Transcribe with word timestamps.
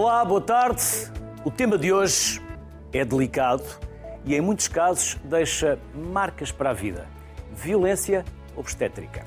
Olá, 0.00 0.24
boa 0.24 0.40
tarde. 0.40 0.80
O 1.44 1.50
tema 1.50 1.76
de 1.76 1.92
hoje 1.92 2.40
é 2.92 3.04
delicado 3.04 3.64
e, 4.24 4.32
em 4.32 4.40
muitos 4.40 4.68
casos, 4.68 5.16
deixa 5.24 5.76
marcas 5.92 6.52
para 6.52 6.70
a 6.70 6.72
vida: 6.72 7.08
violência 7.52 8.24
obstétrica. 8.54 9.24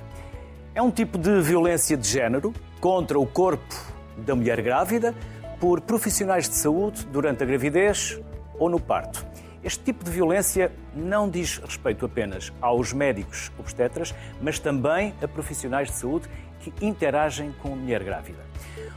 É 0.73 0.82
um 0.82 0.90
tipo 0.90 1.18
de 1.18 1.42
violência 1.42 1.98
de 1.98 2.08
género 2.08 2.54
contra 2.80 3.20
o 3.20 3.28
corpo 3.28 3.76
da 4.16 4.34
mulher 4.34 4.62
grávida 4.62 5.14
por 5.60 5.82
profissionais 5.82 6.48
de 6.48 6.55
saúde 6.55 7.06
durante 7.08 7.44
a 7.44 7.46
gravidez 7.46 8.18
ou 8.58 8.70
no 8.70 8.80
parto. 8.80 9.28
Este 9.62 9.84
tipo 9.84 10.06
de 10.06 10.09
violência 10.09 10.72
não 10.95 11.30
diz 11.30 11.58
respeito 11.58 12.06
apenas 12.06 12.50
aos 12.62 12.94
médicos 12.94 13.52
obstetras, 13.59 14.16
mas 14.42 14.58
também 14.58 15.14
a 15.22 15.28
profissionais 15.28 15.90
de 15.90 15.95
saúde 15.95 16.30
que 16.62 16.73
interagem 16.86 17.53
com 17.62 17.73
a 17.73 17.76
mulher 17.76 18.06
grávida. 18.06 18.51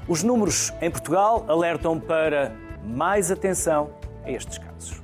Os 0.06 0.22
números 0.22 0.72
em 0.80 0.90
Portugal 0.90 1.44
alertam 1.48 1.98
para 1.98 2.54
mais 2.84 3.30
atenção 3.30 3.98
a 4.24 4.30
estes 4.30 4.58
casos. 4.58 5.02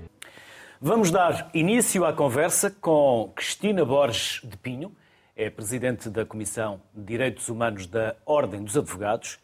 Vamos 0.80 1.10
dar 1.10 1.50
início 1.52 2.04
à 2.04 2.12
conversa 2.12 2.70
com 2.70 3.30
Cristina 3.34 3.84
Borges 3.84 4.40
de 4.42 4.56
Pinho, 4.56 4.96
é 5.36 5.48
presidente 5.50 6.08
da 6.08 6.24
Comissão 6.24 6.80
de 6.94 7.02
Direitos 7.04 7.48
Humanos 7.48 7.86
da 7.86 8.16
Ordem 8.26 8.62
dos 8.62 8.76
Advogados, 8.76 9.38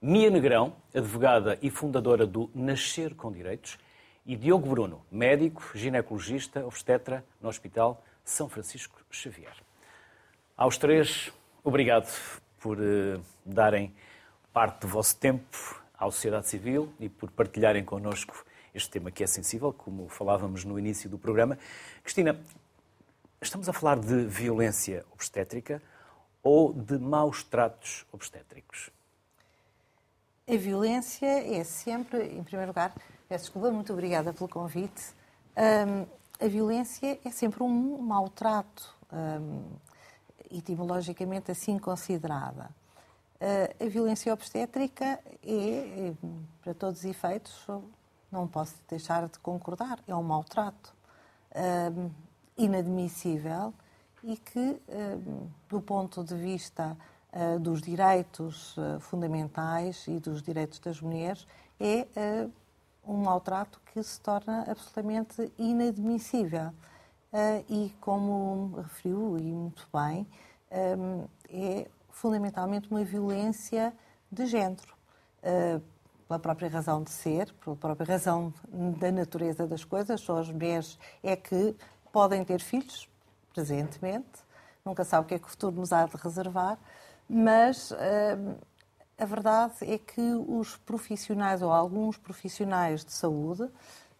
Mia 0.00 0.30
Negrão, 0.30 0.74
advogada 0.94 1.58
e 1.62 1.70
fundadora 1.70 2.26
do 2.26 2.50
Nascer 2.54 3.14
com 3.14 3.30
Direitos, 3.30 3.78
e 4.24 4.36
Diogo 4.36 4.68
Bruno, 4.68 5.04
médico, 5.10 5.62
ginecologista, 5.74 6.64
obstetra 6.64 7.24
no 7.40 7.48
Hospital 7.48 8.04
São 8.24 8.48
Francisco 8.48 9.00
Xavier. 9.10 9.54
Aos 10.56 10.78
três, 10.78 11.32
obrigado 11.64 12.10
por 12.60 12.78
uh, 12.78 13.20
darem 13.44 13.94
parte 14.52 14.80
do 14.80 14.88
vosso 14.88 15.16
tempo 15.16 15.82
à 15.98 16.04
sociedade 16.04 16.48
civil 16.48 16.92
e 17.00 17.08
por 17.08 17.30
partilharem 17.30 17.84
connosco 17.84 18.44
este 18.74 18.90
tema 18.90 19.10
que 19.10 19.22
é 19.22 19.26
sensível, 19.26 19.72
como 19.72 20.08
falávamos 20.08 20.64
no 20.64 20.78
início 20.78 21.08
do 21.08 21.18
programa. 21.18 21.58
Cristina, 22.02 22.38
estamos 23.40 23.68
a 23.68 23.72
falar 23.72 23.98
de 23.98 24.24
violência 24.24 25.04
obstétrica 25.12 25.82
ou 26.42 26.72
de 26.72 26.98
maus 26.98 27.42
tratos 27.42 28.06
obstétricos? 28.12 28.90
A 30.48 30.56
violência 30.56 31.26
é 31.26 31.62
sempre, 31.62 32.24
em 32.24 32.42
primeiro 32.42 32.70
lugar, 32.70 32.92
Peço 33.32 33.44
desculpa, 33.44 33.70
muito 33.70 33.90
obrigada 33.94 34.30
pelo 34.30 34.46
convite. 34.46 35.14
Um, 35.56 36.04
a 36.38 36.48
violência 36.48 37.18
é 37.24 37.30
sempre 37.30 37.62
um 37.62 37.96
maltrato, 38.02 38.94
um, 39.10 39.62
etimologicamente 40.50 41.50
assim 41.50 41.78
considerada. 41.78 42.68
Uh, 43.42 43.84
a 43.84 43.88
violência 43.88 44.32
obstétrica 44.32 45.18
é, 45.44 46.12
para 46.62 46.72
todos 46.74 47.00
os 47.00 47.04
efeitos, 47.04 47.66
não 48.30 48.46
posso 48.46 48.76
deixar 48.88 49.28
de 49.28 49.36
concordar, 49.40 49.98
é 50.06 50.14
um 50.14 50.22
maltrato 50.22 50.94
um, 51.96 52.08
inadmissível 52.56 53.74
e 54.22 54.36
que, 54.36 54.80
do 55.68 55.80
ponto 55.80 56.22
de 56.22 56.36
vista 56.36 56.96
uh, 57.32 57.58
dos 57.58 57.82
direitos 57.82 58.76
uh, 58.76 59.00
fundamentais 59.00 60.06
e 60.06 60.20
dos 60.20 60.40
direitos 60.40 60.78
das 60.78 61.00
mulheres, 61.00 61.44
é 61.80 62.06
um 63.04 63.16
maltrato 63.24 63.80
que 63.92 64.00
se 64.02 64.20
torna 64.20 64.64
absolutamente 64.70 65.52
inadmissível. 65.58 66.72
Uh, 67.32 67.64
e, 67.68 67.92
como 68.00 68.76
referiu, 68.76 69.38
e 69.38 69.42
muito 69.42 69.88
bem, 69.92 70.26
um, 70.70 71.24
é 71.48 71.88
fundamentalmente 72.12 72.88
uma 72.90 73.04
violência 73.04 73.92
de 74.30 74.46
género. 74.46 74.94
Uh, 75.42 75.82
pela 76.28 76.38
própria 76.38 76.68
razão 76.68 77.02
de 77.02 77.10
ser, 77.10 77.52
pela 77.54 77.76
própria 77.76 78.06
razão 78.06 78.54
da 78.98 79.10
natureza 79.12 79.66
das 79.66 79.84
coisas, 79.84 80.20
só 80.20 80.38
as 80.38 80.48
mulheres 80.48 80.98
é 81.22 81.36
que 81.36 81.76
podem 82.10 82.42
ter 82.44 82.60
filhos, 82.60 83.08
presentemente, 83.52 84.40
nunca 84.84 85.04
sabe 85.04 85.24
o 85.24 85.28
que 85.28 85.34
é 85.34 85.38
que 85.38 85.46
o 85.46 85.50
futuro 85.50 85.76
nos 85.76 85.92
há 85.92 86.06
de 86.06 86.16
reservar, 86.16 86.78
mas 87.28 87.90
uh, 87.90 87.96
a 89.18 89.24
verdade 89.24 89.74
é 89.82 89.98
que 89.98 90.34
os 90.48 90.76
profissionais, 90.78 91.62
ou 91.62 91.70
alguns 91.70 92.16
profissionais 92.16 93.04
de 93.04 93.12
saúde, 93.12 93.68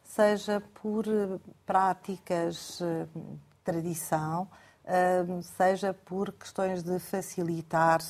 seja 0.04 0.62
por 0.80 1.06
eh, 1.08 1.38
práticas 1.64 2.80
eh, 2.82 3.06
tradição, 3.64 4.46
eh, 4.52 4.56
seja 5.56 5.94
por 5.94 6.32
questões 6.32 6.82
de 6.82 6.98
facilitar 6.98 8.00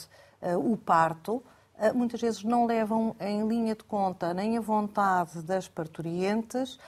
o 0.59 0.77
parto, 0.77 1.43
muitas 1.95 2.21
vezes 2.21 2.43
não 2.43 2.67
levam 2.67 3.15
em 3.21 3.47
linha 3.47 3.75
de 3.75 3.85
conta 3.85 4.33
nem 4.33 4.57
a 4.57 4.61
vontade 4.61 5.43
das 5.43 5.69
parturientes 5.69 6.79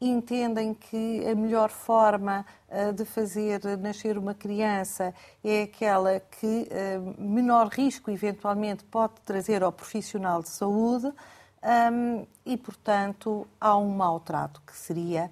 entendem 0.00 0.72
que 0.74 1.26
a 1.26 1.34
melhor 1.34 1.70
forma 1.70 2.46
uh, 2.68 2.92
de 2.92 3.04
fazer 3.04 3.60
nascer 3.78 4.16
uma 4.16 4.34
criança 4.34 5.12
é 5.42 5.62
aquela 5.62 6.20
que 6.20 6.68
menor 7.18 7.68
risco 7.68 8.10
eventualmente 8.10 8.84
pode 8.84 9.14
trazer 9.24 9.62
ao 9.62 9.72
profissional 9.72 10.42
de 10.42 10.48
saúde 10.48 11.12
e, 12.46 12.56
portanto, 12.56 13.46
há 13.60 13.76
um 13.76 13.90
maltrato 13.90 14.62
que 14.64 14.76
seria 14.76 15.28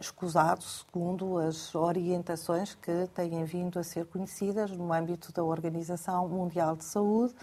escusado 0.00 0.62
segundo 0.62 1.38
as 1.38 1.74
orientações 1.74 2.74
que 2.74 3.08
têm 3.14 3.44
vindo 3.44 3.78
a 3.78 3.82
ser 3.82 4.06
conhecidas 4.06 4.70
no 4.70 4.92
âmbito 4.92 5.32
da 5.32 5.42
Organização 5.42 6.28
Mundial 6.28 6.76
de 6.76 6.84
Saúde 6.84 7.34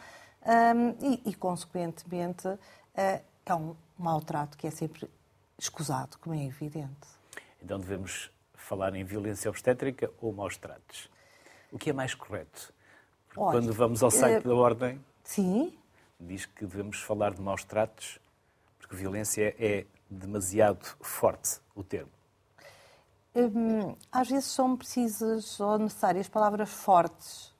um, 0.45 0.89
e, 1.05 1.21
e, 1.25 1.33
consequentemente, 1.33 2.47
é 2.95 3.21
um 3.55 3.75
maltrato 3.97 4.57
que 4.57 4.67
é 4.67 4.71
sempre 4.71 5.09
escusado, 5.57 6.17
como 6.19 6.35
é 6.35 6.45
evidente. 6.45 7.07
Então 7.61 7.79
devemos 7.79 8.31
falar 8.55 8.95
em 8.95 9.03
violência 9.03 9.49
obstétrica 9.49 10.09
ou 10.21 10.31
maus 10.33 10.57
tratos? 10.57 11.09
O 11.71 11.77
que 11.77 11.89
é 11.89 11.93
mais 11.93 12.13
correto? 12.13 12.73
Olha, 13.35 13.59
quando 13.59 13.73
vamos 13.73 14.03
ao 14.03 14.11
site 14.11 14.45
uh, 14.45 14.49
da 14.49 14.55
Ordem, 14.55 15.03
sim? 15.23 15.77
diz 16.19 16.45
que 16.45 16.65
devemos 16.65 17.01
falar 17.01 17.33
de 17.33 17.41
maus 17.41 17.63
tratos, 17.63 18.19
porque 18.79 18.95
violência 18.95 19.55
é 19.57 19.85
demasiado 20.11 20.85
forte 20.99 21.59
o 21.73 21.83
termo. 21.83 22.11
Hum, 23.33 23.95
às 24.11 24.29
vezes 24.29 24.45
são 24.45 24.75
precisas 24.75 25.59
ou 25.59 25.79
necessárias 25.79 26.27
palavras 26.27 26.69
fortes 26.69 27.53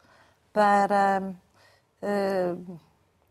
para 0.52 1.34
uh, 2.04 2.80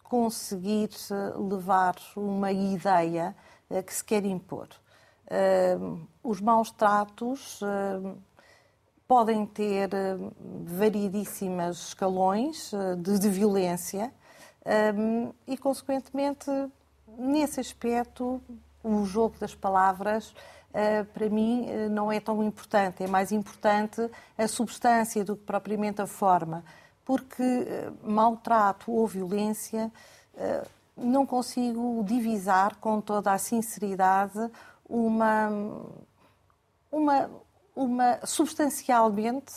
conseguir 0.02 0.88
levar 1.36 1.94
uma 2.16 2.50
ideia 2.50 3.36
eh, 3.70 3.80
que 3.80 3.94
se 3.94 4.04
quer 4.04 4.24
impor. 4.24 4.68
Os 6.20 6.40
maus 6.40 6.72
tratos 6.72 7.60
podem 9.06 9.46
ter 9.46 9.88
variedíssimas 10.64 11.78
escalões 11.88 12.72
eh, 12.72 12.96
de, 12.96 13.18
de 13.20 13.28
violência 13.28 14.12
e, 15.46 15.56
consequentemente, 15.56 16.50
nesse 17.16 17.60
aspecto, 17.60 18.42
o 18.82 19.04
jogo 19.04 19.36
das 19.38 19.54
palavras, 19.54 20.34
eh, 20.72 21.04
para 21.04 21.28
mim, 21.28 21.66
não 21.90 22.10
é 22.10 22.20
tão 22.20 22.42
importante. 22.42 23.02
É 23.02 23.06
mais 23.06 23.32
importante 23.32 24.10
a 24.36 24.48
substância 24.48 25.24
do 25.24 25.36
que 25.36 25.44
propriamente 25.44 26.00
a 26.00 26.06
forma. 26.06 26.64
Porque 27.04 27.66
maltrato 28.02 28.92
ou 28.92 29.06
violência 29.06 29.90
não 30.96 31.26
consigo 31.26 32.04
divisar 32.04 32.76
com 32.76 33.00
toda 33.00 33.32
a 33.32 33.38
sinceridade 33.38 34.38
uma, 34.88 35.48
uma, 36.90 37.30
uma 37.74 38.26
substancialmente 38.26 39.52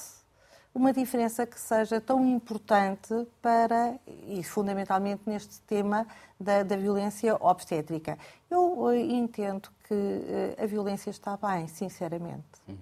uma 0.74 0.92
diferença 0.92 1.46
que 1.46 1.60
seja 1.60 2.02
tão 2.02 2.25
importante 2.25 3.28
para, 3.42 4.00
e 4.28 4.44
fundamentalmente 4.44 5.22
neste 5.25 5.62
tema 5.62 6.08
da, 6.40 6.64
da 6.64 6.75
violência 6.75 7.36
obstétrica. 7.40 8.18
Eu 8.50 8.90
eh, 8.92 9.00
entendo 9.00 9.70
que 9.88 9.94
eh, 9.94 10.56
a 10.58 10.66
violência 10.66 11.10
está 11.10 11.38
bem, 11.38 11.68
sinceramente. 11.68 12.44
Uhum. 12.68 12.78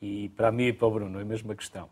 E 0.00 0.28
para 0.30 0.52
mim 0.52 0.66
e 0.66 0.72
para 0.72 0.86
o 0.86 0.90
Bruno, 0.90 1.18
é 1.18 1.22
a 1.22 1.24
mesma 1.24 1.54
questão. 1.54 1.88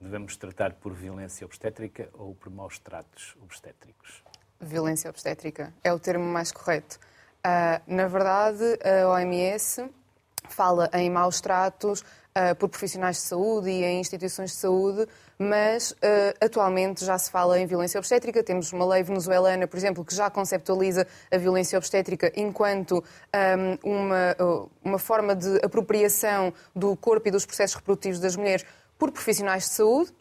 Devemos 0.00 0.36
tratar 0.36 0.74
por 0.74 0.92
violência 0.94 1.44
obstétrica 1.44 2.08
ou 2.14 2.34
por 2.34 2.50
maus 2.50 2.78
tratos 2.78 3.36
obstétricos? 3.42 4.22
violência 4.60 5.10
obstétrica. 5.10 5.72
É 5.82 5.92
o 5.92 5.98
termo 5.98 6.24
mais 6.24 6.52
correto. 6.52 6.98
Uh, 7.38 7.94
na 7.94 8.06
verdade, 8.08 8.64
a 8.82 9.08
OMS 9.08 9.88
fala 10.48 10.90
em 10.94 11.10
maus 11.10 11.40
tratos 11.40 12.04
uh, 12.36 12.54
por 12.56 12.68
profissionais 12.68 13.16
de 13.16 13.22
saúde 13.22 13.70
e 13.70 13.82
em 13.82 14.00
instituições 14.00 14.50
de 14.50 14.56
saúde, 14.56 15.06
mas 15.38 15.92
uh, 15.92 15.96
atualmente 16.40 17.04
já 17.04 17.16
se 17.16 17.30
fala 17.30 17.58
em 17.58 17.66
violência 17.66 17.98
obstétrica. 17.98 18.42
Temos 18.42 18.72
uma 18.72 18.84
lei 18.86 19.02
venezuelana, 19.02 19.66
por 19.66 19.76
exemplo, 19.76 20.04
que 20.04 20.14
já 20.14 20.28
conceptualiza 20.28 21.06
a 21.32 21.38
violência 21.38 21.78
obstétrica 21.78 22.30
enquanto 22.36 23.02
um, 23.82 23.90
uma, 23.92 24.36
uma 24.84 24.98
forma 24.98 25.34
de 25.34 25.56
apropriação 25.64 26.52
do 26.74 26.94
corpo 26.96 27.28
e 27.28 27.30
dos 27.30 27.46
processos 27.46 27.76
reprodutivos 27.76 28.20
das 28.20 28.36
mulheres 28.36 28.64
por 28.98 29.10
profissionais 29.10 29.64
de 29.64 29.70
saúde. 29.70 30.12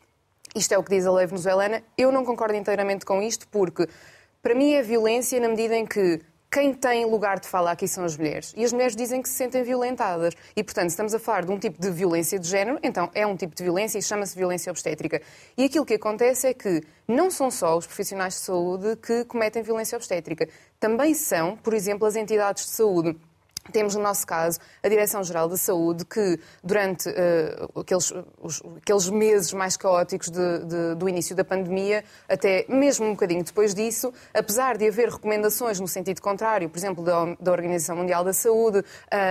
Isto 0.55 0.73
é 0.73 0.77
o 0.77 0.83
que 0.83 0.91
diz 0.91 1.05
a 1.05 1.11
lei 1.11 1.25
venezuelana. 1.25 1.83
Eu 1.97 2.11
não 2.11 2.23
concordo 2.23 2.55
inteiramente 2.55 3.05
com 3.05 3.21
isto, 3.21 3.47
porque 3.49 3.87
Para 4.45 4.53
mim 4.53 4.73
é 4.73 4.83
violência 4.83 5.39
na 5.39 5.49
medida 5.49 5.75
em 5.75 5.87
que 5.87 6.21
quem 6.55 6.73
tem 6.73 7.05
lugar 7.05 7.37
de 7.37 7.49
fala 7.49 7.71
aqui 7.71 7.85
são 7.85 8.05
as 8.05 8.15
mulheres. 8.15 8.53
E 8.55 8.63
as 8.63 8.71
mulheres 8.71 8.95
dizem 8.95 9.21
que 9.21 9.27
se 9.27 9.35
sentem 9.35 9.61
violentadas. 9.61 10.33
E, 10.55 10.63
portanto, 10.63 10.89
estamos 10.89 11.13
a 11.13 11.19
falar 11.19 11.43
de 11.43 11.51
um 11.51 11.59
tipo 11.59 11.81
de 11.81 11.91
violência 11.91 12.39
de 12.39 12.47
género, 12.47 12.79
então 12.81 13.11
é 13.13 13.27
um 13.27 13.35
tipo 13.35 13.53
de 13.53 13.61
violência 13.61 13.99
e 13.99 14.01
chama-se 14.01 14.37
violência 14.37 14.71
obstétrica. 14.71 15.21
E 15.57 15.65
aquilo 15.65 15.85
que 15.85 15.95
acontece 15.95 16.47
é 16.47 16.53
que 16.53 16.81
não 17.05 17.29
são 17.29 17.51
só 17.51 17.77
os 17.77 17.85
profissionais 17.85 18.35
de 18.35 18.39
saúde 18.39 18.95
que 18.95 19.25
cometem 19.25 19.61
violência 19.61 19.97
obstétrica, 19.97 20.47
também 20.79 21.13
são, 21.13 21.57
por 21.57 21.73
exemplo, 21.73 22.07
as 22.07 22.15
entidades 22.15 22.63
de 22.63 22.71
saúde. 22.71 23.17
Temos, 23.71 23.95
no 23.95 24.01
nosso 24.01 24.27
caso, 24.27 24.59
a 24.83 24.87
Direção-Geral 24.87 25.49
da 25.49 25.57
Saúde, 25.57 26.05
que 26.05 26.39
durante 26.63 27.09
uh, 27.09 27.79
aqueles, 27.79 28.13
os, 28.39 28.61
aqueles, 28.77 29.09
meses 29.09 29.53
mais 29.53 29.75
caóticos 29.75 30.29
de, 30.29 30.59
de, 30.65 30.95
do 30.95 31.09
início 31.09 31.35
da 31.35 31.43
pandemia, 31.43 32.03
até 32.29 32.65
mesmo 32.69 33.07
um 33.07 33.11
bocadinho 33.11 33.43
depois 33.43 33.73
disso, 33.73 34.13
apesar 34.33 34.77
de 34.77 34.87
haver 34.87 35.09
recomendações 35.09 35.79
no 35.79 35.87
sentido 35.87 36.21
contrário, 36.21 36.69
por 36.69 36.77
exemplo, 36.77 37.03
da, 37.03 37.35
da 37.39 37.51
Organização 37.51 37.95
Mundial 37.95 38.23
da 38.23 38.33
Saúde 38.33 38.79
uh, 38.79 38.83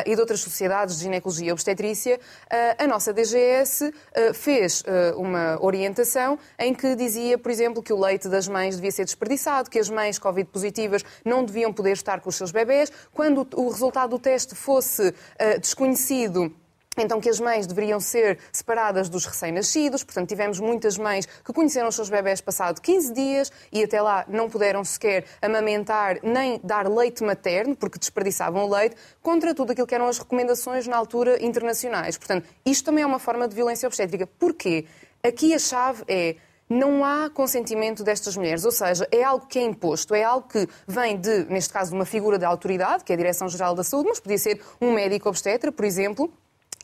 e 0.04 0.14
de 0.14 0.20
outras 0.20 0.40
sociedades 0.40 0.96
de 0.96 1.04
ginecologia 1.04 1.50
e 1.50 1.52
obstetrícia, 1.52 2.16
uh, 2.16 2.82
a 2.82 2.86
nossa 2.88 3.12
DGS 3.12 3.92
fez 4.34 4.82
uma 5.16 5.58
orientação 5.62 6.38
em 6.58 6.74
que 6.74 6.94
dizia, 6.94 7.38
por 7.38 7.50
exemplo, 7.50 7.82
que 7.82 7.92
o 7.92 8.00
leite 8.00 8.28
das 8.28 8.48
mães 8.48 8.76
devia 8.76 8.90
ser 8.90 9.04
desperdiçado, 9.04 9.70
que 9.70 9.78
as 9.78 9.88
mães 9.88 10.18
Covid 10.18 10.48
positivas 10.50 11.04
não 11.24 11.44
deviam 11.44 11.72
poder 11.72 11.92
estar 11.92 12.20
com 12.20 12.28
os 12.28 12.36
seus 12.36 12.50
bebés, 12.50 12.90
quando 13.12 13.46
o 13.54 13.68
resultado 13.68 14.18
teste 14.24 14.54
fosse 14.54 15.08
uh, 15.08 15.60
desconhecido 15.60 16.50
então, 16.96 17.20
que 17.20 17.28
as 17.28 17.40
mães 17.40 17.66
deveriam 17.66 17.98
ser 17.98 18.38
separadas 18.52 19.08
dos 19.08 19.24
recém-nascidos. 19.26 20.04
Portanto, 20.04 20.28
tivemos 20.28 20.60
muitas 20.60 20.96
mães 20.96 21.26
que 21.26 21.52
conheceram 21.52 21.88
os 21.88 21.94
seus 21.94 22.08
bebés 22.08 22.40
passado 22.40 22.80
15 22.80 23.12
dias 23.12 23.52
e 23.72 23.82
até 23.82 24.00
lá 24.00 24.24
não 24.28 24.48
puderam 24.48 24.84
sequer 24.84 25.24
amamentar 25.42 26.18
nem 26.22 26.60
dar 26.62 26.88
leite 26.88 27.24
materno, 27.24 27.74
porque 27.74 27.98
desperdiçavam 27.98 28.64
o 28.64 28.70
leite, 28.70 28.96
contra 29.20 29.54
tudo 29.54 29.72
aquilo 29.72 29.86
que 29.86 29.94
eram 29.94 30.06
as 30.06 30.18
recomendações 30.18 30.86
na 30.86 30.96
altura 30.96 31.44
internacionais. 31.44 32.16
Portanto, 32.16 32.46
isto 32.64 32.84
também 32.84 33.02
é 33.02 33.06
uma 33.06 33.18
forma 33.18 33.48
de 33.48 33.54
violência 33.54 33.86
obstétrica. 33.86 34.28
Porquê? 34.38 34.86
Aqui 35.22 35.52
a 35.54 35.58
chave 35.58 36.04
é 36.06 36.36
não 36.68 37.04
há 37.04 37.28
consentimento 37.30 38.02
destas 38.02 38.36
mulheres, 38.36 38.64
ou 38.64 38.72
seja, 38.72 39.06
é 39.10 39.22
algo 39.22 39.46
que 39.46 39.58
é 39.58 39.62
imposto, 39.62 40.14
é 40.14 40.24
algo 40.24 40.48
que 40.48 40.68
vem 40.86 41.16
de, 41.18 41.44
neste 41.44 41.72
caso, 41.72 41.94
uma 41.94 42.04
figura 42.04 42.38
de 42.38 42.44
autoridade, 42.44 43.04
que 43.04 43.12
é 43.12 43.14
a 43.14 43.18
Direção-Geral 43.18 43.74
da 43.74 43.84
Saúde, 43.84 44.08
mas 44.08 44.20
podia 44.20 44.38
ser 44.38 44.60
um 44.80 44.92
médico 44.92 45.28
obstetra, 45.28 45.70
por 45.70 45.84
exemplo, 45.84 46.32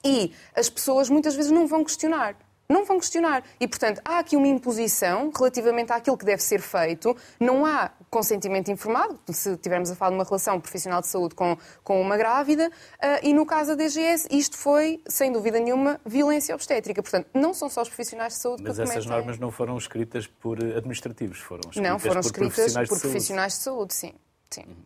e 0.05 0.33
as 0.55 0.69
pessoas 0.69 1.09
muitas 1.09 1.35
vezes 1.35 1.51
não 1.51 1.67
vão 1.67 1.85
questionar 1.85 2.37
não 2.71 2.85
vão 2.85 2.99
questionar. 2.99 3.43
E, 3.59 3.67
portanto, 3.67 4.01
há 4.05 4.21
aqui 4.21 4.37
uma 4.37 4.47
imposição 4.47 5.33
relativamente 5.37 5.93
àquilo 5.93 6.17
que 6.17 6.25
deve 6.25 6.41
ser 6.41 6.61
feito. 6.61 7.17
Não 7.39 7.67
há 7.67 7.91
consentimento 8.09 8.71
informado, 8.71 9.19
se 9.33 9.57
tivermos 9.57 9.91
a 9.91 9.97
falar 9.97 10.11
de 10.11 10.17
uma 10.17 10.25
relação 10.25 10.61
profissional 10.61 11.01
de 11.01 11.09
saúde 11.09 11.35
com, 11.35 11.59
com 11.83 12.01
uma 12.01 12.17
grávida. 12.17 12.69
Uh, 12.69 13.25
e 13.25 13.35
no 13.35 13.45
caso 13.45 13.77
da 13.77 13.85
DGS, 13.85 14.29
isto 14.31 14.57
foi, 14.57 15.03
sem 15.07 15.33
dúvida 15.33 15.59
nenhuma, 15.59 16.01
violência 16.07 16.55
obstétrica. 16.55 17.03
Portanto, 17.03 17.29
não 17.35 17.53
são 17.53 17.69
só 17.69 17.83
os 17.83 17.89
profissionais 17.89 18.35
de 18.35 18.39
saúde 18.39 18.63
Mas 18.63 18.77
que 18.77 18.83
essas 18.83 19.07
normas 19.07 19.39
não 19.39 19.51
foram 19.51 19.77
escritas 19.77 20.29
por 20.29 20.63
administrativos, 20.63 21.41
foram 21.41 21.63
escritas 21.71 21.91
não, 21.91 21.99
foram 21.99 22.21
por 22.21 22.27
escritas 22.27 22.55
profissionais 22.55 22.89
por 22.89 22.95
de 22.95 23.01
profissionais 23.01 23.53
de 23.55 23.59
saúde, 23.59 23.95
sim. 23.95 24.15
sim. 24.49 24.63
Uhum. 24.63 24.77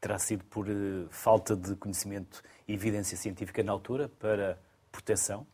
Terá 0.00 0.18
sido 0.18 0.44
por 0.44 0.66
uh, 0.68 1.06
falta 1.10 1.54
de 1.54 1.74
conhecimento 1.76 2.42
e 2.66 2.72
evidência 2.72 3.16
científica 3.18 3.62
na 3.62 3.72
altura 3.72 4.08
para 4.18 4.58
proteção? 4.90 5.46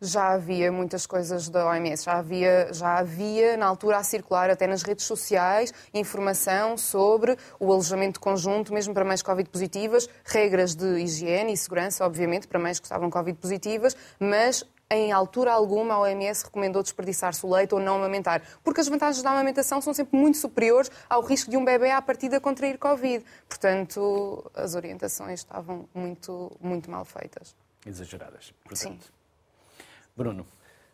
Já 0.00 0.32
havia 0.32 0.70
muitas 0.70 1.06
coisas 1.06 1.48
da 1.48 1.68
OMS, 1.68 2.04
já 2.04 2.18
havia, 2.18 2.68
já 2.72 2.98
havia 2.98 3.56
na 3.56 3.66
altura 3.66 3.98
a 3.98 4.02
circular 4.02 4.50
até 4.50 4.66
nas 4.66 4.82
redes 4.82 5.04
sociais 5.04 5.72
informação 5.92 6.76
sobre 6.76 7.36
o 7.58 7.72
alojamento 7.72 8.20
conjunto, 8.20 8.72
mesmo 8.72 8.92
para 8.92 9.04
mães 9.04 9.22
Covid 9.22 9.48
positivas, 9.48 10.08
regras 10.24 10.74
de 10.74 11.00
higiene 11.00 11.52
e 11.52 11.56
segurança, 11.56 12.04
obviamente, 12.04 12.46
para 12.46 12.58
mães 12.58 12.78
que 12.78 12.86
estavam 12.86 13.10
Covid 13.10 13.38
positivas, 13.38 13.96
mas 14.18 14.64
em 14.90 15.12
altura 15.12 15.52
alguma 15.52 15.94
a 15.94 16.00
OMS 16.00 16.44
recomendou 16.44 16.82
desperdiçar-se 16.82 17.44
o 17.44 17.50
leite 17.52 17.74
ou 17.74 17.80
não 17.80 17.96
amamentar, 17.96 18.42
porque 18.62 18.80
as 18.80 18.88
vantagens 18.88 19.22
da 19.22 19.30
amamentação 19.30 19.80
são 19.80 19.94
sempre 19.94 20.16
muito 20.16 20.38
superiores 20.38 20.90
ao 21.08 21.22
risco 21.22 21.50
de 21.50 21.56
um 21.56 21.64
bebê 21.64 21.90
à 21.90 22.00
partida 22.02 22.40
contrair 22.40 22.78
Covid. 22.78 23.24
Portanto, 23.48 24.50
as 24.54 24.74
orientações 24.74 25.40
estavam 25.40 25.88
muito, 25.94 26.52
muito 26.60 26.90
mal 26.90 27.04
feitas. 27.04 27.56
Exageradas, 27.86 28.52
portanto. 28.64 29.04
Sim. 29.04 29.23
Bruno. 30.16 30.46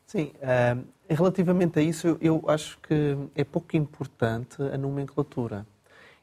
Sim, 0.06 0.32
uh, 0.36 0.84
relativamente 1.08 1.78
a 1.78 1.82
isso, 1.82 2.08
eu, 2.08 2.18
eu, 2.20 2.44
acho 2.48 2.78
que 2.80 3.16
é 3.34 3.44
pouco 3.44 3.76
importante 3.76 4.60
a 4.60 4.76
nomenclatura. 4.76 5.66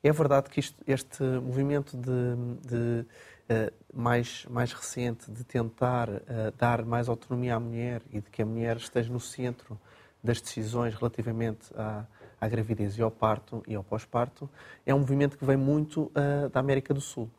É 0.04 0.12
verdade 0.12 0.50
que 0.50 0.60
isto, 0.60 0.84
este 0.86 1.24
movimento 1.24 1.96
de, 1.96 2.36
de 2.68 3.06
uh, 3.50 3.74
mais, 3.94 4.46
mais 4.50 4.74
recente 4.74 5.32
de 5.32 5.44
tentar 5.44 6.10
uh, 6.10 6.22
dar 6.58 6.84
mais 6.84 7.08
autonomia 7.08 7.56
à 7.56 7.60
mulher 7.60 8.02
e 8.12 8.20
de 8.20 8.30
que 8.30 8.42
a 8.42 8.46
mulher 8.46 8.78
esteja 8.78 9.12
no 9.12 9.20
centro 9.20 9.80
das 10.24 10.42
decisões 10.42 10.94
relativamente 10.96 11.72
à, 11.76 12.04
à 12.42 12.48
gravidez 12.50 12.98
e 12.98 13.02
ao 13.02 13.12
parto 13.12 13.64
e 13.68 13.76
ao 13.76 13.84
pós-parto 13.84 14.50
é 14.86 14.94
um 14.94 15.00
movimento 15.00 15.38
que 15.38 15.46
vem 15.46 15.56
muito 15.56 16.12
da 16.52 16.60
América 16.60 16.94
do 16.94 17.00
Sul. 17.00 17.30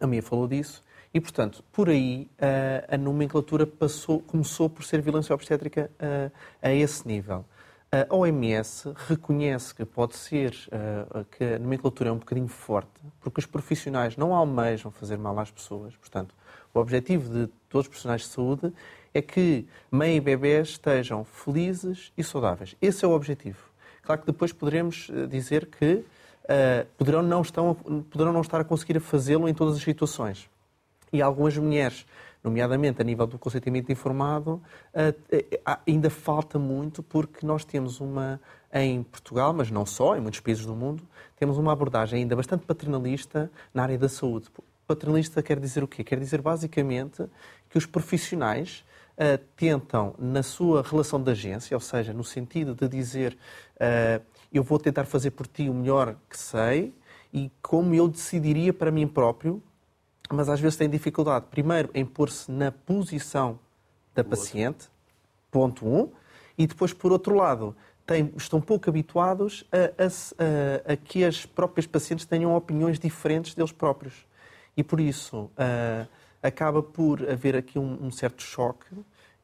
A 0.00 0.06
Mia 0.06 0.22
falou 0.22 0.46
disso 0.48 0.82
e, 1.14 1.20
portanto, 1.20 1.62
por 1.72 1.88
aí 1.88 2.28
a, 2.40 2.96
a 2.96 2.98
nomenclatura 2.98 3.64
passou, 3.64 4.18
começou 4.18 4.68
por 4.68 4.84
ser 4.84 5.00
violência 5.00 5.32
obstétrica 5.32 5.88
a, 5.98 6.68
a 6.68 6.74
esse 6.74 7.06
nível. 7.06 7.44
A 7.92 8.12
OMS 8.12 8.92
reconhece 9.06 9.72
que 9.72 9.84
pode 9.84 10.16
ser 10.16 10.50
que 11.30 11.44
a 11.44 11.58
nomenclatura 11.60 12.10
é 12.10 12.12
um 12.12 12.18
bocadinho 12.18 12.48
forte, 12.48 12.90
porque 13.20 13.38
os 13.38 13.46
profissionais 13.46 14.16
não 14.16 14.34
almejam 14.34 14.90
fazer 14.90 15.16
mal 15.16 15.38
às 15.38 15.52
pessoas. 15.52 15.94
Portanto, 15.94 16.34
o 16.74 16.80
objetivo 16.80 17.32
de 17.32 17.46
todos 17.68 17.86
os 17.86 17.88
profissionais 17.88 18.22
de 18.22 18.28
saúde 18.28 18.72
é 19.14 19.22
que 19.22 19.64
mãe 19.92 20.16
e 20.16 20.20
bebés 20.20 20.70
estejam 20.70 21.24
felizes 21.24 22.12
e 22.18 22.24
saudáveis. 22.24 22.74
Esse 22.82 23.04
é 23.04 23.08
o 23.08 23.12
objetivo. 23.12 23.60
Claro 24.02 24.22
que 24.22 24.26
depois 24.26 24.52
poderemos 24.52 25.08
eh, 25.14 25.28
dizer 25.28 25.66
que 25.66 25.94
uh, 25.94 26.04
poderão, 26.98 27.22
não 27.22 27.42
estão, 27.42 27.74
poderão 28.10 28.32
não 28.32 28.40
estar 28.40 28.60
a 28.60 28.64
conseguir 28.64 28.98
fazê-lo 28.98 29.48
em 29.48 29.54
todas 29.54 29.76
as 29.76 29.82
situações 29.82 30.50
e 31.12 31.22
algumas 31.22 31.56
mulheres, 31.56 32.06
nomeadamente 32.42 33.00
a 33.00 33.04
nível 33.04 33.26
do 33.26 33.38
consentimento 33.38 33.90
informado, 33.90 34.62
eh, 34.92 35.14
eh, 35.30 35.60
ainda 35.86 36.10
falta 36.10 36.58
muito 36.58 37.02
porque 37.02 37.46
nós 37.46 37.64
temos 37.64 38.00
uma, 38.00 38.40
em 38.72 39.02
Portugal, 39.02 39.52
mas 39.52 39.70
não 39.70 39.86
só, 39.86 40.16
em 40.16 40.20
muitos 40.20 40.40
países 40.40 40.66
do 40.66 40.74
mundo, 40.74 41.02
temos 41.36 41.56
uma 41.58 41.72
abordagem 41.72 42.22
ainda 42.22 42.36
bastante 42.36 42.66
paternalista 42.66 43.50
na 43.72 43.82
área 43.82 43.98
da 43.98 44.08
saúde. 44.08 44.48
Paternalista 44.86 45.42
quer 45.42 45.58
dizer 45.58 45.82
o 45.82 45.88
quê? 45.88 46.04
Quer 46.04 46.18
dizer 46.18 46.42
basicamente 46.42 47.24
que 47.70 47.78
os 47.78 47.86
profissionais 47.86 48.84
uh, 49.14 49.38
tentam, 49.56 50.14
na 50.18 50.42
sua 50.42 50.82
relação 50.82 51.22
de 51.22 51.30
agência, 51.30 51.74
ou 51.74 51.80
seja, 51.80 52.12
no 52.12 52.22
sentido 52.22 52.74
de 52.74 52.88
dizer 52.88 53.36
uh, 53.76 54.22
eu 54.52 54.62
vou 54.62 54.78
tentar 54.78 55.04
fazer 55.04 55.30
por 55.30 55.46
ti 55.46 55.68
o 55.68 55.74
melhor 55.74 56.16
que 56.28 56.38
sei 56.38 56.94
e 57.32 57.50
como 57.60 57.94
eu 57.94 58.06
decidiria 58.06 58.72
para 58.72 58.90
mim 58.90 59.06
próprio 59.06 59.62
mas 60.32 60.48
às 60.48 60.60
vezes 60.60 60.76
têm 60.76 60.88
dificuldade, 60.88 61.46
primeiro, 61.50 61.90
em 61.94 62.04
pôr-se 62.04 62.50
na 62.50 62.72
posição 62.72 63.58
da 64.14 64.24
paciente, 64.24 64.88
ponto 65.50 65.86
um, 65.86 66.10
e 66.56 66.66
depois, 66.66 66.92
por 66.92 67.12
outro 67.12 67.34
lado, 67.34 67.76
têm, 68.06 68.32
estão 68.36 68.60
pouco 68.60 68.88
habituados 68.88 69.64
a, 69.72 70.02
a, 70.04 70.92
a, 70.92 70.96
que 70.96 71.24
as 71.24 71.44
próprias 71.44 71.86
pacientes 71.86 72.24
tenham 72.26 72.54
opiniões 72.54 72.98
diferentes 72.98 73.54
deles 73.54 73.72
próprios. 73.72 74.26
E 74.76 74.82
por 74.82 75.00
isso 75.00 75.50
uh, 75.58 76.08
acaba 76.42 76.82
por 76.82 77.28
haver 77.28 77.56
aqui 77.56 77.78
um, 77.78 78.06
um, 78.06 78.10
certo 78.10 78.42
choque. 78.42 78.86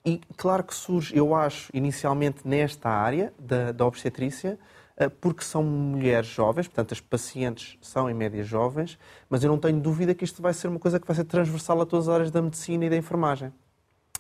E 0.05 0.21
claro 0.37 0.65
que 0.65 0.75
surge, 0.75 1.17
eu 1.17 1.35
acho, 1.35 1.71
inicialmente 1.75 2.47
nesta 2.47 2.89
área 2.89 3.33
da, 3.39 3.73
da 3.73 3.87
obstetrícia, 3.87 4.59
porque 5.09 5.43
são 5.43 5.63
mulheres 5.63 6.29
jovens, 6.29 6.69
portanto, 6.69 6.93
as 6.93 7.01
pacientes 7.01 7.79
são 7.81 8.11
em 8.11 8.15
média 8.15 8.43
jovens, 8.45 8.99
mas 9.29 9.43
eu 9.43 9.51
não 9.51 9.59
tenho 9.59 9.81
dúvida 9.81 10.15
que 10.15 10.25
isto 10.25 10.43
vai 10.43 10.53
ser 10.53 10.69
uma 10.69 10.79
coisa 10.79 11.01
que 11.01 11.07
vai 11.07 11.17
ser 11.17 11.25
transversal 11.25 11.81
a 11.81 11.87
todas 11.87 12.09
as 12.09 12.15
áreas 12.15 12.31
da 12.31 12.43
medicina 12.43 12.85
e 12.85 12.91
da 12.91 12.97
enfermagem. 12.97 13.53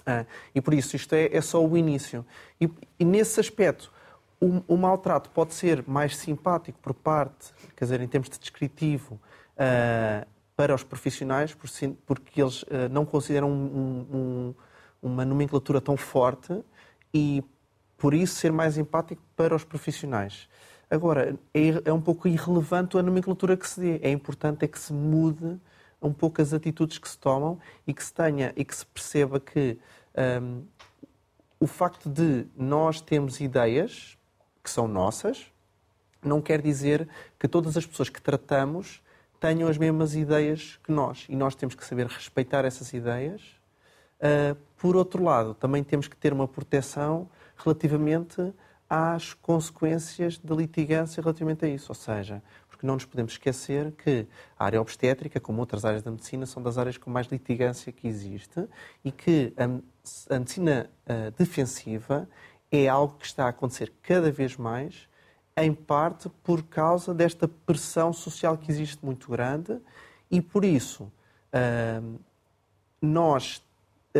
Eh, 0.06 0.26
e 0.54 0.60
por 0.60 0.74
isso, 0.74 0.96
isto 0.96 1.12
é, 1.14 1.28
é 1.34 1.40
só 1.40 1.64
o 1.64 1.76
início. 1.76 2.24
E, 2.60 3.04
nesse 3.04 3.40
aspecto, 3.40 3.92
o, 4.40 4.76
maltrato 4.76 5.28
pode 5.30 5.52
ser 5.52 5.84
mais 5.86 6.16
simpático 6.16 6.78
por 6.80 6.94
parte, 6.94 7.52
quer 7.76 7.84
dizer, 7.84 8.00
em 8.00 8.08
termos 8.08 8.30
de 8.30 8.38
descritivo, 8.38 9.20
uh, 9.56 10.26
para 10.56 10.74
os 10.74 10.82
profissionais, 10.82 11.54
porque 12.06 12.40
eles 12.40 12.64
não 12.90 13.04
consideram 13.04 13.50
um, 13.50 14.06
um, 14.10 14.54
uma 15.02 15.26
nomenclatura 15.26 15.78
tão 15.80 15.94
forte 15.94 16.58
e, 17.12 17.44
por 17.98 18.14
isso, 18.14 18.36
ser 18.36 18.50
mais 18.50 18.78
empático 18.78 19.22
para 19.36 19.54
os 19.54 19.62
profissionais. 19.62 20.48
Agora, 20.90 21.38
é, 21.54 21.60
é 21.84 21.92
um 21.92 22.00
pouco 22.00 22.26
irrelevante 22.26 22.98
a 22.98 23.02
nomenclatura 23.02 23.56
que 23.56 23.68
se 23.68 23.80
dê. 23.80 24.00
É 24.02 24.10
importante 24.10 24.64
é 24.64 24.68
que 24.68 24.78
se 24.78 24.92
mude 24.92 25.58
um 26.02 26.12
pouco 26.12 26.42
as 26.42 26.52
atitudes 26.52 26.98
que 26.98 27.08
se 27.08 27.16
tomam 27.16 27.58
e 27.86 27.94
que 27.94 28.02
se 28.02 28.12
tenha 28.12 28.52
e 28.56 28.64
que 28.64 28.74
se 28.74 28.84
perceba 28.86 29.38
que 29.38 29.78
um, 30.42 30.62
o 31.60 31.66
facto 31.66 32.08
de 32.08 32.46
nós 32.56 33.00
termos 33.00 33.38
ideias 33.40 34.18
que 34.64 34.70
são 34.70 34.88
nossas 34.88 35.52
não 36.22 36.40
quer 36.40 36.60
dizer 36.60 37.08
que 37.38 37.46
todas 37.46 37.76
as 37.76 37.86
pessoas 37.86 38.08
que 38.08 38.20
tratamos 38.20 39.02
tenham 39.38 39.68
as 39.68 39.78
mesmas 39.78 40.14
ideias 40.14 40.78
que 40.82 40.92
nós. 40.92 41.24
E 41.28 41.36
nós 41.36 41.54
temos 41.54 41.74
que 41.74 41.84
saber 41.84 42.06
respeitar 42.06 42.64
essas 42.64 42.92
ideias. 42.92 43.42
Uh, 44.18 44.54
por 44.76 44.96
outro 44.96 45.22
lado, 45.22 45.54
também 45.54 45.82
temos 45.82 46.08
que 46.08 46.16
ter 46.16 46.32
uma 46.32 46.46
proteção 46.46 47.28
relativamente 47.56 48.52
às 48.90 49.32
consequências 49.32 50.36
da 50.36 50.52
litigância 50.52 51.22
relativamente 51.22 51.64
a 51.64 51.68
isso. 51.68 51.92
Ou 51.92 51.94
seja, 51.94 52.42
porque 52.68 52.84
não 52.84 52.94
nos 52.94 53.04
podemos 53.04 53.32
esquecer 53.32 53.92
que 53.92 54.26
a 54.58 54.64
área 54.64 54.80
obstétrica, 54.80 55.38
como 55.38 55.60
outras 55.60 55.84
áreas 55.84 56.02
da 56.02 56.10
medicina, 56.10 56.44
são 56.44 56.60
das 56.60 56.76
áreas 56.76 56.98
com 56.98 57.08
mais 57.08 57.28
litigância 57.28 57.92
que 57.92 58.08
existe 58.08 58.66
e 59.04 59.12
que 59.12 59.54
a, 59.56 60.36
medicina 60.38 60.90
uh, 61.06 61.30
defensiva 61.38 62.28
é 62.72 62.88
algo 62.88 63.16
que 63.16 63.26
está 63.26 63.44
a 63.44 63.48
acontecer 63.50 63.92
cada 64.02 64.32
vez 64.32 64.56
mais, 64.56 65.08
em 65.56 65.72
parte 65.72 66.28
por 66.42 66.62
causa 66.64 67.14
desta 67.14 67.46
pressão 67.46 68.12
social 68.12 68.58
que 68.58 68.70
existe 68.70 69.04
muito 69.04 69.30
grande 69.30 69.78
e 70.30 70.40
por 70.40 70.64
isso 70.64 71.04
uh, 71.04 72.20
nós 73.00 73.62
eh, 73.62 73.69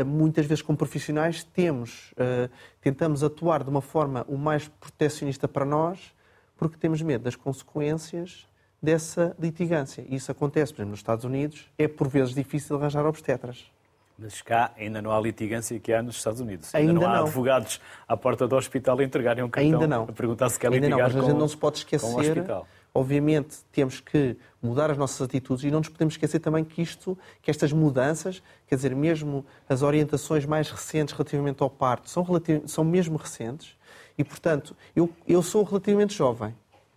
muitas 0.04 0.47
vezes 0.47 0.62
como 0.62 0.78
profissionais 0.78 1.42
temos, 1.42 2.12
uh, 2.12 2.50
tentamos 2.80 3.25
atuar 3.25 3.64
de 3.64 3.70
uma 3.70 3.82
forma 3.82 4.25
o 4.28 4.37
mais 4.37 4.68
protecionista 4.68 5.49
para 5.49 5.64
nós, 5.64 6.14
porque 6.56 6.76
temos 6.76 7.02
medo 7.02 7.25
das 7.25 7.37
consequências 7.37 8.47
dessa 8.82 9.35
litigância. 9.38 10.04
Isso 10.09 10.30
acontece, 10.30 10.73
por 10.73 10.80
exemplo, 10.80 10.90
nos 10.92 11.00
Estados 11.00 11.25
Unidos, 11.25 11.70
é 11.76 11.88
por 11.88 12.09
vezes 12.09 12.35
difícil 12.35 12.76
arranjar 12.76 13.04
obstetras. 13.04 13.70
Mas 14.18 14.42
cá 14.42 14.73
ainda 14.76 15.00
não 15.00 15.11
há 15.11 15.20
litigância 15.20 15.78
que 15.80 15.92
há 15.92 16.02
nos 16.02 16.16
Estados 16.16 16.40
Unidos. 16.40 16.75
Ainda, 16.75 16.92
ainda 16.92 17.00
não 17.00 17.11
há 17.11 17.16
não. 17.16 17.25
advogados 17.25 17.80
à 18.06 18.16
porta 18.16 18.47
do 18.47 18.54
hospital 18.54 18.99
a 18.99 19.04
entregarem 19.04 19.42
um 19.42 19.49
cartão 19.49 19.73
ainda 19.73 19.87
não. 19.87 20.04
a 20.04 20.12
perguntar 20.12 20.50
se 20.50 20.59
quer 20.59 20.70
ainda 20.70 20.87
litigar 20.87 21.09
não, 21.09 21.14
mas 21.14 21.14
com, 21.14 21.20
a 21.20 21.30
gente 21.30 21.38
não 21.38 21.49
se 21.49 21.56
pode 21.56 21.78
esquecer. 21.78 22.44
Obviamente 22.92 23.59
temos 23.70 24.00
que 24.00 24.37
mudar 24.61 24.90
as 24.90 24.99
nossas 24.99 25.23
atitudes 25.23 25.64
e 25.64 25.70
não 25.70 25.78
nos 25.78 25.88
podemos 25.88 26.14
esquecer 26.14 26.40
também 26.40 26.64
que 26.64 26.82
isto, 26.82 27.16
que 27.40 27.50
estas 27.50 27.73
mudanças, 27.73 28.42
quer 28.66 28.75
dizer, 28.75 28.94
mesmo 28.97 29.44
as 29.68 29.82
orientações 29.82 30.44
mais 30.44 30.70
recentes 30.70 31.14
relativamente 31.14 31.62
ao 31.62 31.70
parto, 31.70 32.11
são, 32.11 32.23
relativ 32.23 32.66
são 32.66 32.82
mesmo 32.82 33.16
recentes 33.16 33.76
e, 34.18 34.25
portanto, 34.25 34.76
eu, 34.94 35.09
eu 35.26 35.40
sou 35.40 35.62
relativamente 35.62 36.14
jovem. 36.14 36.54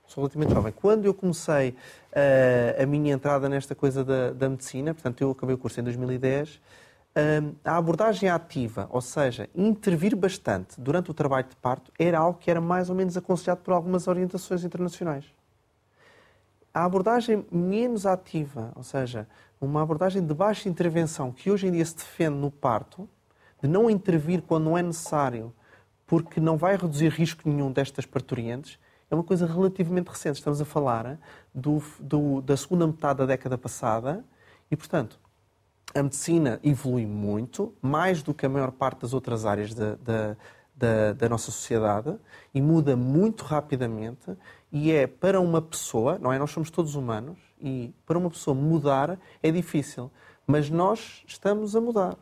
Sou 0.07 0.23
relativamente 0.23 0.53
jovem. 0.53 0.73
Quando 0.73 1.05
eu 1.05 1.13
comecei 1.13 1.69
uh, 1.69 2.83
a 2.83 2.85
minha 2.85 3.13
entrada 3.13 3.47
nesta 3.47 3.73
coisa 3.73 4.03
da, 4.03 4.31
da, 4.31 4.49
medicina, 4.49 4.93
portanto, 4.93 5.21
eu 5.21 5.31
acabei 5.31 5.55
o 5.55 5.57
curso 5.57 5.79
em 5.79 5.83
2010, 5.83 6.55
uh, 6.55 7.55
a 7.63 7.77
abordagem 7.77 8.29
ativa, 8.29 8.87
ou 8.91 8.99
seja, 8.99 9.47
intervir 9.55 10.15
bastante 10.15 10.81
durante 10.81 11.11
o 11.11 11.13
trabalho 11.13 11.47
de 11.47 11.55
parto, 11.55 11.91
era 11.97 12.17
algo 12.17 12.39
que 12.39 12.49
era 12.49 12.59
mais 12.59 12.89
ou 12.89 12.95
menos 12.95 13.15
aconselhado 13.15 13.61
por 13.61 13.73
algumas 13.73 14.07
orientações 14.07 14.63
internacionais 14.63 15.25
a 16.73 16.85
abordagem 16.85 17.45
menos 17.51 18.05
ativa, 18.05 18.71
ou 18.75 18.83
seja, 18.83 19.27
uma 19.61 19.81
abordagem 19.81 20.25
de 20.25 20.33
baixa 20.33 20.67
intervenção 20.67 21.31
que 21.31 21.51
hoje 21.51 21.67
em 21.67 21.71
dia 21.71 21.85
se 21.85 21.95
defende 21.95 22.37
no 22.37 22.49
parto, 22.49 23.07
de 23.61 23.69
não 23.69 23.89
intervir 23.89 24.41
quando 24.41 24.65
não 24.65 24.77
é 24.77 24.81
necessário, 24.81 25.53
porque 26.05 26.39
não 26.39 26.57
vai 26.57 26.75
reduzir 26.75 27.09
risco 27.09 27.47
nenhum 27.47 27.71
destas 27.71 28.05
parturientes, 28.05 28.77
é 29.09 29.15
uma 29.15 29.23
coisa 29.23 29.45
relativamente 29.45 30.07
recente. 30.07 30.37
Estamos 30.37 30.59
a 30.59 30.65
falar 30.65 31.19
do, 31.53 31.81
do, 31.99 32.41
da 32.41 32.57
segunda 32.57 32.87
metade 32.87 33.19
da 33.19 33.25
década 33.27 33.57
passada 33.57 34.25
e, 34.69 34.75
portanto, 34.75 35.19
a 35.93 36.01
medicina 36.01 36.59
evolui 36.63 37.05
muito, 37.05 37.75
mais 37.81 38.23
do 38.23 38.33
que 38.33 38.45
a 38.45 38.49
maior 38.49 38.71
parte 38.71 39.01
das 39.01 39.13
outras 39.13 39.45
áreas 39.45 39.73
da, 39.73 39.95
da, 39.95 40.35
da, 40.75 41.13
da 41.13 41.29
nossa 41.29 41.51
sociedade 41.51 42.17
e 42.53 42.61
muda 42.61 42.95
muito 42.95 43.43
rapidamente 43.43 44.35
e 44.73 44.91
é 44.91 45.05
para 45.05 45.39
uma 45.39 45.61
pessoa, 45.61 46.17
não 46.17 46.33
é? 46.33 46.39
Nós 46.39 46.49
somos 46.49 46.71
todos 46.71 46.95
humanos 46.95 47.37
e 47.61 47.93
para 48.07 48.17
uma 48.17 48.31
pessoa 48.31 48.55
mudar 48.55 49.19
é 49.43 49.51
difícil, 49.51 50.09
mas 50.47 50.67
nós 50.67 51.23
estamos 51.27 51.75
a 51.75 51.79
mudar. 51.79 52.17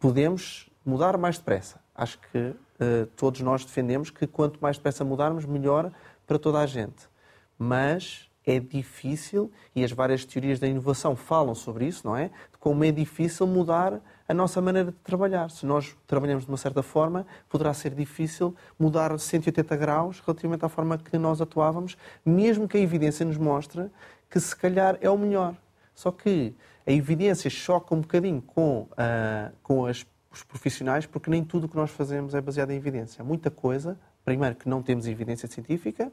Podemos 0.00 0.68
mudar 0.84 1.16
mais 1.16 1.38
depressa. 1.38 1.78
Acho 1.94 2.18
que 2.18 2.38
uh, 2.38 3.06
todos 3.16 3.40
nós 3.42 3.64
defendemos 3.64 4.10
que 4.10 4.26
quanto 4.26 4.58
mais 4.60 4.76
depressa 4.76 5.04
mudarmos, 5.04 5.46
melhor 5.46 5.92
para 6.26 6.36
toda 6.36 6.58
a 6.58 6.66
gente. 6.66 7.08
Mas 7.56 8.28
é 8.44 8.58
difícil, 8.58 9.52
e 9.74 9.84
as 9.84 9.92
várias 9.92 10.24
teorias 10.24 10.58
da 10.58 10.66
inovação 10.66 11.14
falam 11.14 11.54
sobre 11.54 11.86
isso, 11.86 12.04
não 12.04 12.16
é? 12.16 12.28
De 12.50 12.58
como 12.58 12.82
é 12.82 12.90
difícil 12.90 13.46
mudar 13.46 14.00
a 14.28 14.34
nossa 14.34 14.60
maneira 14.60 14.92
de 14.92 14.98
trabalhar. 14.98 15.50
Se 15.50 15.64
nós 15.64 15.96
trabalhamos 16.06 16.44
de 16.44 16.50
uma 16.50 16.58
certa 16.58 16.82
forma, 16.82 17.26
poderá 17.48 17.72
ser 17.72 17.94
difícil 17.94 18.54
mudar 18.78 19.18
180 19.18 19.74
graus 19.76 20.20
relativamente 20.20 20.64
à 20.64 20.68
forma 20.68 20.98
que 20.98 21.16
nós 21.16 21.40
atuávamos, 21.40 21.96
mesmo 22.24 22.68
que 22.68 22.76
a 22.76 22.80
evidência 22.80 23.24
nos 23.24 23.38
mostre 23.38 23.90
que 24.28 24.38
se 24.38 24.54
calhar 24.54 24.98
é 25.00 25.08
o 25.08 25.16
melhor. 25.16 25.56
Só 25.94 26.12
que 26.12 26.54
a 26.86 26.92
evidência 26.92 27.48
choca 27.48 27.94
um 27.94 28.02
bocadinho 28.02 28.42
com, 28.42 28.82
uh, 28.82 29.52
com 29.62 29.86
as, 29.86 30.06
os 30.30 30.42
profissionais, 30.42 31.06
porque 31.06 31.30
nem 31.30 31.42
tudo 31.42 31.64
o 31.64 31.68
que 31.68 31.76
nós 31.76 31.90
fazemos 31.90 32.34
é 32.34 32.40
baseado 32.40 32.70
em 32.70 32.76
evidência. 32.76 33.22
Há 33.22 33.24
muita 33.24 33.50
coisa, 33.50 33.98
primeiro, 34.24 34.54
que 34.54 34.68
não 34.68 34.82
temos 34.82 35.06
evidência 35.06 35.48
científica, 35.48 36.12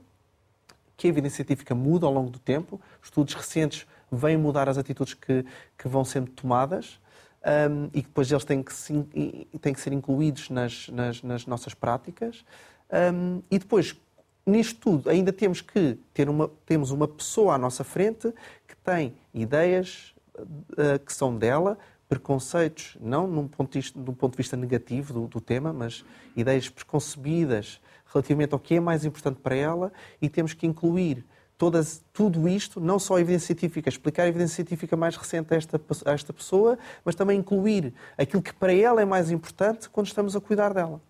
que 0.96 1.08
a 1.08 1.10
evidência 1.10 1.38
científica 1.38 1.76
muda 1.76 2.06
ao 2.06 2.14
longo 2.14 2.30
do 2.30 2.40
tempo. 2.40 2.80
Estudos 3.04 3.34
recentes 3.34 3.86
vêm 4.10 4.38
mudar 4.38 4.70
as 4.70 4.78
atitudes 4.78 5.14
que, 5.14 5.46
que 5.78 5.88
vão 5.90 6.06
sendo 6.06 6.32
tomadas 6.32 6.98
um, 7.46 7.86
e 7.94 8.02
que 8.02 8.08
depois 8.08 8.32
eles 8.32 8.44
têm 8.44 8.64
que, 8.64 8.74
têm 9.62 9.74
que 9.74 9.80
ser 9.80 9.94
incluídos 9.94 10.50
nas, 10.50 10.90
nas, 10.90 11.22
nas 11.22 11.46
nossas 11.46 11.74
práticas. 11.74 12.44
Um, 13.14 13.42
e 13.52 13.60
depois, 13.60 13.96
nisto 14.46 14.80
tudo, 14.80 15.10
ainda 15.10 15.32
temos 15.32 15.62
que 15.62 15.98
ter 16.14 16.28
uma, 16.28 16.50
temos 16.66 16.92
uma 16.92 17.08
pessoa 17.08 17.56
à 17.56 17.58
nossa 17.58 17.84
frente 17.84 18.34
que 18.68 18.76
tem 18.78 19.14
ideias 19.34 20.16
uh, 20.40 21.00
que 21.06 21.14
são 21.14 21.38
dela, 21.38 21.78
preconceitos, 22.08 22.98
não 23.00 23.28
num 23.28 23.48
ponto 23.48 23.80
de 23.80 23.92
num 23.96 24.14
ponto 24.14 24.32
de 24.32 24.38
vista 24.38 24.56
negativo 24.56 25.14
do, 25.14 25.28
do, 25.28 25.42
tema, 25.42 25.74
mas 25.74 26.06
ideias 26.36 26.70
preconcebidas 26.70 27.82
relativamente 28.14 28.54
ao 28.54 28.60
que 28.60 28.76
é 28.76 28.80
mais 28.80 29.04
importante 29.06 29.40
para 29.42 29.56
ela 29.56 29.92
e 30.22 30.30
temos 30.30 30.54
que 30.54 30.68
incluir 30.68 31.26
todas, 31.58 32.04
tudo 32.14 32.48
isto, 32.48 32.80
não 32.80 33.00
só 33.00 33.16
a 33.16 33.22
evidência 33.22 33.48
científica, 33.48 33.90
explicar 33.90 34.24
a 34.24 34.28
evidência 34.28 34.56
científica 34.56 34.96
mais 34.96 35.16
recente 35.16 35.54
a 35.54 35.58
esta, 35.58 35.82
a 36.06 36.12
esta 36.12 36.34
pessoa, 36.34 36.78
mas 37.04 37.16
também 37.16 37.40
incluir 37.40 37.94
aquilo 38.18 38.42
que 38.42 38.54
para 38.54 38.74
ela 38.74 39.02
é 39.02 39.06
mais 39.06 39.32
importante 39.32 39.90
quando 39.90 40.08
estamos 40.08 40.36
a 40.36 40.42
cuidar 40.42 40.74
dela. 40.74 41.02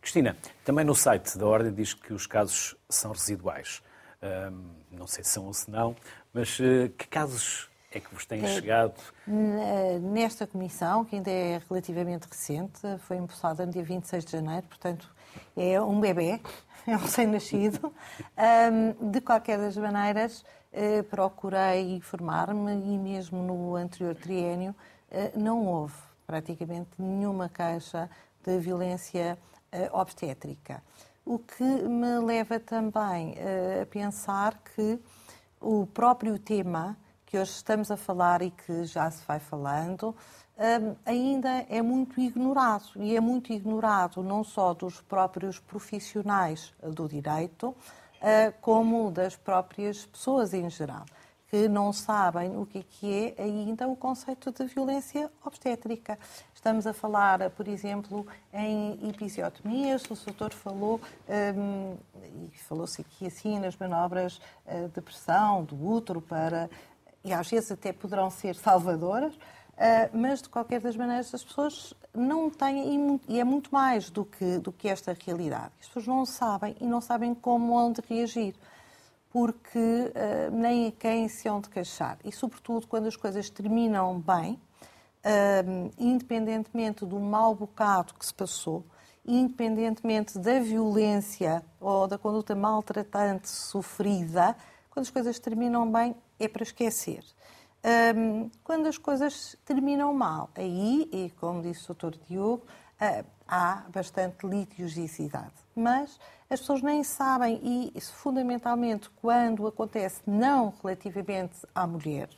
Cristina, 0.00 0.36
também 0.64 0.84
no 0.84 0.94
site 0.94 1.36
da 1.36 1.46
Ordem 1.46 1.72
diz 1.72 1.92
que 1.92 2.12
os 2.12 2.26
casos 2.26 2.76
são 2.88 3.10
residuais. 3.10 3.82
Hum, 4.22 4.70
não 4.90 5.06
sei 5.06 5.24
se 5.24 5.30
são 5.30 5.46
ou 5.46 5.52
se 5.52 5.70
não, 5.70 5.96
mas 6.32 6.58
uh, 6.60 6.88
que 6.96 7.06
casos 7.08 7.68
é 7.90 8.00
que 8.00 8.14
vos 8.14 8.26
têm 8.26 8.44
é, 8.44 8.48
chegado? 8.48 8.94
Nesta 10.00 10.46
comissão, 10.46 11.04
que 11.04 11.16
ainda 11.16 11.30
é 11.30 11.60
relativamente 11.68 12.26
recente, 12.28 12.80
foi 13.00 13.16
impulsada 13.16 13.64
no 13.64 13.72
dia 13.72 13.82
26 13.82 14.24
de 14.24 14.32
janeiro, 14.32 14.66
portanto 14.66 15.14
é 15.56 15.80
um 15.80 16.00
bebê, 16.00 16.40
é 16.88 16.94
um 16.94 16.98
recém-nascido. 16.98 17.92
Um, 18.38 19.10
de 19.10 19.20
qualquer 19.20 19.58
das 19.58 19.76
maneiras, 19.76 20.44
uh, 20.72 21.02
procurei 21.04 21.96
informar-me 21.96 22.72
e 22.72 22.98
mesmo 22.98 23.42
no 23.42 23.74
anterior 23.74 24.14
triênio 24.14 24.74
uh, 25.10 25.38
não 25.38 25.66
houve 25.66 25.96
praticamente 26.26 26.90
nenhuma 26.96 27.48
queixa 27.48 28.08
de 28.44 28.58
violência 28.58 29.36
uh, 29.72 29.98
obstétrica. 29.98 30.80
O 31.24 31.40
que 31.40 31.64
me 31.64 32.20
leva 32.20 32.60
também 32.60 33.34
a 33.82 33.86
pensar 33.86 34.56
que 34.76 34.96
o 35.60 35.84
próprio 35.86 36.38
tema 36.38 36.96
que 37.26 37.36
hoje 37.36 37.50
estamos 37.50 37.90
a 37.90 37.96
falar 37.96 38.42
e 38.42 38.52
que 38.52 38.84
já 38.84 39.10
se 39.10 39.26
vai 39.26 39.40
falando, 39.40 40.14
ainda 41.04 41.66
é 41.68 41.82
muito 41.82 42.20
ignorado. 42.20 42.90
E 42.96 43.16
é 43.16 43.20
muito 43.20 43.52
ignorado 43.52 44.22
não 44.22 44.42
só 44.42 44.72
dos 44.72 45.00
próprios 45.00 45.58
profissionais 45.58 46.72
do 46.82 47.08
direito, 47.08 47.74
ah, 48.20 48.52
como 48.60 49.10
das 49.10 49.36
próprias 49.36 50.06
pessoas 50.06 50.54
em 50.54 50.68
geral, 50.70 51.04
que 51.48 51.68
não 51.68 51.92
sabem 51.92 52.56
o 52.56 52.66
que 52.66 53.34
é 53.36 53.42
ainda 53.42 53.86
o 53.86 53.94
conceito 53.94 54.50
de 54.50 54.64
violência 54.66 55.30
obstétrica. 55.44 56.18
Estamos 56.54 56.86
a 56.86 56.92
falar, 56.92 57.50
por 57.50 57.68
exemplo, 57.68 58.26
em 58.52 59.08
episiotomias, 59.08 60.04
o 60.06 60.14
doutor 60.14 60.52
falou, 60.52 61.00
um, 61.56 61.96
e 62.52 62.58
falou-se 62.58 63.00
aqui 63.00 63.26
assim, 63.26 63.58
nas 63.60 63.76
manobras 63.76 64.40
ah, 64.66 64.88
de 64.92 65.00
pressão 65.00 65.62
do 65.64 65.86
útero 65.86 66.20
para, 66.20 66.70
e 67.22 67.32
às 67.32 67.48
vezes 67.48 67.70
até 67.70 67.92
poderão 67.92 68.30
ser 68.30 68.56
salvadoras, 68.56 69.38
mas, 70.12 70.40
de 70.40 70.48
qualquer 70.48 70.80
das 70.80 70.96
maneiras, 70.96 71.34
as 71.34 71.44
pessoas 71.44 71.92
não 72.14 72.48
têm, 72.48 73.20
e 73.28 73.38
é 73.38 73.44
muito 73.44 73.68
mais 73.72 74.08
do 74.08 74.24
que, 74.24 74.58
do 74.58 74.72
que 74.72 74.88
esta 74.88 75.14
realidade. 75.24 75.72
As 75.80 75.86
pessoas 75.86 76.06
não 76.06 76.24
sabem 76.24 76.74
e 76.80 76.86
não 76.86 77.00
sabem 77.00 77.34
como 77.34 77.74
onde 77.74 78.00
reagir, 78.08 78.54
porque 79.30 79.78
uh, 79.78 80.50
nem 80.50 80.86
a 80.86 80.92
quem 80.92 81.28
se 81.28 81.46
hão 81.46 81.60
de 81.60 81.68
queixar. 81.68 82.18
E, 82.24 82.32
sobretudo, 82.32 82.86
quando 82.86 83.06
as 83.06 83.16
coisas 83.16 83.50
terminam 83.50 84.18
bem, 84.18 84.54
uh, 84.54 85.92
independentemente 85.98 87.04
do 87.04 87.20
mau 87.20 87.54
bocado 87.54 88.14
que 88.14 88.24
se 88.24 88.32
passou, 88.32 88.82
independentemente 89.26 90.38
da 90.38 90.58
violência 90.58 91.62
ou 91.78 92.06
da 92.06 92.16
conduta 92.16 92.54
maltratante 92.54 93.50
sofrida, 93.50 94.56
quando 94.88 95.04
as 95.04 95.10
coisas 95.10 95.38
terminam 95.38 95.90
bem, 95.92 96.16
é 96.40 96.48
para 96.48 96.62
esquecer. 96.62 97.22
Um, 97.84 98.50
quando 98.64 98.86
as 98.86 98.98
coisas 98.98 99.56
terminam 99.64 100.12
mal, 100.12 100.50
aí, 100.56 101.08
e 101.12 101.30
como 101.38 101.62
disse 101.62 101.90
o 101.90 101.94
Dr. 101.94 102.16
Diogo, 102.28 102.64
uh, 103.00 103.24
há 103.46 103.84
bastante 103.92 104.46
litigiosidade. 104.46 105.54
Mas 105.74 106.18
as 106.50 106.60
pessoas 106.60 106.82
nem 106.82 107.02
sabem, 107.04 107.60
e 107.62 108.00
fundamentalmente 108.00 109.10
quando 109.10 109.66
acontece 109.66 110.20
não 110.26 110.72
relativamente 110.82 111.66
à 111.74 111.86
mulher, 111.86 112.28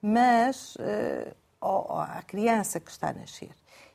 mas 0.00 0.76
uh, 0.76 1.34
à 1.60 2.22
criança 2.22 2.80
que 2.80 2.90
está 2.90 3.10
a 3.10 3.12
nascer. 3.12 3.50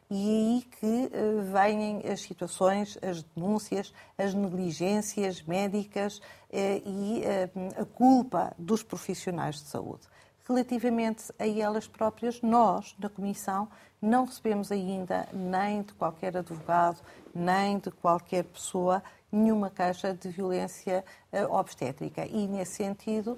E 0.10 0.16
é 0.16 0.32
aí 0.32 0.62
que 0.80 0.86
uh, 0.86 1.42
vêm 1.52 2.02
as 2.12 2.22
situações, 2.22 2.98
as 3.02 3.24
denúncias, 3.24 3.94
as 4.18 4.34
negligências 4.34 5.42
médicas 5.42 6.18
uh, 6.18 6.22
e 6.52 7.24
a 7.80 7.86
culpa 7.86 8.54
dos 8.58 8.84
profissionais 8.84 9.56
de 9.56 9.68
saúde. 9.68 10.08
Relativamente 10.48 11.32
a 11.40 11.48
elas 11.48 11.88
próprias, 11.88 12.42
nós, 12.42 12.96
na 13.00 13.10
Comissão, 13.10 13.68
não 14.02 14.26
recebemos 14.26 14.72
ainda 14.72 15.28
nem 15.34 15.82
de 15.82 15.94
qualquer 15.94 16.38
advogado, 16.38 17.02
nem 17.34 17.80
de 17.80 17.90
qualquer 17.90 18.44
pessoa, 18.44 19.02
nenhuma 19.32 19.70
queixa 19.70 20.14
de 20.14 20.30
violência 20.30 21.04
obstétrica. 21.50 22.26
E, 22.26 22.48
nesse 22.48 22.76
sentido, 22.76 23.38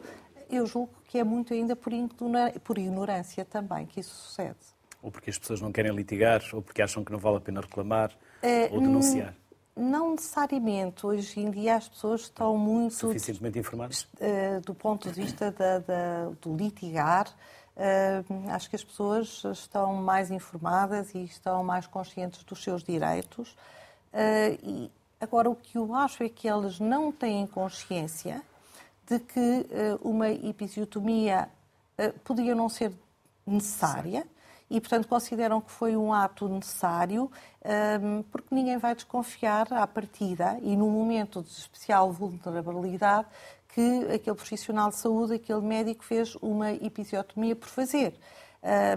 eu 0.49 0.65
julgo 0.65 0.93
que 1.05 1.17
é 1.17 1.23
muito 1.23 1.53
ainda 1.53 1.75
por 1.75 2.77
ignorância 2.77 3.45
também 3.45 3.85
que 3.85 4.01
isso 4.01 4.13
sucede 4.13 4.77
ou 5.01 5.11
porque 5.11 5.29
as 5.29 5.37
pessoas 5.37 5.61
não 5.61 5.71
querem 5.71 5.93
litigar, 5.93 6.41
ou 6.53 6.61
porque 6.61 6.81
acham 6.81 7.03
que 7.03 7.11
não 7.11 7.19
vale 7.19 7.37
a 7.37 7.39
pena 7.39 7.61
reclamar 7.61 8.11
é, 8.41 8.69
ou 8.71 8.81
denunciar? 8.81 9.33
Não 9.77 10.12
necessariamente. 10.12 11.05
Hoje 11.05 11.39
em 11.39 11.51
dia 11.51 11.75
as 11.75 11.88
pessoas 11.88 12.22
estão 12.22 12.57
muito. 12.57 12.96
Suficientemente 12.96 13.60
informadas? 13.60 14.07
Uh, 14.15 14.60
do 14.65 14.74
ponto 14.74 15.07
de 15.12 15.22
vista 15.22 15.51
da, 15.51 15.79
da, 15.79 16.29
do 16.41 16.55
litigar, 16.55 17.27
uh, 17.27 18.50
acho 18.50 18.69
que 18.69 18.75
as 18.75 18.84
pessoas 18.84 19.43
estão 19.46 19.93
mais 19.93 20.31
informadas 20.31 21.13
e 21.13 21.24
estão 21.24 21.63
mais 21.63 21.86
conscientes 21.86 22.43
dos 22.43 22.63
seus 22.63 22.84
direitos. 22.84 23.51
Uh, 24.12 24.57
e 24.63 24.91
agora, 25.22 25.48
o 25.48 25.55
que 25.55 25.77
eu 25.77 25.93
acho 25.93 26.24
é 26.24 26.29
que 26.29 26.48
elas 26.48 26.79
não 26.79 27.12
têm 27.12 27.46
consciência 27.46 28.41
de 29.07 29.19
que 29.19 29.65
uma 30.01 30.29
episiotomia 30.29 31.48
podia 32.25 32.53
não 32.53 32.67
ser 32.67 32.91
necessária 33.46 34.27
e, 34.69 34.81
portanto, 34.81 35.07
consideram 35.07 35.62
que 35.62 35.71
foi 35.71 35.95
um 35.95 36.13
ato 36.13 36.47
necessário, 36.50 37.31
hum, 38.01 38.24
porque 38.31 38.53
ninguém 38.53 38.77
vai 38.77 38.93
desconfiar 38.93 39.71
à 39.71 39.88
partida 39.88 40.57
e 40.62 40.75
num 40.75 40.89
momento 40.89 41.41
de 41.41 41.50
especial 41.50 42.12
vulnerabilidade 42.12 43.27
que 43.69 44.07
aquele 44.12 44.36
profissional 44.36 44.89
de 44.89 44.97
saúde, 44.97 45.36
aquele 45.36 45.62
médico, 45.62 46.03
fez 46.03 46.36
uma 46.41 46.71
episiotomia 46.71 47.55
por 47.55 47.69
fazer. 47.69 48.13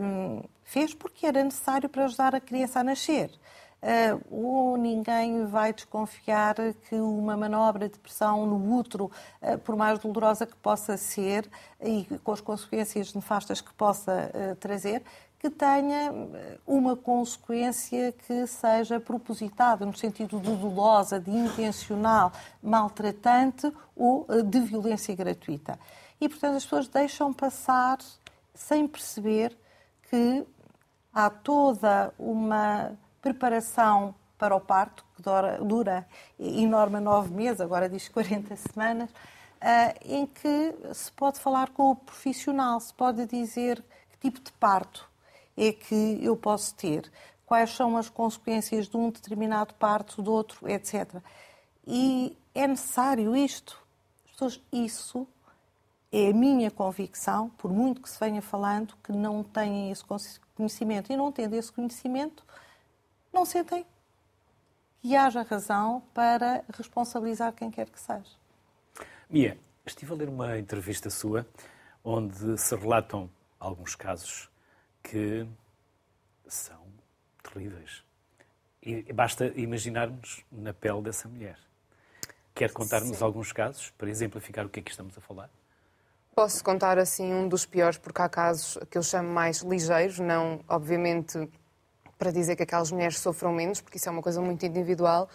Um, 0.00 0.42
fez 0.64 0.94
porque 0.94 1.26
era 1.26 1.44
necessário 1.44 1.88
para 1.88 2.06
ajudar 2.06 2.34
a 2.34 2.40
criança 2.40 2.80
a 2.80 2.84
nascer. 2.84 3.30
Uh, 3.82 4.20
ou 4.30 4.76
ninguém 4.76 5.46
vai 5.46 5.72
desconfiar 5.72 6.54
que 6.88 6.94
uma 6.96 7.34
manobra 7.34 7.88
de 7.88 7.98
pressão 7.98 8.44
no 8.46 8.74
útero, 8.76 9.10
uh, 9.40 9.58
por 9.58 9.74
mais 9.74 9.98
dolorosa 9.98 10.46
que 10.46 10.56
possa 10.56 10.96
ser 10.98 11.48
e 11.80 12.04
com 12.22 12.32
as 12.32 12.42
consequências 12.42 13.14
nefastas 13.14 13.60
que 13.62 13.72
possa 13.72 14.30
uh, 14.34 14.56
trazer, 14.56 15.02
que 15.40 15.48
tenha 15.48 16.12
eh, 16.12 16.58
uma 16.66 16.94
consequência 16.94 18.12
que 18.12 18.46
seja 18.46 19.00
propositada, 19.00 19.86
no 19.86 19.96
sentido 19.96 20.38
de 20.38 20.54
dolosa, 20.54 21.18
de 21.18 21.30
intencional, 21.30 22.30
maltratante 22.62 23.72
ou 23.96 24.26
eh, 24.28 24.42
de 24.42 24.60
violência 24.60 25.16
gratuita. 25.16 25.80
E, 26.20 26.28
portanto, 26.28 26.56
as 26.56 26.64
pessoas 26.64 26.88
deixam 26.88 27.32
passar 27.32 27.98
sem 28.54 28.86
perceber 28.86 29.56
que 30.10 30.46
há 31.12 31.30
toda 31.30 32.12
uma 32.18 32.92
preparação 33.22 34.14
para 34.36 34.54
o 34.54 34.60
parto, 34.60 35.06
que 35.16 35.22
dura, 35.22 35.58
dura 35.64 36.06
norma 36.68 37.00
nove 37.00 37.32
meses, 37.32 37.62
agora 37.62 37.88
diz 37.88 38.08
40 38.10 38.56
semanas, 38.56 39.08
eh, 39.58 39.94
em 40.04 40.26
que 40.26 40.74
se 40.92 41.10
pode 41.12 41.40
falar 41.40 41.70
com 41.70 41.92
o 41.92 41.96
profissional, 41.96 42.78
se 42.78 42.92
pode 42.92 43.24
dizer 43.24 43.82
que 44.10 44.18
tipo 44.18 44.38
de 44.38 44.52
parto 44.52 45.09
é 45.60 45.72
que 45.74 46.18
eu 46.22 46.34
posso 46.34 46.74
ter, 46.74 47.12
quais 47.44 47.70
são 47.70 47.98
as 47.98 48.08
consequências 48.08 48.88
de 48.88 48.96
um 48.96 49.10
determinado 49.10 49.74
parto, 49.74 50.22
do 50.22 50.32
outro, 50.32 50.66
etc. 50.66 51.16
E 51.86 52.34
é 52.54 52.66
necessário 52.66 53.36
isto. 53.36 53.78
Pessoas, 54.26 54.58
isso 54.72 55.26
é 56.10 56.30
a 56.30 56.32
minha 56.32 56.70
convicção, 56.70 57.50
por 57.50 57.70
muito 57.70 58.00
que 58.00 58.08
se 58.08 58.18
venha 58.18 58.40
falando, 58.40 58.94
que 59.04 59.12
não 59.12 59.42
têm 59.42 59.90
esse 59.90 60.02
conhecimento. 60.56 61.12
E 61.12 61.16
não 61.16 61.30
tendo 61.30 61.54
esse 61.54 61.70
conhecimento, 61.70 62.42
não 63.30 63.44
sentem 63.44 63.84
que 65.02 65.14
haja 65.14 65.42
razão 65.42 66.02
para 66.14 66.64
responsabilizar 66.74 67.52
quem 67.52 67.70
quer 67.70 67.90
que 67.90 68.00
seja. 68.00 68.34
Mia, 69.28 69.58
estive 69.84 70.12
a 70.12 70.16
ler 70.16 70.28
uma 70.30 70.58
entrevista 70.58 71.10
sua 71.10 71.46
onde 72.02 72.56
se 72.56 72.74
relatam 72.74 73.28
alguns 73.58 73.94
casos 73.94 74.49
que 75.02 75.46
são 76.46 76.80
terríveis. 77.42 78.04
E 78.82 79.12
basta 79.12 79.46
imaginarmos 79.56 80.44
na 80.50 80.72
pele 80.72 81.02
dessa 81.02 81.28
mulher. 81.28 81.58
Quer 82.54 82.72
contar-nos 82.72 83.22
alguns 83.22 83.52
casos 83.52 83.90
para 83.90 84.08
exemplificar 84.10 84.66
o 84.66 84.68
que 84.68 84.80
é 84.80 84.82
que 84.82 84.90
estamos 84.90 85.16
a 85.16 85.20
falar? 85.20 85.50
Posso 86.34 86.62
contar 86.64 86.98
assim 86.98 87.32
um 87.34 87.48
dos 87.48 87.66
piores, 87.66 87.98
porque 87.98 88.22
há 88.22 88.28
casos 88.28 88.78
que 88.90 88.96
eu 88.96 89.02
chamo 89.02 89.28
mais 89.28 89.58
ligeiros, 89.60 90.18
não, 90.18 90.60
obviamente, 90.68 91.48
para 92.18 92.30
dizer 92.30 92.56
que 92.56 92.62
aquelas 92.62 92.90
mulheres 92.90 93.18
sofram 93.18 93.52
menos, 93.52 93.80
porque 93.80 93.98
isso 93.98 94.08
é 94.08 94.12
uma 94.12 94.22
coisa 94.22 94.40
muito 94.40 94.64
individual, 94.64 95.28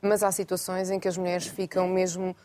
mas 0.00 0.22
há 0.22 0.30
situações 0.30 0.90
em 0.90 0.98
que 0.98 1.08
as 1.08 1.16
mulheres 1.16 1.46
ficam 1.46 1.88
mesmo 1.88 2.36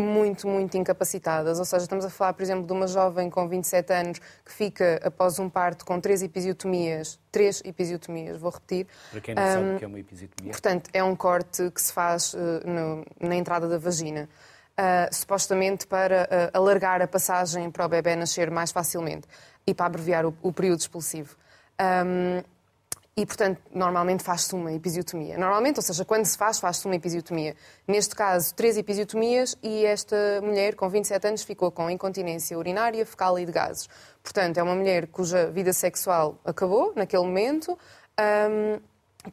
muito, 0.00 0.48
muito 0.48 0.76
incapacitadas. 0.76 1.58
Ou 1.58 1.64
seja, 1.64 1.84
estamos 1.84 2.04
a 2.04 2.10
falar, 2.10 2.32
por 2.32 2.42
exemplo, 2.42 2.66
de 2.66 2.72
uma 2.72 2.86
jovem 2.86 3.28
com 3.30 3.48
27 3.48 3.92
anos 3.92 4.18
que 4.18 4.52
fica 4.52 5.00
após 5.04 5.38
um 5.38 5.48
parto 5.48 5.84
com 5.84 6.00
três 6.00 6.22
episiotomias, 6.22 7.18
três 7.30 7.62
episiotomias, 7.64 8.38
vou 8.38 8.50
repetir. 8.50 8.86
Para 9.10 9.20
quem 9.20 9.34
não 9.34 9.42
um, 9.42 9.46
sabe 9.46 9.74
o 9.74 9.78
que 9.78 9.84
é 9.84 9.88
uma 9.88 10.00
episiotomia. 10.00 10.52
Portanto, 10.52 10.90
é 10.92 11.04
um 11.04 11.14
corte 11.14 11.70
que 11.70 11.80
se 11.80 11.92
faz 11.92 12.34
uh, 12.34 12.38
no, 12.64 13.04
na 13.20 13.36
entrada 13.36 13.68
da 13.68 13.78
vagina. 13.78 14.28
Uh, 14.78 15.14
supostamente 15.14 15.86
para 15.86 16.22
uh, 16.22 16.56
alargar 16.56 17.02
a 17.02 17.06
passagem 17.06 17.70
para 17.70 17.84
o 17.84 17.88
bebê 17.88 18.16
nascer 18.16 18.50
mais 18.50 18.72
facilmente 18.72 19.28
e 19.66 19.74
para 19.74 19.86
abreviar 19.86 20.24
o, 20.24 20.34
o 20.40 20.52
período 20.52 20.80
expulsivo. 20.80 21.36
Um, 21.78 22.42
e, 23.16 23.26
portanto, 23.26 23.60
normalmente 23.74 24.22
faz-se 24.22 24.54
uma 24.54 24.72
episiotomia. 24.72 25.36
Normalmente, 25.36 25.78
ou 25.78 25.82
seja, 25.82 26.04
quando 26.04 26.24
se 26.24 26.38
faz, 26.38 26.60
faz-se 26.60 26.86
uma 26.86 26.94
episiotomia. 26.94 27.56
Neste 27.86 28.14
caso, 28.14 28.54
três 28.54 28.76
episiotomias 28.76 29.56
e 29.62 29.84
esta 29.84 30.16
mulher, 30.42 30.74
com 30.74 30.88
27 30.88 31.26
anos, 31.26 31.42
ficou 31.42 31.70
com 31.70 31.90
incontinência 31.90 32.56
urinária, 32.56 33.04
fecal 33.04 33.38
e 33.38 33.44
de 33.44 33.52
gases. 33.52 33.88
Portanto, 34.22 34.58
é 34.58 34.62
uma 34.62 34.74
mulher 34.74 35.08
cuja 35.08 35.50
vida 35.50 35.72
sexual 35.72 36.38
acabou 36.44 36.92
naquele 36.94 37.24
momento, 37.24 37.76
um, 38.18 38.80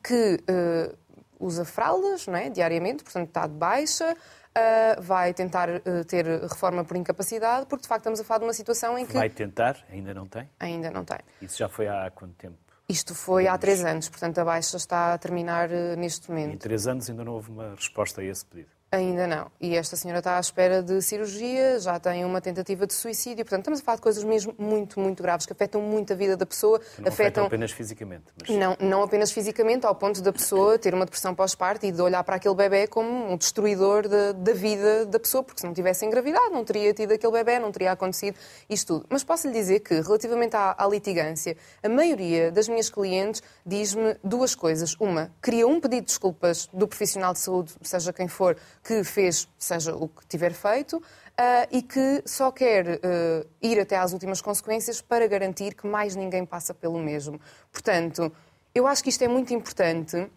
que 0.03 0.39
uh, 0.49 0.97
usa 1.39 1.63
fraldas 1.63 2.27
não 2.27 2.35
é, 2.35 2.49
diariamente, 2.49 3.03
portanto, 3.03 3.27
está 3.27 3.47
de 3.47 3.53
baixa. 3.53 4.15
Uh, 4.57 5.01
vai 5.03 5.35
tentar 5.35 5.69
uh, 5.69 6.03
ter 6.07 6.25
reforma 6.25 6.83
por 6.83 6.97
incapacidade, 6.97 7.67
porque 7.67 7.83
de 7.83 7.87
facto 7.87 8.01
estamos 8.01 8.19
a 8.19 8.23
falar 8.23 8.39
de 8.39 8.45
uma 8.45 8.53
situação 8.53 8.97
em 8.97 9.05
que. 9.05 9.13
Vai 9.13 9.29
tentar? 9.29 9.77
Ainda 9.91 10.15
não 10.15 10.27
tem? 10.27 10.49
Ainda 10.59 10.89
não 10.89 11.05
tem. 11.05 11.19
Isso 11.39 11.59
já 11.59 11.69
foi 11.69 11.87
há 11.87 12.09
quanto 12.09 12.33
tempo? 12.33 12.57
Isto 12.89 13.13
foi 13.13 13.47
há 13.47 13.57
três 13.57 13.83
anos, 13.83 14.07
portanto 14.07 14.37
a 14.39 14.45
baixa 14.45 14.77
está 14.77 15.13
a 15.13 15.17
terminar 15.17 15.69
eh, 15.69 15.97
neste 15.97 16.29
momento. 16.29 16.53
Em 16.53 16.57
três 16.57 16.87
anos 16.87 17.09
ainda 17.09 17.25
não 17.25 17.33
houve 17.33 17.51
uma 17.51 17.75
resposta 17.75 18.21
a 18.21 18.23
esse 18.23 18.45
pedido. 18.45 18.76
Ainda 18.89 19.27
não. 19.27 19.51
E 19.59 19.75
esta 19.75 19.97
senhora 19.97 20.19
está 20.19 20.37
à 20.37 20.39
espera 20.39 20.81
de 20.81 21.01
cirurgia, 21.01 21.77
já 21.77 21.99
tem 21.99 22.23
uma 22.23 22.39
tentativa 22.39 22.87
de 22.87 22.93
suicídio. 22.93 23.43
Portanto, 23.43 23.59
estamos 23.59 23.81
a 23.81 23.83
falar 23.83 23.97
de 23.97 24.01
coisas 24.01 24.23
mesmo 24.23 24.55
muito, 24.57 24.97
muito 24.97 25.21
graves, 25.21 25.45
que 25.45 25.51
afetam 25.51 25.81
muito 25.81 26.13
a 26.13 26.15
vida 26.15 26.37
da 26.37 26.45
pessoa. 26.45 26.79
Que 26.79 27.01
não 27.01 27.09
afetam 27.09 27.45
apenas 27.45 27.71
fisicamente. 27.71 28.23
Mas... 28.39 28.57
Não, 28.57 28.77
não 28.79 29.03
apenas 29.03 29.29
fisicamente, 29.29 29.85
ao 29.85 29.93
ponto 29.93 30.21
da 30.21 30.31
pessoa 30.31 30.79
ter 30.79 30.93
uma 30.93 31.03
depressão 31.03 31.35
pós-parto 31.35 31.85
e 31.85 31.91
de 31.91 32.01
olhar 32.01 32.23
para 32.23 32.37
aquele 32.37 32.55
bebê 32.55 32.87
como 32.87 33.29
um 33.29 33.35
destruidor 33.35 34.07
de, 34.07 34.31
da 34.33 34.53
vida 34.53 35.05
da 35.05 35.19
pessoa, 35.19 35.43
porque 35.43 35.59
se 35.59 35.67
não 35.67 35.73
tivesse 35.73 36.05
engravidado, 36.05 36.51
não 36.51 36.63
teria 36.63 36.93
tido 36.93 37.11
aquele 37.11 37.33
bebê, 37.33 37.59
não 37.59 37.73
teria 37.73 37.91
acontecido 37.91 38.37
isto 38.69 38.99
tudo. 38.99 39.05
Mas 39.09 39.21
posso 39.21 39.47
lhe 39.47 39.53
dizer 39.53 39.81
que, 39.81 39.99
relativamente 39.99 40.55
à, 40.55 40.73
à 40.77 40.87
litigância, 40.87 41.57
a 41.83 41.89
maioria 41.89 42.53
das 42.53 42.69
minhas 42.69 42.89
clientes 42.89 43.43
diz-me 43.65 44.15
duas 44.23 44.55
coisas. 44.55 44.95
Uma, 44.97 45.29
cria 45.41 45.67
um 45.67 45.81
pedido 45.81 46.03
de 46.03 46.07
desculpas 46.07 46.69
do 46.71 46.87
profissional 46.87 47.33
de 47.33 47.39
saúde, 47.39 47.73
seja 47.81 48.13
quem 48.13 48.29
for, 48.29 48.55
que 48.87 49.03
fez, 49.03 49.49
seja 49.59 49.93
o 49.93 50.07
que 50.07 50.25
tiver 50.27 50.53
feito, 50.53 50.95
uh, 50.95 51.67
e 51.69 51.81
que 51.81 52.23
só 52.25 52.53
quer 52.53 52.87
uh, 52.87 53.47
ir 53.61 53.77
até 53.81 53.97
às 53.97 54.13
últimas 54.13 54.39
consequências 54.39 55.01
para 55.01 55.27
garantir 55.27 55.75
que 55.75 55.85
mais 55.85 56.15
ninguém 56.15 56.45
passa 56.45 56.73
pelo 56.73 56.97
mesmo. 56.97 57.37
Portanto, 57.69 58.31
eu 58.73 58.87
acho 58.87 59.03
que 59.03 59.09
isto 59.09 59.21
é 59.25 59.27
muito 59.27 59.53
importante 59.53 60.31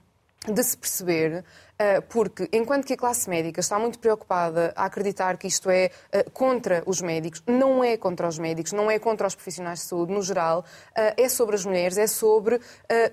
de 0.47 0.63
se 0.63 0.77
perceber, 0.77 1.45
eh, 1.79 2.01
porque 2.01 2.49
enquanto 2.51 2.87
que 2.87 2.95
a 2.95 2.97
classe 2.97 3.29
médica 3.29 3.61
está 3.61 3.79
muito 3.79 3.99
preocupada 3.99 4.73
a 4.75 4.87
acreditar 4.87 5.37
que 5.37 5.47
isto 5.47 5.69
é 5.69 5.91
eh, 6.11 6.25
contra 6.33 6.83
os 6.87 7.03
médicos, 7.03 7.43
não 7.47 7.85
é 7.85 7.99
contra 7.99 8.27
os 8.27 8.39
médicos, 8.39 8.73
não 8.73 8.91
é 8.91 8.99
contra 8.99 9.27
os 9.27 9.35
profissionais 9.35 9.81
de 9.81 9.85
saúde 9.85 10.15
no 10.15 10.23
geral, 10.23 10.65
eh, 10.95 11.25
é 11.25 11.29
sobre 11.29 11.57
as 11.57 11.65
mulheres, 11.67 11.99
é 11.99 12.07
sobre 12.07 12.59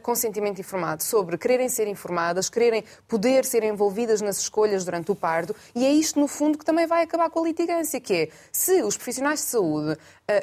consentimento 0.01 0.59
informado, 0.59 1.03
sobre 1.03 1.37
quererem 1.37 1.69
ser 1.69 1.87
informadas, 1.87 2.49
quererem 2.49 2.83
poder 3.07 3.43
ser 3.43 3.63
envolvidas 3.63 4.21
nas 4.21 4.39
escolhas 4.39 4.85
durante 4.85 5.11
o 5.11 5.15
parto, 5.15 5.55
e 5.75 5.85
é 5.85 5.91
isto, 5.91 6.19
no 6.19 6.27
fundo, 6.27 6.57
que 6.57 6.65
também 6.65 6.87
vai 6.87 7.03
acabar 7.03 7.29
com 7.29 7.39
a 7.39 7.43
litigância, 7.43 7.99
que 7.99 8.13
é, 8.13 8.29
se 8.51 8.81
os 8.83 8.95
profissionais 8.95 9.39
de 9.39 9.45
saúde 9.47 9.97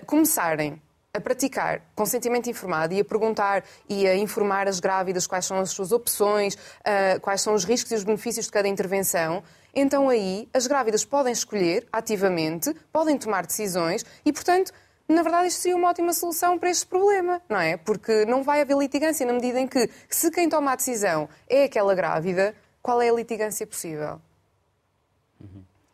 começarem 0.07 0.81
a 1.15 1.21
praticar 1.21 1.81
consentimento 1.95 2.51
informado 2.51 2.93
e 2.93 3.01
a 3.01 3.05
perguntar 3.05 3.63
e 3.89 4.07
a 4.07 4.17
informar 4.17 4.67
as 4.67 4.81
grávidas 4.81 5.29
quais 5.29 5.47
são 5.47 5.59
as 5.61 5.71
suas 5.71 5.93
opções, 5.93 6.55
uh, 6.55 7.21
quais 7.21 7.41
são 7.41 7.55
os 7.55 7.65
riscos 7.65 7.93
e 7.93 7.95
os 7.95 8.03
benefícios 8.03 8.47
de 8.47 8.53
cada 8.53 8.67
intervenção, 8.67 9.43
então 9.73 10.09
aí 10.09 10.49
as 10.53 10.67
grávidas 10.67 11.05
podem 11.05 11.33
escolher 11.33 11.87
ativamente, 11.93 12.75
podem 12.93 13.17
tomar 13.17 13.47
decisões 13.47 14.05
e, 14.25 14.33
portanto, 14.33 14.73
na 15.09 15.23
verdade, 15.23 15.49
isto 15.49 15.61
seria 15.61 15.77
uma 15.77 15.91
ótima 15.91 16.13
solução 16.13 16.59
para 16.59 16.71
este 16.71 16.87
problema, 16.87 17.41
não 17.49 17.61
é? 17.61 17.77
Porque 17.77 18.25
não 18.25 18.43
vai 18.43 18.61
haver 18.61 18.77
litigância 18.77 19.25
na 19.27 19.35
medida 19.35 19.61
em 19.61 19.69
que, 19.69 19.89
se 20.09 20.31
quem 20.31 20.49
toma 20.49 20.73
a 20.73 20.77
decisão 20.77 21.29
é 21.49 21.65
aquela 21.65 21.95
grávida, 21.95 22.55
qual 22.83 23.01
é 23.01 23.11
a 23.11 23.13
litigância 23.13 23.67
possível? 23.67 24.21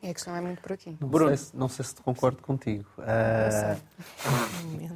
E 0.02 0.08
a 0.08 0.14
questão 0.14 0.34
é 0.34 0.40
muito 0.40 0.62
por 0.62 0.72
aqui. 0.72 0.96
Não, 0.98 1.08
Bruno. 1.08 1.36
Sei, 1.36 1.58
não 1.58 1.68
sei 1.68 1.84
se 1.84 1.94
concordo 1.96 2.42
contigo. 2.42 2.86
Uh, 2.98 3.78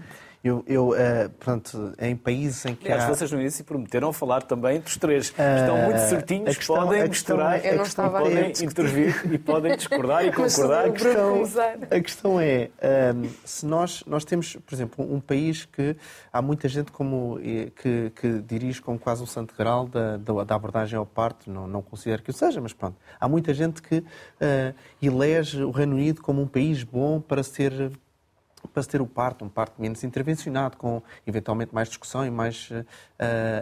eu, 0.45 0.63
eu 0.67 0.91
uh, 0.91 1.31
pronto, 1.41 1.95
em 1.99 2.15
países 2.15 2.67
em 2.67 2.75
que 2.75 2.87
Aliás, 2.87 3.05
há... 3.05 3.15
vocês 3.15 3.33
no 3.33 3.41
início 3.41 3.65
prometeram 3.65 4.13
falar 4.13 4.43
também 4.43 4.79
dos 4.79 4.99
três. 4.99 5.29
Estão 5.29 5.79
muito 5.79 5.97
ah, 5.97 6.07
certinhos, 6.07 6.57
questão, 6.57 6.77
podem 6.77 7.09
misturar, 7.09 7.65
eu 7.65 7.77
não 7.77 7.83
estava 7.85 8.21
podem 8.21 8.51
intervir 8.51 9.33
e 9.33 9.39
podem 9.39 9.75
discordar 9.75 10.23
e 10.27 10.29
concordar. 10.33 10.85
A 10.85 10.91
questão, 10.91 11.43
a 11.91 12.01
questão 12.01 12.41
é, 12.41 12.69
um, 13.17 13.31
se 13.43 13.65
nós, 13.65 14.05
nós 14.07 14.23
temos, 14.27 14.55
por 14.57 14.75
exemplo, 14.75 15.15
um 15.15 15.19
país 15.19 15.65
que 15.65 15.97
há 16.31 16.43
muita 16.43 16.69
gente 16.69 16.93
como, 16.93 17.39
que, 17.77 18.13
que 18.15 18.43
dirige 18.47 18.83
como 18.83 18.99
quase 18.99 19.23
o 19.23 19.27
santo 19.27 19.55
grau 19.57 19.89
da, 19.89 20.19
da, 20.19 20.55
abordagem 20.55 20.99
ao 20.99 21.07
parto, 21.07 21.51
não, 21.51 21.67
não 21.67 21.81
considero 21.81 22.23
que 22.23 22.31
o 22.31 22.35
seja, 22.35 22.61
mas 22.61 22.75
pronto. 22.75 22.99
Há 23.19 23.27
muita 23.27 23.55
gente 23.55 23.81
que 23.81 23.99
uh, 23.99 24.75
elege 25.01 25.63
o 25.63 25.71
Reino 25.71 25.95
Unido 25.95 26.21
como 26.21 26.43
um 26.43 26.47
país 26.47 26.83
bom 26.83 27.19
para 27.19 27.43
ser 27.43 27.91
para 28.73 28.83
se 28.83 28.89
ter 28.89 29.01
o 29.01 29.07
parto, 29.07 29.45
um 29.45 29.49
parto 29.49 29.81
menos 29.81 30.03
intervencionado, 30.05 30.77
com 30.77 31.03
eventualmente 31.27 31.75
mais 31.75 31.89
discussão 31.89 32.27
e 32.27 32.31
mais, 32.31 32.71
uh, 32.71 32.85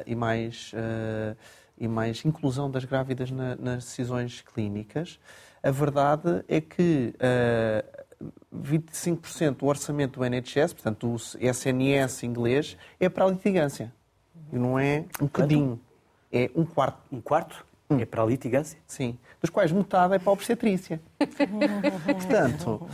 e 0.07 0.15
mais, 0.15 0.73
uh, 0.73 1.37
e 1.79 1.88
mais 1.88 2.25
inclusão 2.25 2.71
das 2.71 2.85
grávidas 2.85 3.31
na, 3.31 3.57
nas 3.57 3.85
decisões 3.85 4.41
clínicas. 4.41 5.19
A 5.62 5.71
verdade 5.71 6.45
é 6.49 6.61
que 6.61 7.15
uh, 7.17 8.03
25% 8.55 9.57
do 9.57 9.67
orçamento 9.67 10.21
do 10.21 10.25
NHS, 10.25 10.73
portanto 10.73 11.09
do 11.09 11.15
SNS 11.15 12.23
inglês, 12.25 12.77
é 13.01 13.09
para 13.09 13.25
a 13.25 13.29
litigância. 13.29 13.93
E 14.53 14.59
não 14.59 14.79
é 14.79 15.05
um 15.21 15.25
bocadinho, 15.25 15.81
é 16.33 16.51
um 16.55 16.65
quarto. 16.65 16.99
Um 17.11 17.21
quarto? 17.21 17.65
Hum. 17.91 17.99
É 18.01 18.07
para 18.07 18.23
a 18.23 18.27
litigância? 18.27 18.79
Sim. 18.87 19.19
Dos 19.41 19.51
quais 19.51 19.71
metade 19.73 20.15
é 20.15 20.19
para 20.19 20.31
a 20.31 20.33
obstetrícia. 20.33 21.01
Portanto, 22.07 22.88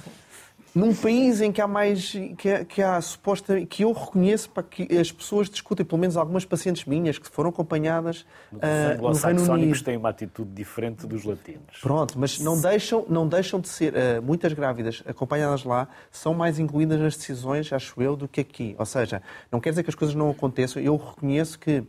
num 0.78 0.94
país 0.94 1.40
em 1.40 1.50
que 1.50 1.60
há 1.60 1.66
mais 1.66 2.12
que, 2.36 2.64
que 2.66 2.82
há 2.82 3.00
suposta 3.00 3.64
que 3.66 3.82
eu 3.82 3.92
reconheço 3.92 4.48
para 4.50 4.62
que 4.62 4.96
as 4.96 5.10
pessoas 5.10 5.50
discutem, 5.50 5.84
pelo 5.84 6.00
menos 6.00 6.16
algumas 6.16 6.44
pacientes 6.44 6.84
minhas 6.84 7.18
que 7.18 7.28
foram 7.28 7.50
acompanhadas 7.50 8.24
uh, 8.52 9.00
no 9.00 9.12
Reino 9.12 9.52
Unido 9.52 9.82
têm 9.82 9.96
uma 9.96 10.10
atitude 10.10 10.50
diferente 10.50 11.06
dos 11.06 11.24
latinos. 11.24 11.78
Pronto, 11.82 12.18
mas 12.18 12.38
não 12.38 12.60
deixam 12.60 13.04
não 13.08 13.26
deixam 13.26 13.60
de 13.60 13.68
ser 13.68 13.92
uh, 13.92 14.22
muitas 14.22 14.52
grávidas 14.52 15.02
acompanhadas 15.06 15.64
lá 15.64 15.88
são 16.10 16.32
mais 16.32 16.58
incluídas 16.58 17.00
nas 17.00 17.16
decisões, 17.16 17.72
acho 17.72 18.00
eu, 18.00 18.16
do 18.16 18.28
que 18.28 18.40
aqui. 18.40 18.76
Ou 18.78 18.86
seja, 18.86 19.20
não 19.50 19.60
quer 19.60 19.70
dizer 19.70 19.82
que 19.82 19.90
as 19.90 19.96
coisas 19.96 20.14
não 20.14 20.30
aconteçam. 20.30 20.80
Eu 20.80 20.96
reconheço 20.96 21.58
que 21.58 21.82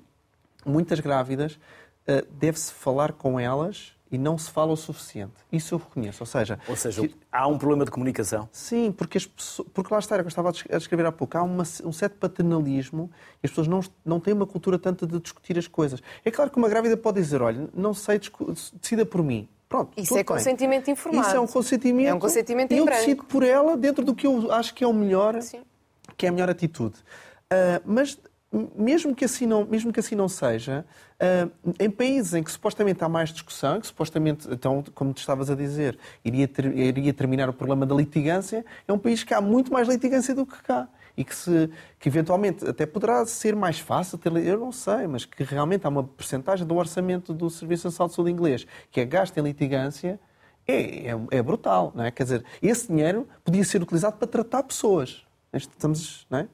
muitas 0.65 0.99
grávidas 0.99 1.53
uh, 1.53 2.25
deve-se 2.31 2.73
falar 2.73 3.13
com 3.13 3.39
elas 3.39 3.93
e 4.11 4.17
não 4.17 4.37
se 4.37 4.49
fala 4.49 4.71
o 4.71 4.77
suficiente. 4.77 5.33
Isso 5.51 5.75
eu 5.75 5.79
reconheço. 5.79 6.21
Ou 6.21 6.25
seja, 6.25 6.59
Ou 6.67 6.75
seja 6.75 7.07
que... 7.07 7.15
há 7.31 7.47
um 7.47 7.57
problema 7.57 7.85
de 7.85 7.91
comunicação. 7.91 8.49
Sim, 8.51 8.91
porque, 8.91 9.17
as 9.17 9.25
pessoas... 9.25 9.67
porque 9.73 9.93
lá 9.93 9.99
está, 9.99 10.15
era 10.15 10.21
o 10.21 10.25
que 10.25 10.27
eu 10.27 10.29
estava 10.29 10.49
a 10.49 10.77
descrever 10.77 11.05
há 11.05 11.11
pouco. 11.11 11.37
Há 11.37 11.43
uma... 11.43 11.63
um 11.83 11.91
certo 11.91 12.17
paternalismo 12.17 13.09
e 13.43 13.45
as 13.45 13.51
pessoas 13.51 13.67
não, 13.67 13.81
não 14.03 14.19
têm 14.19 14.33
uma 14.33 14.47
cultura 14.47 14.79
tanto 14.79 15.05
de 15.05 15.19
discutir 15.19 15.57
as 15.57 15.67
coisas. 15.67 16.01
É 16.25 16.31
claro 16.31 16.49
que 16.49 16.57
uma 16.57 16.69
grávida 16.69 16.97
pode 16.97 17.21
dizer: 17.21 17.41
olha, 17.41 17.69
não 17.73 17.93
sei, 17.93 18.19
discu... 18.19 18.53
decida 18.81 19.05
por 19.05 19.23
mim. 19.23 19.47
Pronto, 19.67 19.91
Isso 19.95 20.17
é 20.17 20.23
consentimento 20.23 20.85
bem. 20.85 20.93
informado. 20.93 21.27
Isso 21.27 21.35
é 21.35 21.39
um 21.39 21.47
consentimento. 21.47 22.07
É 22.07 22.13
um 22.13 22.19
consentimento 22.19 22.71
em 22.71 22.75
e 22.75 22.77
eu 22.79 22.85
branco. 22.85 23.01
decido 23.01 23.23
por 23.25 23.43
ela 23.43 23.77
dentro 23.77 24.03
do 24.03 24.15
que 24.15 24.25
eu 24.25 24.51
acho 24.51 24.73
que 24.73 24.83
é 24.83 24.87
o 24.87 24.93
melhor, 24.93 25.39
Sim. 25.43 25.61
que 26.17 26.25
é 26.25 26.29
a 26.29 26.31
melhor 26.31 26.49
atitude. 26.49 26.95
Uh, 27.51 27.81
mas 27.85 28.19
mesmo 28.51 29.15
que 29.15 29.25
assim 29.25 29.45
não, 29.45 29.63
mesmo 29.65 29.93
que 29.93 29.99
assim 29.99 30.15
não 30.15 30.27
seja, 30.27 30.83
uh, 31.21 31.73
em 31.79 31.89
países 31.89 32.33
em 32.33 32.43
que 32.43 32.51
supostamente 32.51 33.03
há 33.03 33.09
mais 33.09 33.29
discussão, 33.29 33.79
que 33.79 33.85
supostamente, 33.85 34.47
então, 34.51 34.83
como 34.95 35.13
tu 35.13 35.19
estavas 35.19 35.49
a 35.51 35.55
dizer, 35.55 35.97
iria, 36.25 36.47
ter, 36.47 36.65
iria 36.75 37.13
terminar 37.13 37.47
o 37.47 37.53
problema 37.53 37.85
da 37.85 37.93
litigância, 37.93 38.65
é 38.87 38.93
um 38.93 38.97
país 38.97 39.23
que 39.23 39.33
há 39.33 39.41
muito 39.41 39.71
mais 39.71 39.87
litigância 39.87 40.33
do 40.33 40.45
que 40.45 40.61
cá. 40.63 40.87
E 41.17 41.23
que, 41.23 41.35
se, 41.35 41.69
que 41.99 42.07
eventualmente 42.07 42.65
até 42.65 42.85
poderá 42.85 43.25
ser 43.25 43.53
mais 43.53 43.77
fácil 43.77 44.17
ter, 44.17 44.33
eu 44.37 44.57
não 44.57 44.71
sei, 44.71 45.05
mas 45.05 45.25
que 45.25 45.43
realmente 45.43 45.85
há 45.85 45.89
uma 45.89 46.03
porcentagem 46.03 46.65
do 46.65 46.75
orçamento 46.75 47.33
do 47.33 47.49
Serviço 47.49 47.87
Nacional 47.87 48.07
de 48.07 48.15
Saúde 48.15 48.31
inglês 48.31 48.65
que 48.89 49.01
é 49.01 49.05
gasto 49.05 49.37
em 49.37 49.41
litigância, 49.41 50.17
é, 50.65 51.09
é, 51.09 51.19
é, 51.31 51.41
brutal, 51.41 51.91
não 51.93 52.05
é? 52.05 52.11
Quer 52.11 52.23
dizer, 52.23 52.45
esse 52.61 52.87
dinheiro 52.87 53.27
podia 53.43 53.63
ser 53.65 53.81
utilizado 53.81 54.17
para 54.17 54.27
tratar 54.27 54.63
pessoas. 54.63 55.25
Estamos, 55.51 56.25
não 56.29 56.39
é? 56.39 56.47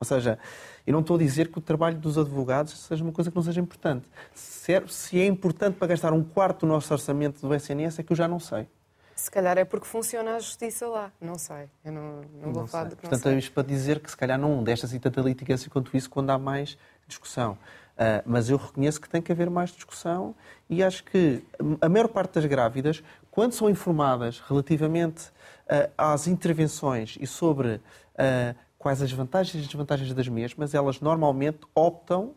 Ou 0.00 0.06
seja, 0.06 0.38
eu 0.88 0.92
não 0.92 1.00
estou 1.00 1.16
a 1.16 1.18
dizer 1.18 1.48
que 1.48 1.58
o 1.58 1.60
trabalho 1.60 1.98
dos 1.98 2.16
advogados 2.16 2.72
seja 2.78 3.04
uma 3.04 3.12
coisa 3.12 3.30
que 3.30 3.36
não 3.36 3.42
seja 3.42 3.60
importante. 3.60 4.08
Se 4.34 5.20
é 5.20 5.26
importante 5.26 5.76
para 5.76 5.88
gastar 5.88 6.14
um 6.14 6.24
quarto 6.24 6.60
do 6.60 6.66
nosso 6.66 6.90
orçamento 6.90 7.46
do 7.46 7.54
SNS, 7.54 7.98
é 7.98 8.02
que 8.02 8.10
eu 8.10 8.16
já 8.16 8.26
não 8.26 8.40
sei. 8.40 8.66
Se 9.14 9.30
calhar 9.30 9.58
é 9.58 9.66
porque 9.66 9.86
funciona 9.86 10.36
a 10.36 10.38
justiça 10.38 10.86
lá. 10.86 11.12
Não 11.20 11.34
sei. 11.34 11.68
Eu 11.84 11.92
não, 11.92 12.20
não 12.40 12.52
vou 12.52 12.62
não 12.62 12.66
falar 12.66 12.84
sei. 12.84 12.90
de 12.90 12.96
que 12.96 13.02
Portanto, 13.02 13.28
é 13.28 13.38
isto 13.38 13.52
para 13.52 13.64
dizer 13.64 14.00
que 14.00 14.10
se 14.10 14.16
calhar 14.16 14.38
não 14.38 14.64
deixa 14.64 14.86
assim 14.86 14.98
tanta 14.98 15.20
litigância 15.20 15.68
quanto 15.70 15.94
isso 15.94 16.08
quando 16.08 16.30
há 16.30 16.38
mais 16.38 16.78
discussão. 17.06 17.52
Uh, 17.52 18.24
mas 18.24 18.48
eu 18.48 18.56
reconheço 18.56 18.98
que 18.98 19.10
tem 19.10 19.20
que 19.20 19.30
haver 19.30 19.50
mais 19.50 19.68
discussão 19.70 20.34
e 20.70 20.82
acho 20.82 21.04
que 21.04 21.44
a 21.82 21.88
maior 21.88 22.08
parte 22.08 22.34
das 22.36 22.46
grávidas, 22.46 23.02
quando 23.30 23.52
são 23.52 23.68
informadas 23.68 24.40
relativamente 24.40 25.26
uh, 25.26 25.90
às 25.98 26.26
intervenções 26.26 27.18
e 27.20 27.26
sobre 27.26 27.74
uh, 27.74 28.56
quais 28.78 29.02
as 29.02 29.10
vantagens 29.10 29.62
e 29.62 29.66
desvantagens 29.66 30.12
das 30.14 30.28
mesmas, 30.28 30.74
elas 30.74 31.00
normalmente 31.00 31.60
optam 31.74 32.34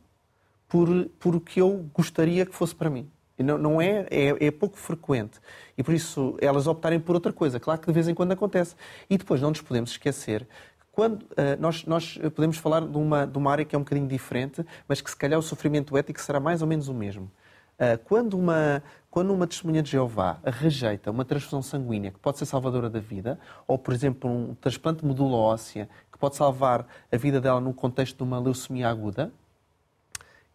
por, 0.68 0.88
por 1.20 1.36
o 1.36 1.42
que 1.42 1.62
eu 1.62 1.90
gostaria 1.94 2.46
que 2.46 2.56
fosse 2.56 2.74
para 2.74 2.90
mim. 2.90 3.10
Não, 3.38 3.58
não 3.58 3.82
é, 3.82 4.06
é, 4.12 4.46
é, 4.48 4.52
pouco 4.52 4.78
frequente. 4.78 5.40
E 5.78 5.84
por 5.84 5.94
isso 5.94 6.38
elas 6.40 6.68
optarem 6.68 7.00
por 7.00 7.16
outra 7.16 7.34
coisa. 7.34 7.60
Claro 7.60 7.80
que 7.80 7.88
de 7.88 7.94
vez 7.94 8.08
em 8.08 8.14
quando 8.14 8.32
acontece. 8.32 8.76
E 9.10 9.18
depois 9.18 9.42
não 9.42 9.50
nos 9.50 9.62
podemos 9.62 9.92
esquecer 9.92 10.48
quando 10.92 11.24
uh, 11.24 11.58
nós, 11.60 11.86
nós, 11.86 12.18
podemos 12.36 12.58
falar 12.58 12.82
de 12.82 12.98
uma, 12.98 13.26
de 13.26 13.38
uma 13.38 13.52
área 13.52 13.64
que 13.64 13.76
é 13.76 13.80
um 13.80 13.82
bocadinho 13.82 14.08
diferente, 14.08 14.66
mas 14.88 15.02
que 15.02 15.10
se 15.10 15.16
calhar 15.16 15.40
o 15.40 15.42
sofrimento 15.42 15.96
ético 15.98 16.20
será 16.20 16.40
mais 16.40 16.62
ou 16.62 16.68
menos 16.68 16.90
o 16.90 16.94
mesmo. 16.94 17.32
Uh, 17.80 17.98
quando, 18.04 18.38
uma, 18.38 18.84
quando 19.10 19.34
uma 19.34 19.48
testemunha 19.48 19.82
de 19.82 19.90
Jeová 19.90 20.40
rejeita 20.44 21.10
uma 21.10 21.24
transfusão 21.24 21.62
sanguínea 21.62 22.12
que 22.12 22.20
pode 22.20 22.38
ser 22.38 22.46
salvadora 22.46 22.90
da 22.90 23.00
vida, 23.00 23.40
ou, 23.66 23.78
por 23.78 23.94
exemplo, 23.94 24.30
um 24.30 24.54
transplante 24.54 25.02
de 25.02 25.08
medula 25.08 25.38
óssea 25.38 25.90
pode 26.22 26.36
salvar 26.36 26.86
a 27.12 27.18
vida 27.18 27.42
dela 27.42 27.60
num 27.60 27.74
contexto 27.74 28.18
de 28.18 28.24
uma 28.24 28.40
leucemia 28.40 28.88
aguda, 28.88 29.34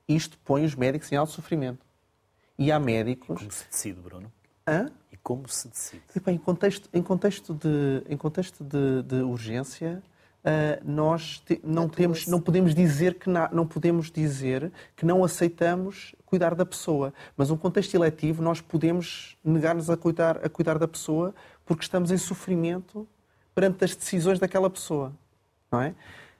isto 0.08 0.38
põe 0.44 0.64
os 0.64 0.76
médicos 0.76 1.10
em 1.10 1.16
alto 1.16 1.32
sofrimento. 1.32 1.84
E 2.56 2.70
há 2.70 2.78
médicos. 2.78 3.36
E 3.36 3.44
como 3.44 3.52
se 3.52 3.66
decide, 3.68 4.00
Bruno? 4.00 4.32
Hã? 4.66 4.90
E 5.12 5.16
como 5.16 5.48
se 5.48 5.68
decide? 5.68 6.02
E, 6.14 6.20
bem, 6.20 6.36
em 6.36 6.38
contexto, 6.38 6.88
em 6.94 7.02
contexto, 7.02 7.52
de, 7.52 8.02
em 8.08 8.16
contexto 8.16 8.64
de, 8.64 9.02
de 9.02 9.16
urgência, 9.16 10.00
uh, 10.44 10.90
nós 10.90 11.40
te, 11.40 11.60
não, 11.64 11.88
temos, 11.88 12.28
não 12.28 12.40
podemos 12.40 12.72
dizer 12.72 13.14
que 13.14 13.28
na, 13.28 13.50
não 13.52 13.66
podemos 13.66 14.10
dizer 14.10 14.72
que 14.94 15.04
não 15.04 15.24
aceitamos 15.24 16.14
cuidar 16.24 16.54
da 16.54 16.64
pessoa. 16.64 17.12
Mas 17.36 17.50
um 17.50 17.56
contexto 17.56 17.94
eletivo, 17.94 18.40
nós 18.40 18.60
podemos 18.60 19.36
negar-nos 19.44 19.90
a 19.90 19.96
cuidar, 19.96 20.38
a 20.44 20.48
cuidar 20.48 20.78
da 20.78 20.86
pessoa 20.86 21.34
porque 21.64 21.82
estamos 21.82 22.12
em 22.12 22.16
sofrimento 22.16 23.06
perante 23.54 23.84
as 23.84 23.96
decisões 23.96 24.38
daquela 24.38 24.70
pessoa 24.70 25.12
não 25.70 25.80
é? 25.80 25.94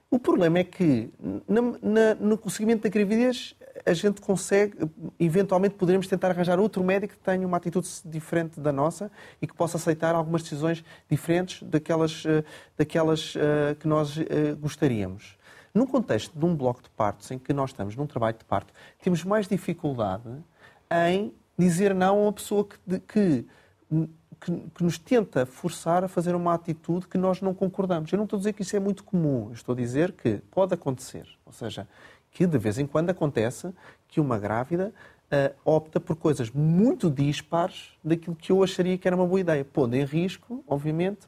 O 0.09 0.17
problema 0.17 0.59
é 0.59 0.63
que 0.63 1.11
na, 1.47 1.61
na, 1.61 2.15
no 2.15 2.49
seguimento 2.49 2.83
da 2.83 2.89
gravidez 2.89 3.53
a 3.85 3.93
gente 3.93 4.21
consegue, 4.21 4.89
eventualmente 5.19 5.75
poderemos 5.75 6.07
tentar 6.07 6.31
arranjar 6.31 6.59
outro 6.59 6.83
médico 6.83 7.13
que 7.13 7.19
tenha 7.19 7.45
uma 7.45 7.57
atitude 7.57 7.87
diferente 8.05 8.59
da 8.59 8.71
nossa 8.71 9.11
e 9.41 9.47
que 9.47 9.53
possa 9.53 9.77
aceitar 9.77 10.15
algumas 10.15 10.41
decisões 10.43 10.83
diferentes 11.09 11.61
daquelas, 11.63 12.23
eh, 12.25 12.43
daquelas 12.77 13.35
uh, 13.35 13.75
que 13.79 13.87
nós 13.87 14.17
uh, 14.17 14.23
gostaríamos. 14.59 15.37
No 15.73 15.85
contexto 15.85 16.37
de 16.37 16.45
um 16.45 16.55
bloco 16.55 16.81
de 16.81 16.89
partos 16.89 17.29
em 17.31 17.37
que 17.37 17.53
nós 17.53 17.69
estamos 17.69 17.95
num 17.95 18.07
trabalho 18.07 18.37
de 18.37 18.45
parto, 18.45 18.73
temos 19.01 19.23
mais 19.23 19.47
dificuldade 19.47 20.29
em 21.09 21.33
dizer 21.57 21.93
não 21.93 22.17
a 22.17 22.21
uma 22.23 22.33
pessoa 22.33 22.65
que, 22.65 22.99
que, 22.99 23.45
que, 24.39 24.51
que, 24.75 24.83
nos 24.83 24.97
tenta 24.97 25.45
forçar 25.45 26.03
a 26.03 26.07
fazer 26.07 26.35
uma 26.35 26.53
atitude 26.53 27.07
que 27.07 27.17
nós 27.17 27.41
não 27.41 27.53
concordamos. 27.53 28.11
Eu 28.11 28.17
não 28.17 28.25
estou 28.25 28.37
a 28.37 28.39
dizer 28.39 28.53
que 28.53 28.61
isso 28.61 28.75
é 28.75 28.79
muito 28.79 29.03
comum, 29.03 29.47
eu 29.47 29.53
estou 29.53 29.73
a 29.73 29.75
dizer 29.75 30.11
que 30.11 30.41
pode 30.51 30.73
acontecer. 30.73 31.27
Ou 31.45 31.51
seja, 31.51 31.87
que 32.31 32.45
de 32.45 32.57
vez 32.57 32.77
em 32.77 32.85
quando 32.85 33.09
acontece 33.09 33.73
que 34.07 34.19
uma 34.19 34.37
grávida 34.37 34.93
uh, 35.31 35.55
opta 35.65 35.99
por 35.99 36.15
coisas 36.15 36.51
muito 36.51 37.09
dispares 37.09 37.91
daquilo 38.03 38.35
que 38.35 38.51
eu 38.51 38.63
acharia 38.63 38.97
que 38.97 39.07
era 39.07 39.15
uma 39.15 39.25
boa 39.25 39.39
ideia, 39.39 39.65
pondo 39.65 39.95
em 39.95 40.03
risco, 40.03 40.63
obviamente, 40.67 41.27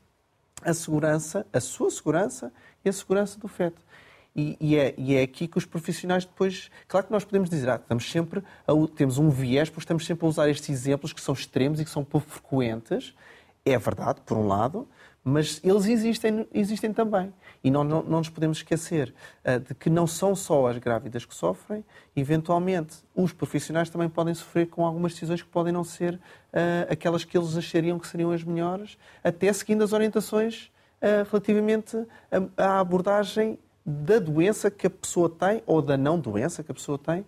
a 0.62 0.74
segurança, 0.74 1.46
a 1.52 1.60
sua 1.60 1.90
segurança 1.90 2.52
e 2.84 2.90
a 2.90 2.94
segurança 2.94 3.40
do 3.40 3.48
feto. 3.48 3.82
E, 4.36 4.58
e, 4.60 4.76
é, 4.76 4.94
e, 4.98 5.16
é, 5.16 5.24
aqui 5.24 5.48
que 5.48 5.58
os 5.58 5.66
profissionais 5.66 6.24
depois. 6.24 6.70
Claro 6.88 7.08
que 7.08 7.12
nós 7.12 7.26
podemos 7.26 7.50
dizer, 7.50 7.70
ah, 7.70 7.76
estamos 7.76 8.10
sempre 8.10 8.44
a, 8.68 8.74
temos 8.96 9.18
um 9.18 9.30
viés, 9.30 9.70
porque 9.70 9.82
estamos 9.82 10.06
sempre 10.06 10.26
a 10.26 10.30
usar 10.30 10.50
estes 10.50 10.70
exemplos 10.70 11.12
que 11.12 11.22
são 11.22 11.34
extremos 11.34 11.80
e 11.80 11.86
que 11.86 11.90
são 11.90 12.04
pouco 12.04 12.28
frequentes. 12.30 13.14
É 13.66 13.78
verdade, 13.78 14.22
por 14.26 14.38
um 14.38 14.48
lado, 14.48 14.88
mas 15.24 15.60
eles 15.64 15.86
existem, 15.86 16.48
existem 16.54 16.94
também. 16.94 17.34
E 17.64 17.70
não, 17.70 17.84
não, 17.84 18.02
não 18.04 18.18
nos 18.20 18.30
podemos 18.30 18.60
esquecer 18.60 19.14
uh, 19.46 19.60
de 19.60 19.76
que 19.76 19.90
não 19.90 20.08
são 20.08 20.36
só 20.36 20.68
as 20.68 20.78
grávidas 20.78 21.26
que 21.26 21.36
sofrem, 21.36 21.84
eventualmente 22.16 22.98
os 23.14 23.34
profissionais 23.34 23.90
também 23.90 24.08
podem 24.08 24.34
sofrer 24.34 24.68
com 24.68 24.86
algumas 24.86 25.14
decisões 25.14 25.42
que 25.42 25.50
podem 25.50 25.74
não 25.74 25.84
ser 25.84 26.16
uh, 26.16 26.20
aquelas 26.90 27.24
que 27.24 27.38
eles 27.38 27.58
achariam 27.58 28.00
que 28.00 28.08
seriam 28.08 28.32
as 28.32 28.44
melhores, 28.44 28.98
até 29.24 29.52
seguindo 29.52 29.84
as 29.84 29.92
orientações 29.92 30.72
uh, 31.02 31.28
relativamente 31.30 31.98
à 32.56 32.80
abordagem 32.80 33.60
da 33.90 34.20
doença 34.20 34.70
que 34.70 34.88
a 34.88 34.90
pessoa 34.90 35.30
tem 35.30 35.64
ou 35.66 35.82
da 35.82 35.98
não 35.98 36.20
doença 36.20 36.64
que 36.64 36.72
a 36.72 36.74
pessoa 36.74 36.98
tem 36.98 37.22
uh, 37.22 37.26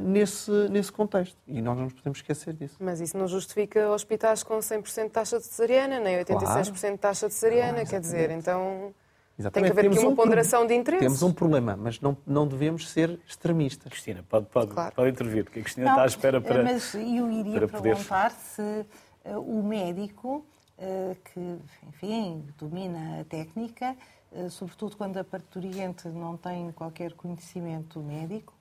nesse, 0.00 0.50
nesse 0.68 0.92
contexto. 0.92 1.36
E 1.48 1.62
nós 1.62 1.76
não 1.76 1.84
nos 1.84 1.94
podemos 1.94 2.18
esquecer 2.18 2.52
disso. 2.52 2.76
Mas 2.78 3.00
isso 3.00 3.16
não 3.16 3.26
justifica 3.26 3.88
hospitais 3.90 4.42
com 4.42 4.58
100% 4.58 5.04
de 5.04 5.10
taxa 5.10 5.38
de 5.38 5.44
cesariana, 5.44 5.98
nem 5.98 6.18
86% 6.18 6.24
claro. 6.26 6.72
de 6.72 6.98
taxa 6.98 7.28
de 7.28 7.34
cesariana, 7.34 7.80
ah, 7.80 7.86
quer 7.86 8.00
dizer, 8.00 8.30
então... 8.30 8.94
Exatamente. 9.36 9.52
Tem 9.52 9.62
que 9.64 9.70
haver 9.72 9.82
temos 9.82 9.96
aqui 9.96 10.06
uma 10.06 10.12
um 10.12 10.16
ponderação 10.16 10.64
de 10.64 10.74
interesses. 10.74 11.06
Temos 11.06 11.22
um 11.22 11.32
problema, 11.32 11.76
mas 11.76 12.00
não, 12.00 12.16
não 12.24 12.46
devemos 12.46 12.88
ser 12.88 13.18
extremistas. 13.26 13.90
Cristina, 13.90 14.24
pode, 14.28 14.46
pode, 14.46 14.68
claro. 14.68 14.94
pode 14.94 15.10
intervir, 15.10 15.42
porque 15.42 15.58
a 15.58 15.62
Cristina 15.62 15.86
não, 15.86 15.92
está 15.94 16.04
à 16.04 16.06
espera 16.06 16.40
para. 16.40 16.62
Mas 16.62 16.94
eu 16.94 17.32
iria 17.32 17.66
perguntar 17.66 18.30
se 18.30 18.62
uh, 18.62 19.40
o 19.40 19.60
médico, 19.60 20.46
uh, 20.78 21.16
que, 21.24 21.58
enfim, 21.88 22.44
domina 22.56 23.22
a 23.22 23.24
técnica, 23.24 23.96
sobretudo 24.50 24.96
quando 24.96 25.16
a 25.18 25.24
parturiente 25.24 26.08
não 26.08 26.36
tem 26.36 26.72
qualquer 26.72 27.12
conhecimento 27.12 28.00
médico, 28.00 28.52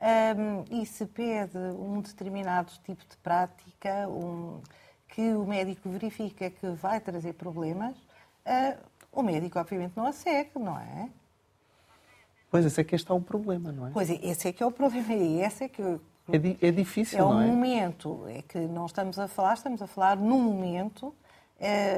um, 0.00 0.80
e 0.80 0.86
se 0.86 1.06
pede 1.06 1.58
um 1.58 2.00
determinado 2.00 2.70
tipo 2.84 3.04
de 3.04 3.16
prática 3.16 4.08
um, 4.08 4.60
que 5.08 5.32
o 5.32 5.44
médico 5.44 5.88
verifica 5.88 6.50
que 6.50 6.68
vai 6.68 7.00
trazer 7.00 7.32
problemas, 7.32 7.96
uh, 7.96 8.78
o 9.12 9.22
médico 9.22 9.58
obviamente 9.58 9.94
não 9.96 10.06
a 10.06 10.12
segue, 10.12 10.56
não 10.56 10.78
é? 10.78 11.08
Pois, 12.50 12.64
esse 12.64 12.80
é 12.80 12.84
que 12.84 12.94
está 12.94 13.12
o 13.12 13.20
problema, 13.20 13.72
não 13.72 13.88
é? 13.88 13.90
Pois, 13.90 14.08
esse 14.08 14.48
é 14.48 14.52
que 14.52 14.62
é 14.62 14.66
o 14.66 14.70
problema 14.70 15.12
e 15.12 15.40
esse 15.40 15.64
é 15.64 15.68
que... 15.68 15.82
É, 16.30 16.38
di 16.38 16.58
é 16.60 16.70
difícil, 16.70 17.18
é 17.18 17.22
não 17.22 17.40
é? 17.40 17.44
É 17.44 17.48
um 17.48 17.54
momento, 17.54 18.24
é 18.28 18.42
que 18.42 18.58
não 18.58 18.86
estamos 18.86 19.18
a 19.18 19.26
falar, 19.26 19.54
estamos 19.54 19.82
a 19.82 19.86
falar 19.86 20.16
num 20.16 20.40
momento, 20.40 21.12
é, 21.12 21.27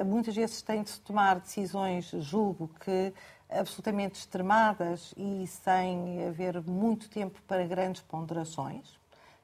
muitas 0.06 0.34
vezes 0.34 0.62
tem 0.62 0.82
de 0.82 0.90
se 0.90 1.00
tomar 1.00 1.40
decisões, 1.40 2.10
julgo 2.18 2.70
que 2.80 3.12
absolutamente 3.50 4.18
extremadas 4.18 5.12
e 5.16 5.46
sem 5.46 6.26
haver 6.26 6.60
muito 6.62 7.08
tempo 7.08 7.40
para 7.46 7.66
grandes 7.66 8.00
ponderações. 8.02 8.98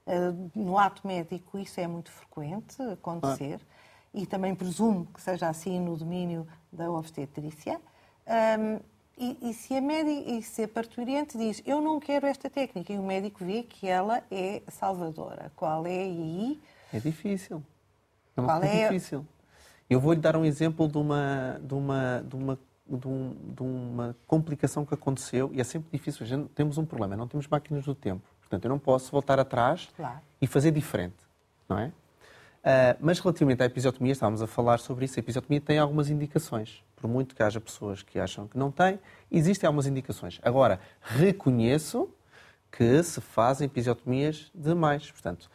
Eh, 0.07 0.33
no 0.55 0.79
ato 0.79 1.07
médico 1.07 1.59
isso 1.59 1.81
é 1.81 1.87
muito 1.87 2.11
frequente 2.13 2.81
acontecer 2.83 3.61
ah. 3.61 4.09
e 4.15 4.25
também 4.25 4.55
presumo 4.55 5.07
que 5.07 5.21
seja 5.21 5.49
assim 5.49 5.81
no 5.81 5.97
domínio 5.97 6.47
da 6.73 6.91
obstetrícia. 6.91 7.81
Um, 8.27 8.81
e, 9.19 9.51
e, 9.51 9.55
se 9.55 9.75
a 9.75 9.81
médica, 9.81 10.31
e 10.31 10.43
se 10.43 10.65
a 10.65 10.69
parturiente 10.69 11.39
diz 11.39 11.63
eu 11.65 11.81
não 11.81 11.99
quero 11.99 12.27
esta 12.27 12.51
técnica 12.51 12.93
e 12.93 12.99
o 12.99 13.03
médico 13.03 13.45
vê 13.45 13.63
que 13.63 13.89
ela 13.89 14.23
é 14.31 14.63
salvadora, 14.69 15.51
qual 15.57 15.87
é 15.87 16.03
aí? 16.03 16.61
É 16.93 17.01
difícil. 17.01 17.63
É 18.37 18.43
qual 18.43 18.63
é 18.63 18.89
difícil. 18.89 19.27
Eu 19.89 20.01
vou-lhe 20.01 20.21
dar 20.21 20.37
um 20.37 20.45
exemplo 20.45 20.89
de 20.89 20.99
uma, 20.99 21.61
de 21.63 21.75
uma, 21.75 22.25
de 22.27 22.37
uma 22.37 22.59
de, 22.89 23.09
um, 23.09 23.37
de, 23.55 23.63
uma 23.63 24.17
complicação 24.27 24.85
que 24.85 24.95
aconteceu 24.95 25.51
e 25.53 25.61
é 25.61 25.65
sempre 25.65 25.89
difícil. 25.91 26.25
A 26.25 26.29
gente, 26.29 26.49
temos 26.51 26.79
um 26.79 26.85
problema, 26.85 27.17
não 27.17 27.27
temos 27.27 27.47
máquinas 27.49 27.85
do 27.85 27.95
tempo. 27.95 28.23
Portanto, 28.41 28.65
eu 28.65 28.69
não 28.69 28.79
posso 28.79 29.11
voltar 29.11 29.41
atrás 29.41 29.89
claro. 29.97 30.21
e 30.41 30.47
fazer 30.47 30.71
diferente, 30.71 31.17
não 31.69 31.79
é? 31.79 31.87
Uh, 31.87 32.99
mas 33.01 33.21
relativamente 33.21 33.63
à 33.63 33.67
episiotomia, 33.67 34.13
estávamos 34.13 34.43
a 34.43 34.47
falar 34.47 34.79
sobre 34.79 35.05
isso. 35.05 35.19
A 35.19 35.21
episiotomia 35.21 35.61
tem 35.61 35.79
algumas 35.79 36.11
indicações. 36.11 36.83
Por 36.97 37.09
muito 37.09 37.35
que 37.35 37.43
haja 37.43 37.61
pessoas 37.61 38.03
que 38.03 38.19
acham 38.19 38.49
que 38.49 38.59
não 38.59 38.71
tem, 38.71 38.99
existem 39.31 39.67
algumas 39.67 39.87
indicações. 39.87 40.41
Agora, 40.43 40.81
reconheço 41.01 42.09
que 42.71 43.03
se 43.03 43.21
fazem 43.21 43.67
episiotomias 43.67 44.51
demais. 44.55 45.11
Portanto, 45.11 45.49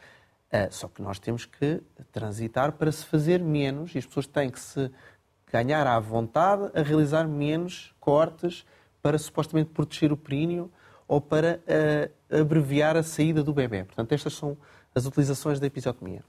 só 0.69 0.87
que 0.87 1.01
nós 1.01 1.17
temos 1.17 1.45
que 1.45 1.81
transitar 2.11 2.73
para 2.73 2.91
se 2.91 3.05
fazer 3.05 3.41
menos 3.41 3.95
e 3.95 3.97
as 3.97 4.05
pessoas 4.05 4.27
têm 4.27 4.49
que 4.49 4.59
se 4.59 4.91
ganhar 5.51 5.87
à 5.87 5.99
vontade 5.99 6.69
a 6.73 6.81
realizar 6.81 7.27
menos 7.27 7.93
cortes 7.99 8.65
para 9.01 9.17
supostamente 9.17 9.69
proteger 9.71 10.11
o 10.11 10.17
períneo 10.17 10.71
ou 11.07 11.19
para 11.19 11.59
uh, 12.31 12.39
abreviar 12.41 12.95
a 12.95 13.03
saída 13.03 13.43
do 13.43 13.53
bebê. 13.53 13.83
Portanto, 13.83 14.13
estas 14.13 14.33
são 14.33 14.57
as 14.95 15.05
utilizações 15.05 15.59
da 15.59 15.67
episiotomia. 15.67 16.23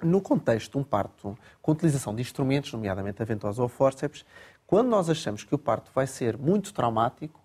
No 0.00 0.20
contexto 0.20 0.72
de 0.72 0.78
um 0.78 0.84
parto 0.84 1.36
com 1.60 1.72
utilização 1.72 2.14
de 2.14 2.22
instrumentos, 2.22 2.72
nomeadamente 2.72 3.20
a 3.22 3.24
ventosa 3.24 3.62
ou 3.62 3.68
forceps, 3.68 4.24
quando 4.66 4.88
nós 4.88 5.10
achamos 5.10 5.44
que 5.44 5.54
o 5.54 5.58
parto 5.58 5.90
vai 5.94 6.06
ser 6.06 6.36
muito 6.36 6.72
traumático, 6.72 7.40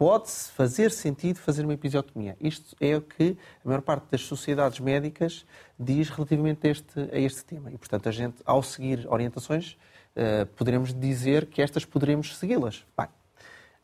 pode-se 0.00 0.50
fazer 0.52 0.90
sentido 0.92 1.38
fazer 1.40 1.62
uma 1.62 1.74
episiotomia. 1.74 2.34
Isto 2.40 2.74
é 2.80 2.96
o 2.96 3.02
que 3.02 3.36
a 3.62 3.68
maior 3.68 3.82
parte 3.82 4.06
das 4.10 4.22
sociedades 4.22 4.80
médicas 4.80 5.44
diz 5.78 6.08
relativamente 6.08 6.66
a 6.66 6.70
este, 6.70 7.00
a 7.12 7.18
este 7.18 7.44
tema. 7.44 7.70
E, 7.70 7.76
portanto, 7.76 8.08
a 8.08 8.10
gente, 8.10 8.36
ao 8.46 8.62
seguir 8.62 9.06
orientações, 9.06 9.76
uh, 10.16 10.46
poderemos 10.56 10.94
dizer 10.94 11.44
que 11.44 11.60
estas 11.60 11.84
poderemos 11.84 12.34
segui-las. 12.38 12.82
Bem, 12.96 13.08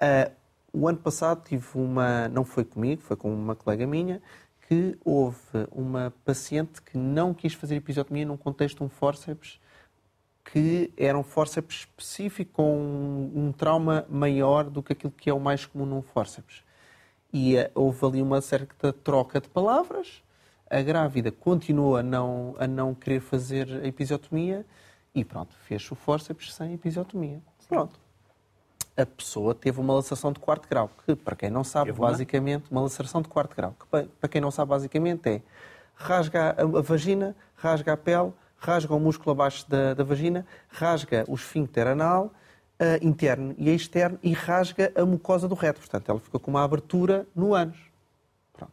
uh, 0.00 0.32
o 0.72 0.88
ano 0.88 0.96
passado 0.96 1.44
tive 1.44 1.66
uma, 1.74 2.28
não 2.28 2.46
foi 2.46 2.64
comigo, 2.64 3.02
foi 3.02 3.16
com 3.18 3.30
uma 3.30 3.54
colega 3.54 3.86
minha, 3.86 4.22
que 4.66 4.96
houve 5.04 5.36
uma 5.70 6.14
paciente 6.24 6.80
que 6.80 6.96
não 6.96 7.34
quis 7.34 7.52
fazer 7.52 7.76
episiotomia 7.76 8.24
num 8.24 8.38
contexto 8.38 8.78
de 8.78 8.84
um 8.84 8.88
forceps 8.88 9.60
que 10.52 10.92
era 10.96 11.18
um 11.18 11.22
forceps 11.22 11.80
específico 11.80 12.52
com 12.52 12.76
um, 12.76 13.46
um, 13.46 13.52
trauma 13.52 14.06
maior 14.08 14.64
do 14.64 14.82
que 14.82 14.92
aquilo 14.92 15.12
que 15.12 15.28
é 15.28 15.34
o 15.34 15.40
mais 15.40 15.66
comum 15.66 15.84
num 15.86 16.02
forceps. 16.02 16.62
E 17.32 17.56
uh, 17.56 17.70
houve 17.74 18.06
ali 18.06 18.22
uma 18.22 18.40
certa 18.40 18.92
troca 18.92 19.40
de 19.40 19.48
palavras. 19.48 20.22
A 20.70 20.80
grávida 20.82 21.30
continuou 21.30 21.96
a 21.96 22.02
não, 22.02 22.54
a 22.58 22.66
não 22.66 22.94
querer 22.94 23.20
fazer 23.20 23.68
a 23.82 23.86
episiotomia 23.86 24.64
e 25.14 25.24
pronto, 25.24 25.54
fez 25.64 25.90
o 25.90 25.94
forceps 25.94 26.54
sem 26.54 26.74
episiotomia. 26.74 27.40
Pronto. 27.68 27.98
A 28.96 29.04
pessoa 29.04 29.54
teve 29.54 29.80
uma 29.80 29.94
laceração 29.94 30.32
de 30.32 30.40
quarto 30.40 30.68
grau, 30.68 30.90
que, 31.04 31.14
para 31.14 31.36
quem 31.36 31.50
não 31.50 31.64
sabe, 31.64 31.92
basicamente, 31.92 32.70
uma 32.70 32.80
laceração 32.80 33.20
de 33.20 33.28
quarto 33.28 33.54
grau, 33.54 33.74
que, 33.78 33.86
para 34.20 34.28
quem 34.28 34.40
não 34.40 34.50
sabe, 34.50 34.70
basicamente 34.70 35.28
é 35.28 35.42
rasga 35.94 36.54
a 36.58 36.80
vagina, 36.80 37.36
rasga 37.56 37.92
a 37.94 37.96
pele, 37.96 38.32
rasga 38.58 38.94
o 38.94 39.00
músculo 39.00 39.32
abaixo 39.32 39.68
da, 39.68 39.94
da 39.94 40.04
vagina, 40.04 40.46
rasga 40.68 41.24
o 41.28 41.34
esfíncter 41.34 41.86
anal, 41.86 42.32
uh, 42.80 43.06
interno 43.06 43.54
e 43.58 43.70
externo, 43.70 44.18
e 44.22 44.32
rasga 44.32 44.92
a 44.94 45.04
mucosa 45.04 45.48
do 45.48 45.54
reto. 45.54 45.80
Portanto, 45.80 46.08
ela 46.08 46.20
fica 46.20 46.38
com 46.38 46.50
uma 46.50 46.64
abertura 46.64 47.26
no 47.34 47.54
ânus. 47.54 47.78
Pronto. 48.52 48.72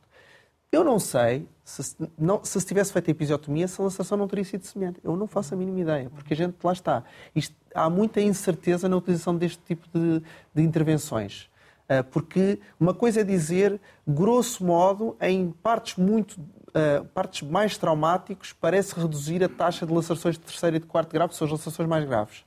Eu 0.71 0.83
não 0.83 0.99
sei 0.99 1.47
se, 1.63 1.95
não, 2.17 2.43
se 2.43 2.59
se 2.59 2.67
tivesse 2.67 2.91
feito 2.91 3.07
a 3.07 3.11
episiotomia, 3.11 3.65
essa 3.65 3.81
laceração 3.81 4.17
não 4.17 4.27
teria 4.27 4.43
sido 4.43 4.65
semelhante. 4.65 4.99
Eu 5.03 5.15
não 5.15 5.27
faço 5.27 5.53
a 5.53 5.57
mínima 5.57 5.79
ideia, 5.79 6.09
porque 6.09 6.33
a 6.33 6.37
gente 6.37 6.55
lá 6.63 6.73
está. 6.73 7.03
Isto, 7.35 7.55
há 7.73 7.89
muita 7.89 8.21
incerteza 8.21 8.89
na 8.89 8.97
utilização 8.97 9.35
deste 9.35 9.61
tipo 9.63 9.87
de, 9.93 10.21
de 10.53 10.61
intervenções. 10.61 11.49
Uh, 11.83 12.03
porque 12.11 12.59
uma 12.79 12.93
coisa 12.93 13.21
é 13.21 13.23
dizer, 13.23 13.79
grosso 14.07 14.63
modo, 14.65 15.17
em 15.21 15.51
partes 15.51 15.97
muito 15.97 16.39
uh, 16.75 17.05
partes 17.05 17.47
mais 17.47 17.77
traumáticos, 17.77 18.53
parece 18.53 18.99
reduzir 18.99 19.43
a 19.43 19.49
taxa 19.49 19.85
de 19.85 19.93
lacerações 19.93 20.37
de 20.37 20.41
terceiro 20.41 20.75
e 20.77 20.79
de 20.79 20.85
quarto 20.85 21.11
grau, 21.11 21.29
que 21.29 21.35
são 21.35 21.45
as 21.45 21.51
lacerações 21.51 21.87
mais 21.87 22.05
graves. 22.05 22.45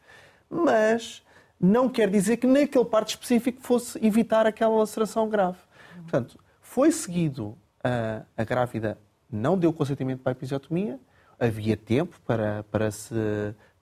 Mas 0.48 1.22
não 1.60 1.88
quer 1.88 2.10
dizer 2.10 2.36
que 2.36 2.46
naquele 2.46 2.84
parte 2.84 3.10
específico 3.10 3.60
fosse 3.62 4.04
evitar 4.04 4.46
aquela 4.46 4.76
laceração 4.76 5.28
grave. 5.28 5.58
Portanto, 6.02 6.38
foi 6.60 6.90
seguido 6.90 7.56
uh, 7.84 8.24
a 8.36 8.44
grávida 8.44 8.98
não 9.30 9.58
deu 9.58 9.72
consentimento 9.72 10.20
para 10.20 10.32
a 10.32 10.34
episiotomia, 10.34 11.00
havia 11.38 11.76
tempo 11.76 12.18
para, 12.26 12.64
para, 12.64 12.90
se, 12.90 13.14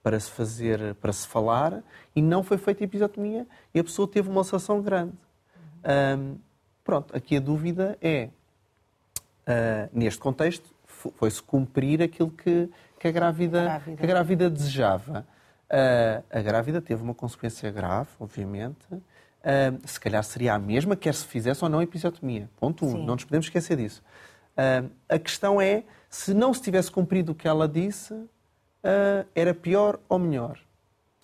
para 0.01 0.19
se 0.19 0.31
fazer, 0.31 0.95
para 0.95 1.13
se 1.13 1.27
falar, 1.27 1.83
e 2.15 2.21
não 2.21 2.43
foi 2.43 2.57
feita 2.57 2.83
a 2.83 2.85
episiotomia 2.85 3.47
e 3.73 3.79
a 3.79 3.83
pessoa 3.83 4.07
teve 4.07 4.29
uma 4.29 4.39
ulceração 4.39 4.81
grande. 4.81 5.13
Um, 6.17 6.37
pronto, 6.83 7.15
aqui 7.15 7.37
a 7.37 7.39
dúvida 7.39 7.97
é, 8.01 8.29
uh, 9.47 9.89
neste 9.91 10.19
contexto, 10.19 10.73
foi-se 11.17 11.41
cumprir 11.41 12.01
aquilo 12.01 12.31
que, 12.31 12.69
que, 12.99 13.07
a 13.07 13.11
grávida, 13.11 13.63
grávida. 13.63 13.97
que 13.97 14.03
a 14.03 14.07
grávida 14.07 14.49
desejava. 14.49 15.25
Uh, 15.65 16.23
a 16.29 16.41
grávida 16.41 16.81
teve 16.81 17.01
uma 17.01 17.13
consequência 17.13 17.69
grave, 17.71 18.09
obviamente. 18.19 18.85
Uh, 18.93 19.79
se 19.85 19.99
calhar 19.99 20.23
seria 20.23 20.53
a 20.53 20.59
mesma, 20.59 20.95
quer 20.95 21.13
se 21.13 21.25
fizesse 21.25 21.63
ou 21.63 21.69
não 21.69 21.81
episiotomia. 21.81 22.49
Ponto 22.59 22.85
1. 22.85 22.89
Um. 22.89 23.05
Não 23.05 23.15
nos 23.15 23.23
podemos 23.23 23.45
esquecer 23.45 23.77
disso. 23.77 24.03
Uh, 24.57 24.89
a 25.09 25.19
questão 25.19 25.61
é, 25.61 25.83
se 26.09 26.33
não 26.33 26.53
se 26.53 26.61
tivesse 26.61 26.91
cumprido 26.91 27.31
o 27.31 27.35
que 27.35 27.47
ela 27.47 27.67
disse, 27.67 28.13
era 29.33 29.51
pior 29.51 29.99
ou 30.07 30.19
melhor? 30.19 30.59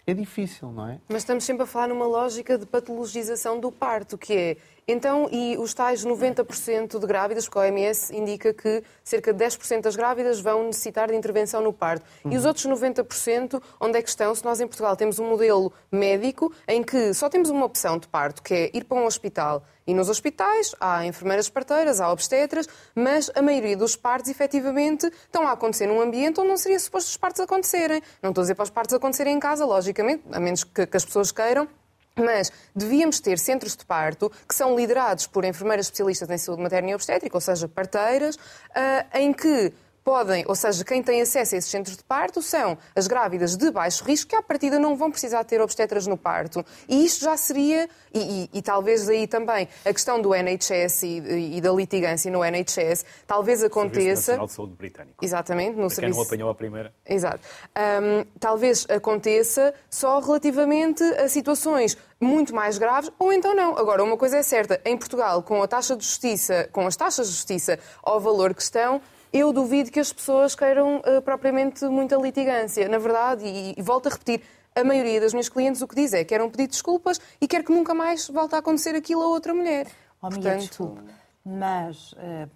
É 0.07 0.15
difícil, 0.15 0.71
não 0.71 0.87
é? 0.87 0.99
Mas 1.07 1.19
estamos 1.19 1.43
sempre 1.43 1.61
a 1.61 1.65
falar 1.67 1.89
numa 1.89 2.07
lógica 2.07 2.57
de 2.57 2.65
patologização 2.65 3.59
do 3.59 3.71
parto, 3.71 4.17
que 4.17 4.33
é 4.33 4.57
então, 4.87 5.29
e 5.31 5.57
os 5.57 5.73
tais 5.73 6.05
90% 6.05 6.99
de 6.99 7.07
grávidas, 7.07 7.45
porque 7.45 7.59
a 7.59 7.61
OMS 7.61 8.15
indica 8.15 8.53
que 8.53 8.83
cerca 9.03 9.33
de 9.33 9.43
10% 9.43 9.81
das 9.81 9.95
grávidas 9.95 10.39
vão 10.39 10.65
necessitar 10.65 11.09
de 11.09 11.15
intervenção 11.15 11.61
no 11.61 11.71
parto. 11.71 12.05
Uhum. 12.25 12.31
E 12.31 12.37
os 12.37 12.45
outros 12.45 12.65
90%, 12.65 13.61
onde 13.79 13.97
é 13.97 14.01
que 14.01 14.09
estão? 14.09 14.33
Se 14.33 14.43
nós 14.43 14.59
em 14.59 14.67
Portugal 14.67 14.95
temos 14.95 15.19
um 15.19 15.29
modelo 15.29 15.71
médico 15.91 16.51
em 16.67 16.83
que 16.83 17.13
só 17.13 17.29
temos 17.29 17.49
uma 17.49 17.65
opção 17.65 17.97
de 17.97 18.07
parto, 18.07 18.41
que 18.41 18.53
é 18.53 18.71
ir 18.73 18.83
para 18.85 18.97
um 18.97 19.05
hospital. 19.05 19.63
E 19.85 19.93
nos 19.93 20.09
hospitais 20.09 20.75
há 20.79 21.05
enfermeiras 21.05 21.49
parteiras, 21.49 21.99
há 21.99 22.11
obstetras, 22.11 22.67
mas 22.95 23.31
a 23.35 23.41
maioria 23.41 23.75
dos 23.75 23.95
partos, 23.95 24.29
efetivamente, 24.29 25.05
estão 25.07 25.47
a 25.47 25.51
acontecer 25.51 25.87
num 25.87 25.99
ambiente 25.99 26.39
onde 26.39 26.49
não 26.49 26.57
seria 26.57 26.79
suposto 26.79 27.09
os 27.09 27.17
partos 27.17 27.41
acontecerem. 27.41 28.01
Não 28.21 28.29
estou 28.29 28.41
a 28.41 28.43
dizer 28.43 28.55
para 28.55 28.63
os 28.63 28.69
partos 28.69 28.93
acontecerem 28.95 29.35
em 29.35 29.39
casa, 29.39 29.65
logicamente, 29.65 30.23
a 30.31 30.39
menos 30.39 30.63
que, 30.63 30.85
que 30.85 30.97
as 30.97 31.03
pessoas 31.03 31.31
queiram, 31.31 31.67
mas 32.15 32.51
devíamos 32.75 33.19
ter 33.19 33.39
centros 33.39 33.75
de 33.75 33.85
parto 33.85 34.31
que 34.47 34.55
são 34.55 34.75
liderados 34.75 35.27
por 35.27 35.45
enfermeiras 35.45 35.87
especialistas 35.87 36.29
em 36.29 36.37
saúde 36.37 36.61
materna 36.61 36.91
e 36.91 36.95
obstétrica, 36.95 37.37
ou 37.37 37.41
seja, 37.41 37.67
parteiras, 37.67 38.35
uh, 38.35 39.17
em 39.17 39.31
que 39.33 39.73
podem, 40.03 40.43
ou 40.47 40.55
seja, 40.55 40.83
quem 40.83 41.01
tem 41.01 41.21
acesso 41.21 41.55
a 41.55 41.57
esses 41.57 41.69
centros 41.69 41.97
de 41.97 42.03
parto 42.03 42.41
são 42.41 42.77
as 42.95 43.07
grávidas 43.07 43.55
de 43.55 43.71
baixo 43.71 44.03
risco, 44.03 44.29
que 44.29 44.35
à 44.35 44.41
partida 44.41 44.79
não 44.79 44.95
vão 44.95 45.11
precisar 45.11 45.43
ter 45.43 45.61
obstetras 45.61 46.07
no 46.07 46.17
parto. 46.17 46.65
E 46.87 47.05
isto 47.05 47.23
já 47.23 47.37
seria, 47.37 47.89
e, 48.13 48.19
e, 48.19 48.49
e 48.53 48.61
talvez 48.61 49.07
aí 49.09 49.27
também 49.27 49.67
a 49.85 49.93
questão 49.93 50.21
do 50.21 50.33
NHS 50.33 51.03
e, 51.03 51.57
e, 51.57 51.61
da 51.61 51.71
litigância 51.71 52.31
no 52.31 52.43
NHS, 52.43 53.05
talvez 53.27 53.63
aconteça. 53.63 54.01
Serviço 54.01 54.31
Nacional 54.31 54.47
de 54.47 54.53
Saúde 54.53 54.73
Britânico. 54.75 55.25
Exatamente, 55.25 55.71
no 55.71 55.87
Para 55.87 55.89
serviço. 55.89 56.01
Quem 56.01 56.09
não 56.11 56.21
apanhou 56.21 56.49
a 56.49 56.55
primeira. 56.55 56.93
Exato. 57.07 57.39
Um, 57.77 58.25
talvez 58.39 58.85
aconteça 58.89 59.73
só 59.89 60.19
relativamente 60.19 61.03
a 61.03 61.29
situações 61.29 61.97
muito 62.19 62.53
mais 62.53 62.77
graves, 62.77 63.11
ou 63.17 63.33
então 63.33 63.55
não. 63.55 63.77
Agora, 63.77 64.03
uma 64.03 64.15
coisa 64.15 64.37
é 64.37 64.43
certa, 64.43 64.79
em 64.85 64.95
Portugal, 64.95 65.41
com 65.41 65.61
a 65.61 65.67
taxa 65.67 65.95
de 65.95 66.05
justiça, 66.05 66.69
com 66.71 66.85
as 66.85 66.95
taxas 66.95 67.27
de 67.27 67.33
justiça 67.33 67.79
ao 68.03 68.19
valor 68.19 68.53
que 68.53 68.61
estão, 68.61 69.01
eu 69.33 69.53
duvido 69.53 69.91
que 69.91 69.99
as 69.99 70.11
pessoas 70.11 70.55
queiram 70.55 70.97
uh, 70.97 71.21
propriamente 71.21 71.85
muita 71.85 72.15
litigância. 72.15 72.87
Na 72.89 72.97
verdade, 72.97 73.45
e, 73.45 73.75
e 73.77 73.81
volto 73.81 74.07
a 74.07 74.11
repetir, 74.11 74.41
a 74.75 74.83
maioria 74.83 75.19
das 75.19 75.33
minhas 75.33 75.49
clientes 75.49 75.81
o 75.81 75.87
que 75.87 75.95
diz 75.95 76.13
é 76.13 76.19
que 76.19 76.25
querem 76.25 76.49
pedir 76.49 76.67
desculpas 76.67 77.19
e 77.39 77.47
quer 77.47 77.63
que 77.63 77.71
nunca 77.71 77.93
mais 77.93 78.27
volte 78.27 78.55
a 78.55 78.59
acontecer 78.59 78.95
aquilo 78.95 79.21
a 79.21 79.27
outra 79.27 79.53
mulher. 79.53 79.87
Oh, 80.21 80.29
Portanto... 80.29 80.59
desculpa, 80.59 81.03
mas 81.45 82.13
uh, 82.13 82.49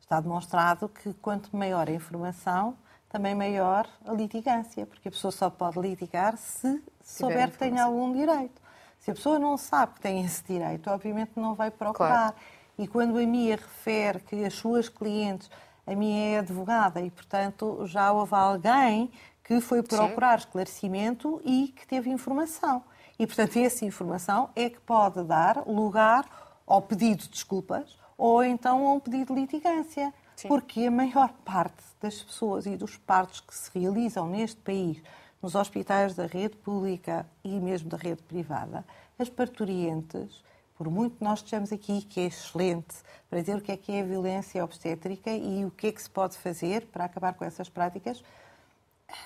está 0.00 0.20
demonstrado 0.20 0.88
que 0.88 1.12
quanto 1.14 1.54
maior 1.54 1.88
a 1.88 1.92
informação, 1.92 2.76
também 3.08 3.34
maior 3.34 3.86
a 4.06 4.12
litigância, 4.12 4.86
porque 4.86 5.08
a 5.08 5.10
pessoa 5.10 5.30
só 5.30 5.50
pode 5.50 5.78
litigar 5.80 6.36
se 6.36 6.82
souber 7.02 7.50
que 7.50 7.58
tem 7.58 7.78
algum 7.78 8.12
direito. 8.12 8.60
Se 8.98 9.10
a 9.10 9.14
pessoa 9.14 9.38
não 9.38 9.56
sabe 9.56 9.94
que 9.94 10.00
tem 10.00 10.24
esse 10.24 10.42
direito, 10.44 10.88
obviamente 10.90 11.32
não 11.36 11.54
vai 11.54 11.70
procurar. 11.70 12.32
Claro. 12.32 12.34
E 12.78 12.88
quando 12.88 13.18
a 13.18 13.26
Mia 13.26 13.56
refere 13.56 14.18
que 14.20 14.44
as 14.44 14.54
suas 14.54 14.88
clientes 14.88 15.50
a 15.86 15.94
minha 15.94 16.36
é 16.36 16.38
advogada 16.38 17.00
e, 17.00 17.10
portanto, 17.10 17.86
já 17.86 18.12
houve 18.12 18.34
alguém 18.34 19.10
que 19.42 19.60
foi 19.60 19.82
procurar 19.82 20.40
Sim. 20.40 20.46
esclarecimento 20.46 21.40
e 21.44 21.68
que 21.68 21.86
teve 21.86 22.10
informação. 22.10 22.82
E, 23.18 23.26
portanto, 23.26 23.56
essa 23.58 23.84
informação 23.84 24.50
é 24.56 24.70
que 24.70 24.80
pode 24.80 25.22
dar 25.24 25.62
lugar 25.66 26.24
ao 26.66 26.80
pedido 26.80 27.24
de 27.24 27.28
desculpas 27.28 27.98
ou 28.16 28.42
então 28.42 28.86
a 28.86 28.92
um 28.94 29.00
pedido 29.00 29.34
de 29.34 29.40
litigância. 29.40 30.12
Sim. 30.36 30.48
Porque 30.48 30.86
a 30.86 30.90
maior 30.90 31.32
parte 31.44 31.82
das 32.00 32.22
pessoas 32.22 32.66
e 32.66 32.76
dos 32.76 32.96
partos 32.96 33.40
que 33.40 33.54
se 33.54 33.70
realizam 33.78 34.28
neste 34.28 34.60
país, 34.60 35.00
nos 35.40 35.54
hospitais 35.54 36.14
da 36.14 36.26
rede 36.26 36.56
pública 36.56 37.26
e 37.44 37.60
mesmo 37.60 37.88
da 37.88 37.96
rede 37.96 38.22
privada, 38.22 38.84
as 39.18 39.28
parturientes 39.28 40.42
por 40.76 40.90
muito 40.90 41.16
que 41.16 41.24
nós 41.24 41.38
estejamos 41.38 41.72
aqui, 41.72 42.02
que 42.02 42.20
é 42.20 42.24
excelente, 42.24 42.94
para 43.30 43.40
dizer 43.40 43.56
o 43.56 43.60
que 43.60 43.72
é 43.72 43.76
que 43.76 43.92
é 43.92 44.00
a 44.00 44.04
violência 44.04 44.62
obstétrica 44.64 45.30
e 45.30 45.64
o 45.64 45.70
que 45.70 45.88
é 45.88 45.92
que 45.92 46.02
se 46.02 46.10
pode 46.10 46.36
fazer 46.36 46.86
para 46.86 47.04
acabar 47.04 47.34
com 47.34 47.44
essas 47.44 47.68
práticas, 47.68 48.22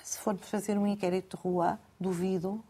se 0.02 0.18
formos 0.18 0.48
fazer 0.48 0.76
um 0.76 0.86
inquérito 0.86 1.36
de 1.36 1.42
rua, 1.42 1.78
duvido 1.98 2.62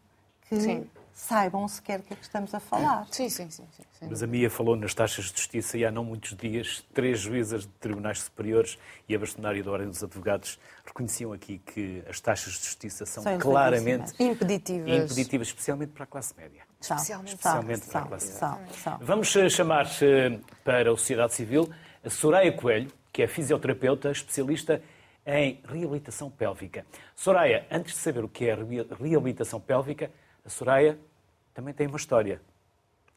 que 0.49 0.61
sim. 0.61 0.91
saibam 1.13 1.67
sequer 1.69 2.01
o 2.01 2.03
que 2.03 2.13
é 2.15 2.17
que 2.17 2.23
estamos 2.23 2.55
a 2.55 2.61
falar. 2.61 3.07
Sim, 3.11 3.29
sim, 3.29 3.51
sim, 3.51 3.65
sim, 3.73 4.07
Mas 4.09 4.23
a 4.23 4.27
Mia 4.27 4.49
falou 4.49 4.77
nas 4.77 4.95
taxas 4.95 5.27
de 5.27 5.37
justiça 5.37 5.77
e 5.77 5.85
há 5.85 5.91
não 5.91 6.05
muitos 6.05 6.37
dias, 6.37 6.85
três 6.95 7.21
juízas 7.21 7.63
de 7.63 7.73
tribunais 7.81 8.21
superiores 8.21 8.79
e 9.09 9.15
a 9.15 9.19
bastonária 9.19 9.63
da 9.63 9.71
Ordem 9.71 9.89
dos 9.89 10.03
Advogados 10.03 10.59
reconheciam 10.87 11.33
aqui 11.33 11.59
que 11.59 12.03
as 12.09 12.21
taxas 12.21 12.55
de 12.55 12.65
justiça 12.65 13.05
são, 13.05 13.23
são 13.23 13.39
claramente 13.39 14.13
impeditivas. 14.23 15.11
impeditivas, 15.11 15.49
especialmente 15.49 15.91
para 15.91 16.05
a 16.05 16.07
classe 16.07 16.35
média. 16.37 16.68
Especialmente, 16.81 17.35
especialmente 17.35 17.87
para 17.89 18.01
a 18.01 18.07
classe 18.07 18.45
média. 18.45 18.99
Vamos 19.01 19.37
eh, 19.37 19.49
chamar 19.49 19.87
eh, 20.01 20.39
para 20.65 20.93
a 20.93 20.97
sociedade 20.97 21.35
civil 21.35 21.69
a 22.05 22.11
Soraya 22.11 22.53
Coelho, 22.53 22.91
que 23.13 23.23
é 23.23 23.27
fisioterapeuta, 23.27 24.11
especialista 24.11 24.81
em 25.27 25.61
reabilitação 25.67 26.31
pélvica. 26.31 26.87
Soraya, 27.15 27.67
antes 27.71 27.95
de 27.95 27.99
saber 27.99 28.25
o 28.25 28.29
que 28.29 28.49
é 28.49 28.55
reabilitação 28.55 29.61
pélvica, 29.61 30.11
a 30.45 30.49
Soraya 30.49 30.99
também 31.53 31.75
tem 31.75 31.87
uma 31.87 31.97
história 31.97 32.41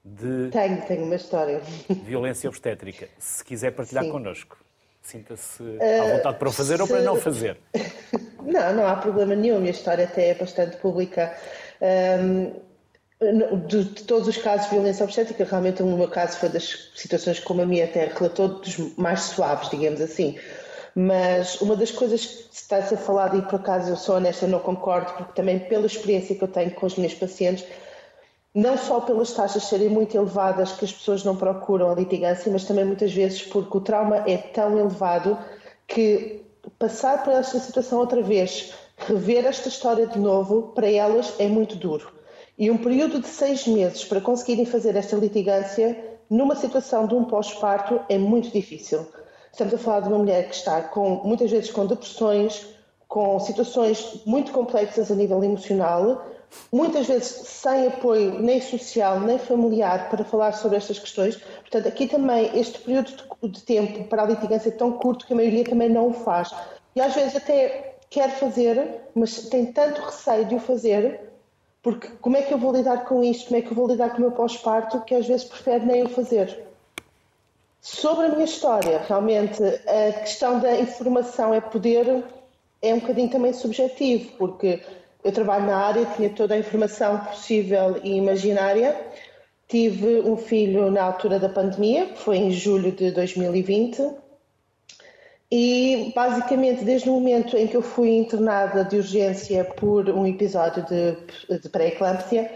de. 0.04 0.50
Tenho, 0.50 0.82
tenho 0.88 1.06
uma 1.06 1.16
história. 1.16 1.62
Violência 2.04 2.50
obstétrica. 2.50 3.08
Se 3.20 3.44
quiser 3.44 3.72
partilhar 3.72 4.04
Sim. 4.04 4.12
connosco, 4.12 4.58
sinta-se 5.02 5.64
à 5.80 5.84
eh, 5.84 6.18
vontade 6.18 6.38
para 6.38 6.50
o 6.50 6.52
fazer 6.52 6.80
uh, 6.80 6.82
ou 6.82 6.88
para 6.88 7.02
não 7.02 7.16
fazer. 7.16 7.58
Não, 8.42 8.74
não 8.74 8.88
há 8.88 8.96
problema 8.96 9.36
nenhum. 9.36 9.58
A 9.58 9.60
minha 9.60 9.72
história 9.72 10.04
até 10.04 10.30
é 10.30 10.34
bastante 10.34 10.76
pública. 10.78 11.32
Um, 11.80 12.60
de, 13.22 13.84
de, 13.84 14.04
todos 14.04 14.28
os 14.28 14.38
casos 14.38 14.68
de 14.68 14.76
violência 14.76 15.04
obstétrica, 15.04 15.44
realmente 15.44 15.84
o 15.84 15.86
meu 15.86 16.08
caso 16.08 16.38
foi 16.38 16.50
das 16.50 16.90
situações 16.96 17.40
como 17.40 17.62
a 17.62 17.66
minha 17.66 17.86
até 17.86 18.06
relatou, 18.06 18.48
dos 18.48 18.96
mais 18.98 19.22
suaves, 19.22 19.70
digamos 19.70 20.02
assim. 20.02 20.38
Mas 20.96 21.62
uma 21.62 21.76
das 21.76 21.92
coisas 21.92 22.26
que 22.26 22.56
está 22.56 22.78
a 22.78 22.82
ser 22.82 22.98
falado, 22.98 23.38
e 23.38 23.42
por 23.44 23.56
acaso 23.56 23.92
eu 23.92 23.96
sou 23.96 24.16
honesta, 24.16 24.48
não 24.48 24.60
concordo, 24.60 25.14
porque 25.14 25.34
também 25.34 25.60
pela 25.60 25.86
experiência 25.86 26.36
que 26.36 26.44
eu 26.44 26.48
tenho 26.48 26.72
com 26.72 26.86
os 26.88 26.98
meus 26.98 27.14
pacientes, 27.14 27.64
não 28.54 28.78
só 28.78 29.00
pelas 29.00 29.32
taxas 29.32 29.64
serem 29.64 29.88
muito 29.88 30.18
elevadas 30.18 30.74
que 30.74 30.84
as 30.84 30.92
pessoas 30.92 31.24
não 31.24 31.38
procuram 31.38 31.92
a 31.92 31.96
litigância, 31.96 32.52
mas 32.52 32.66
também 32.66 32.84
muitas 32.84 33.14
vezes 33.14 33.44
porque 33.44 33.78
o 33.78 33.82
trauma 33.82 34.24
é 34.28 34.36
tão 34.36 34.78
elevado 34.78 35.38
que 35.88 36.42
passar 36.78 37.24
por 37.24 37.34
esta 37.34 37.60
situação 37.60 38.00
outra 38.00 38.22
vez, 38.22 38.74
rever 38.98 39.46
esta 39.46 39.70
história 39.70 40.08
de 40.08 40.20
novo, 40.20 40.74
para 40.76 40.92
elas 40.92 41.36
é 41.40 41.48
muito 41.48 41.76
duro. 41.76 42.21
E 42.58 42.70
um 42.70 42.78
período 42.78 43.20
de 43.20 43.28
seis 43.28 43.66
meses 43.66 44.04
para 44.06 44.22
conseguirem 44.22 44.66
fazer 44.66 44.96
esta 44.96 45.16
litigância 45.16 45.98
numa 46.30 46.56
situação 46.56 47.08
de 47.08 47.16
um 47.16 47.24
pós-parto 47.24 48.00
é 48.08 48.18
muito 48.18 48.50
difícil. 48.52 49.06
Estamos 49.52 49.74
a 49.74 49.78
falar 49.78 50.02
de 50.02 50.08
uma 50.08 50.20
mulher 50.20 50.48
que 50.48 50.56
está 50.56 50.82
com, 50.82 51.22
muitas 51.26 51.52
vezes 51.52 51.72
com 51.72 51.86
depressões, 51.86 52.66
com 53.08 53.38
situações 53.40 54.22
muito 54.26 54.54
complexas 54.54 55.12
a 55.12 55.16
nível 55.16 55.44
emocional, 55.44 56.26
muitas 56.72 57.08
vezes 57.08 57.48
sem 57.48 57.88
apoio 57.88 58.40
nem 58.40 58.62
social 58.62 59.20
nem 59.20 59.38
familiar 59.38 60.10
para 60.10 60.24
falar 60.24 60.54
sobre 60.54 60.78
estas 60.78 61.00
questões. 61.00 61.36
Portanto, 61.36 61.88
aqui 61.88 62.08
também 62.08 62.58
este 62.58 62.80
período 62.80 63.12
de 63.44 63.62
tempo 63.64 64.06
para 64.06 64.24
a 64.24 64.26
litigância 64.26 64.70
é 64.70 64.72
tão 64.72 64.94
curto 64.94 65.26
que 65.26 65.34
a 65.34 65.36
maioria 65.36 65.66
também 65.66 65.90
não 65.90 66.10
o 66.10 66.14
faz. 66.14 66.54
E 66.96 67.02
às 67.02 67.14
vezes 67.14 67.36
até 67.36 67.96
quer 68.10 68.30
fazer, 68.32 69.02
mas 69.16 69.50
tem 69.50 69.66
tanto 69.66 70.02
receio 70.02 70.46
de 70.46 70.56
o 70.56 70.60
fazer, 70.60 71.31
porque 71.82 72.08
como 72.22 72.38
é 72.38 72.44
que 72.44 72.54
eu 72.54 72.58
vou 72.58 72.74
lidar 72.74 73.06
com 73.06 73.24
isto, 73.24 73.48
como 73.48 73.58
é 73.58 73.62
que 73.62 73.72
eu 73.72 73.76
vou 73.76 73.88
lidar 73.88 74.12
com 74.12 74.18
o 74.18 74.22
meu 74.22 74.32
pós-parto, 74.32 75.02
que 75.02 75.16
às 75.16 75.28
vezes 75.28 75.46
prefere 75.46 75.86
nem 75.86 76.04
o 76.04 76.10
fazer. 76.10 76.68
Sobre 77.82 78.28
a 78.28 78.30
minha 78.30 78.46
história, 78.46 79.04
realmente, 79.08 79.64
a 79.64 80.20
questão 80.20 80.60
da 80.60 80.80
informação 80.80 81.52
é 81.52 81.60
poder, 81.60 82.24
é 82.80 82.94
um 82.94 83.00
bocadinho 83.00 83.30
também 83.30 83.54
subjetivo, 83.54 84.32
porque 84.38 84.84
eu 85.24 85.32
trabalho 85.32 85.66
na 85.66 85.78
área, 85.78 86.06
tinha 86.16 86.30
toda 86.30 86.54
a 86.54 86.60
informação 86.60 87.18
possível 87.26 88.00
e 88.04 88.16
imaginária. 88.16 88.96
Tive 89.68 90.20
um 90.20 90.38
filho 90.38 90.92
na 90.92 91.02
altura 91.04 91.40
da 91.40 91.50
pandemia, 91.50 92.08
que 92.08 92.20
foi 92.20 92.38
em 92.38 92.52
julho 92.52 92.92
de 92.92 93.10
2020, 93.10 94.12
e 95.52 96.14
basicamente 96.16 96.86
desde 96.86 97.10
o 97.10 97.14
momento 97.14 97.58
em 97.58 97.68
que 97.68 97.76
eu 97.76 97.82
fui 97.82 98.16
internada 98.16 98.86
de 98.86 98.96
urgência 98.96 99.66
por 99.66 100.10
um 100.10 100.26
episódio 100.26 100.86
de, 100.86 101.60
de 101.60 101.68
pré-eclâmpsia, 101.68 102.50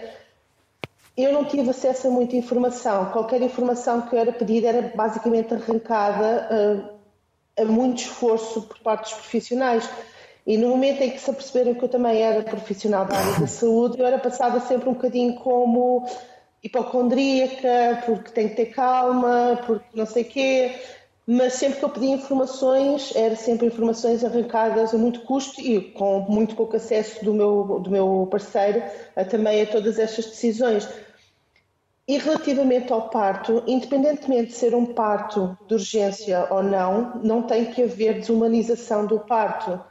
eu 1.17 1.33
não 1.33 1.43
tive 1.43 1.69
acesso 1.69 2.07
a 2.07 2.11
muita 2.11 2.37
informação. 2.37 3.11
Qualquer 3.11 3.41
informação 3.41 4.01
que 4.03 4.15
eu 4.15 4.19
era 4.19 4.31
pedida 4.31 4.69
era 4.69 4.81
basicamente 4.95 5.53
arrancada 5.53 6.49
uh, 6.49 7.61
a 7.61 7.65
muito 7.65 7.99
esforço 7.99 8.61
por 8.61 8.79
parte 8.79 9.09
dos 9.09 9.13
profissionais. 9.13 9.89
E 10.47 10.57
no 10.57 10.69
momento 10.69 11.01
em 11.01 11.09
que 11.09 11.19
se 11.19 11.29
aperceberam 11.29 11.73
que 11.73 11.83
eu 11.83 11.89
também 11.89 12.21
era 12.21 12.43
profissional 12.43 13.05
da 13.05 13.17
área 13.17 13.39
da 13.39 13.47
saúde, 13.47 13.99
eu 13.99 14.05
era 14.05 14.19
passada 14.19 14.59
sempre 14.61 14.87
um 14.87 14.93
bocadinho 14.93 15.35
como 15.35 16.07
hipocondríaca, 16.63 18.03
porque 18.05 18.31
tem 18.31 18.49
que 18.49 18.55
ter 18.55 18.65
calma, 18.67 19.61
porque 19.65 19.85
não 19.93 20.05
sei 20.05 20.23
quê. 20.23 20.75
Mas 21.27 21.53
sempre 21.53 21.79
que 21.79 21.85
eu 21.85 21.89
pedia 21.89 22.13
informações, 22.13 23.11
era 23.15 23.35
sempre 23.35 23.65
informações 23.65 24.23
arrancadas 24.23 24.93
a 24.93 24.97
muito 24.97 25.21
custo 25.21 25.59
e 25.59 25.81
com 25.81 26.19
muito 26.29 26.55
pouco 26.55 26.75
acesso 26.75 27.25
do 27.25 27.33
meu, 27.33 27.79
do 27.79 27.89
meu 27.89 28.27
parceiro 28.29 28.83
a, 29.15 29.25
também 29.25 29.63
a 29.63 29.65
todas 29.65 29.97
estas 29.97 30.25
decisões. 30.27 30.87
E 32.07 32.19
relativamente 32.19 32.93
ao 32.93 33.09
parto, 33.09 33.63
independentemente 33.65 34.49
de 34.49 34.53
ser 34.53 34.75
um 34.75 34.85
parto 34.85 35.57
de 35.67 35.73
urgência 35.73 36.45
ou 36.51 36.61
não, 36.61 37.19
não 37.23 37.41
tem 37.41 37.65
que 37.65 37.81
haver 37.81 38.19
desumanização 38.19 39.07
do 39.07 39.19
parto. 39.19 39.81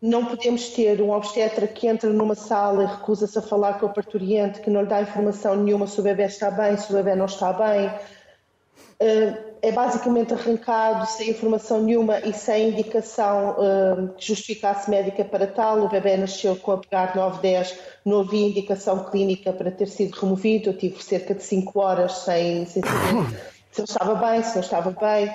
Não 0.00 0.24
podemos 0.24 0.70
ter 0.70 1.02
um 1.02 1.10
obstetra 1.10 1.66
que 1.66 1.86
entra 1.86 2.08
numa 2.08 2.34
sala 2.34 2.84
e 2.84 2.86
recusa-se 2.86 3.38
a 3.38 3.42
falar 3.42 3.78
com 3.78 3.84
o 3.84 3.92
parturiente, 3.92 4.60
que 4.60 4.70
não 4.70 4.80
lhe 4.80 4.86
dá 4.86 5.02
informação 5.02 5.54
nenhuma 5.56 5.86
se 5.86 6.00
o 6.00 6.02
bebê 6.02 6.24
está 6.24 6.50
bem, 6.50 6.78
se 6.78 6.90
o 6.90 6.96
bebê 6.96 7.14
não 7.14 7.26
está 7.26 7.52
bem. 7.52 7.88
Uh, 9.00 9.47
é 9.62 9.72
basicamente 9.72 10.34
arrancado 10.34 11.06
sem 11.06 11.30
informação 11.30 11.82
nenhuma 11.82 12.20
e 12.20 12.32
sem 12.32 12.70
indicação 12.70 13.56
uh, 13.58 14.14
que 14.14 14.26
justificasse 14.26 14.90
médica 14.90 15.24
para 15.24 15.46
tal. 15.46 15.80
O 15.80 15.88
bebê 15.88 16.16
nasceu 16.16 16.56
com 16.56 16.72
a 16.72 16.78
pegar 16.78 17.14
9, 17.14 17.40
10, 17.40 17.78
não 18.04 18.20
havia 18.20 18.48
indicação 18.48 19.04
clínica 19.04 19.52
para 19.52 19.70
ter 19.70 19.86
sido 19.86 20.14
removido. 20.14 20.70
Eu 20.70 20.76
tive 20.76 21.02
cerca 21.02 21.34
de 21.34 21.42
5 21.42 21.78
horas 21.78 22.12
sem, 22.18 22.66
sem 22.66 22.82
saber 22.82 23.36
se 23.70 23.80
ele 23.80 23.88
estava 23.88 24.14
bem, 24.14 24.42
se 24.42 24.54
não 24.54 24.62
estava 24.62 24.90
bem. 24.90 25.34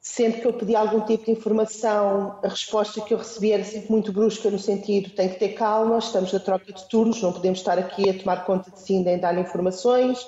Sempre 0.00 0.40
que 0.40 0.46
eu 0.48 0.52
pedi 0.52 0.74
algum 0.74 1.00
tipo 1.00 1.26
de 1.26 1.30
informação, 1.30 2.38
a 2.42 2.48
resposta 2.48 3.00
que 3.00 3.14
eu 3.14 3.18
recebia 3.18 3.54
era 3.54 3.64
sempre 3.64 3.88
muito 3.88 4.12
brusca, 4.12 4.50
no 4.50 4.58
sentido: 4.58 5.10
tem 5.10 5.28
que 5.28 5.38
ter 5.38 5.50
calma, 5.50 5.98
estamos 5.98 6.32
na 6.32 6.40
troca 6.40 6.72
de 6.72 6.88
turnos, 6.88 7.22
não 7.22 7.32
podemos 7.32 7.60
estar 7.60 7.78
aqui 7.78 8.10
a 8.10 8.18
tomar 8.18 8.44
conta 8.44 8.70
de 8.70 8.80
si 8.80 8.98
nem 8.98 9.18
dar 9.18 9.38
informações 9.38 10.26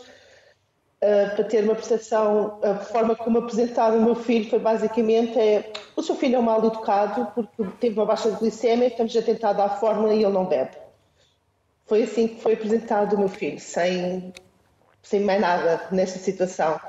uh, 1.05 1.36
para 1.36 1.44
ter 1.44 1.64
uma 1.64 1.74
percepção, 1.74 2.59
a 2.62 2.76
forma 2.76 3.14
como 3.14 3.38
apresentaram 3.38 3.98
o 3.98 4.02
meu 4.02 4.14
filho 4.14 4.48
foi 4.48 4.59
basicamente 4.59 5.38
é, 5.38 5.70
o 5.94 6.02
seu 6.02 6.16
filho 6.16 6.36
é 6.36 6.38
um 6.38 6.42
mal 6.42 6.64
educado 6.64 7.30
porque 7.34 7.64
teve 7.78 7.98
uma 7.98 8.07
baixa 8.07 8.30
de 8.30 8.38
glicemia, 8.38 8.88
estamos 8.88 9.14
a 9.14 9.22
tentar 9.22 9.52
dar 9.52 9.66
a 9.66 9.76
fórmula 9.76 10.14
e 10.14 10.22
ele 10.22 10.32
não 10.32 10.46
bebe. 10.46 10.76
Foi 11.86 12.05
assim 12.05 12.28
que 12.28 12.40
foi 12.40 12.55
apresentado 12.55 13.14
o 13.14 13.18
meu 13.18 13.28
filho, 13.28 13.61
sem, 13.61 14.32
sem 15.02 15.20
mais 15.20 15.40
nada 15.40 15.86
nesta 15.92 16.18
situação. 16.18 16.80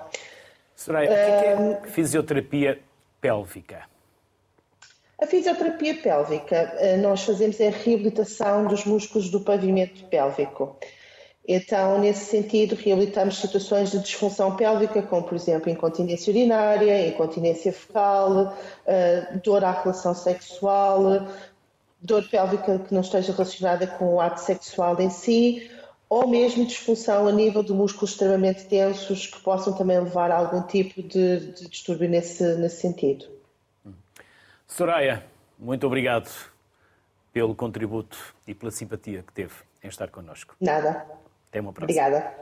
Soraya, 0.73 1.09
o 1.09 1.13
que 1.13 1.19
é, 1.19 1.81
é 1.83 1.87
fisioterapia 1.87 2.79
pélvica? 3.19 3.83
A 5.21 5.25
fisioterapia 5.25 5.95
pélvica, 5.95 6.73
nós 7.01 7.23
fazemos 7.23 7.59
a 7.61 7.69
reabilitação 7.69 8.67
dos 8.67 8.83
músculos 8.85 9.29
do 9.29 9.39
pavimento 9.39 10.03
pélvico. 10.05 10.77
Então, 11.47 11.99
nesse 11.99 12.25
sentido, 12.25 12.75
reabilitamos 12.75 13.37
situações 13.37 13.91
de 13.91 13.99
disfunção 13.99 14.55
pélvica, 14.55 15.01
como, 15.03 15.23
por 15.23 15.35
exemplo, 15.35 15.69
incontinência 15.69 16.31
urinária, 16.31 17.07
incontinência 17.07 17.71
fecal, 17.71 18.57
eh, 18.87 19.37
dor 19.43 19.63
à 19.63 19.71
relação 19.71 20.15
sexual, 20.15 21.27
dor 22.01 22.27
pélvica 22.29 22.79
que 22.79 22.93
não 22.93 23.01
esteja 23.01 23.31
relacionada 23.31 23.85
com 23.85 24.15
o 24.15 24.21
ato 24.21 24.39
sexual 24.39 24.99
em 24.99 25.11
si, 25.11 25.69
ou 26.09 26.27
mesmo 26.27 26.65
disfunção 26.65 27.27
a 27.27 27.31
nível 27.31 27.61
de 27.61 27.73
músculos 27.73 28.11
extremamente 28.11 28.65
tensos 28.65 29.27
que 29.27 29.39
possam 29.41 29.73
também 29.73 29.99
levar 29.99 30.31
a 30.31 30.37
algum 30.37 30.63
tipo 30.63 31.03
de, 31.03 31.51
de 31.51 31.69
distúrbio 31.69 32.09
nesse, 32.09 32.55
nesse 32.55 32.81
sentido. 32.81 33.25
Soraya, 34.67 35.23
muito 35.59 35.85
obrigado 35.85 36.29
pelo 37.31 37.53
contributo 37.53 38.17
e 38.47 38.53
pela 38.55 38.71
simpatia 38.71 39.21
que 39.21 39.31
teve 39.31 39.53
em 39.83 39.87
estar 39.87 40.09
connosco. 40.09 40.55
Nada. 40.59 41.05
Até 41.55 41.61
uma 41.61 41.71
próxima. 41.71 42.01
Obrigada. 42.01 42.33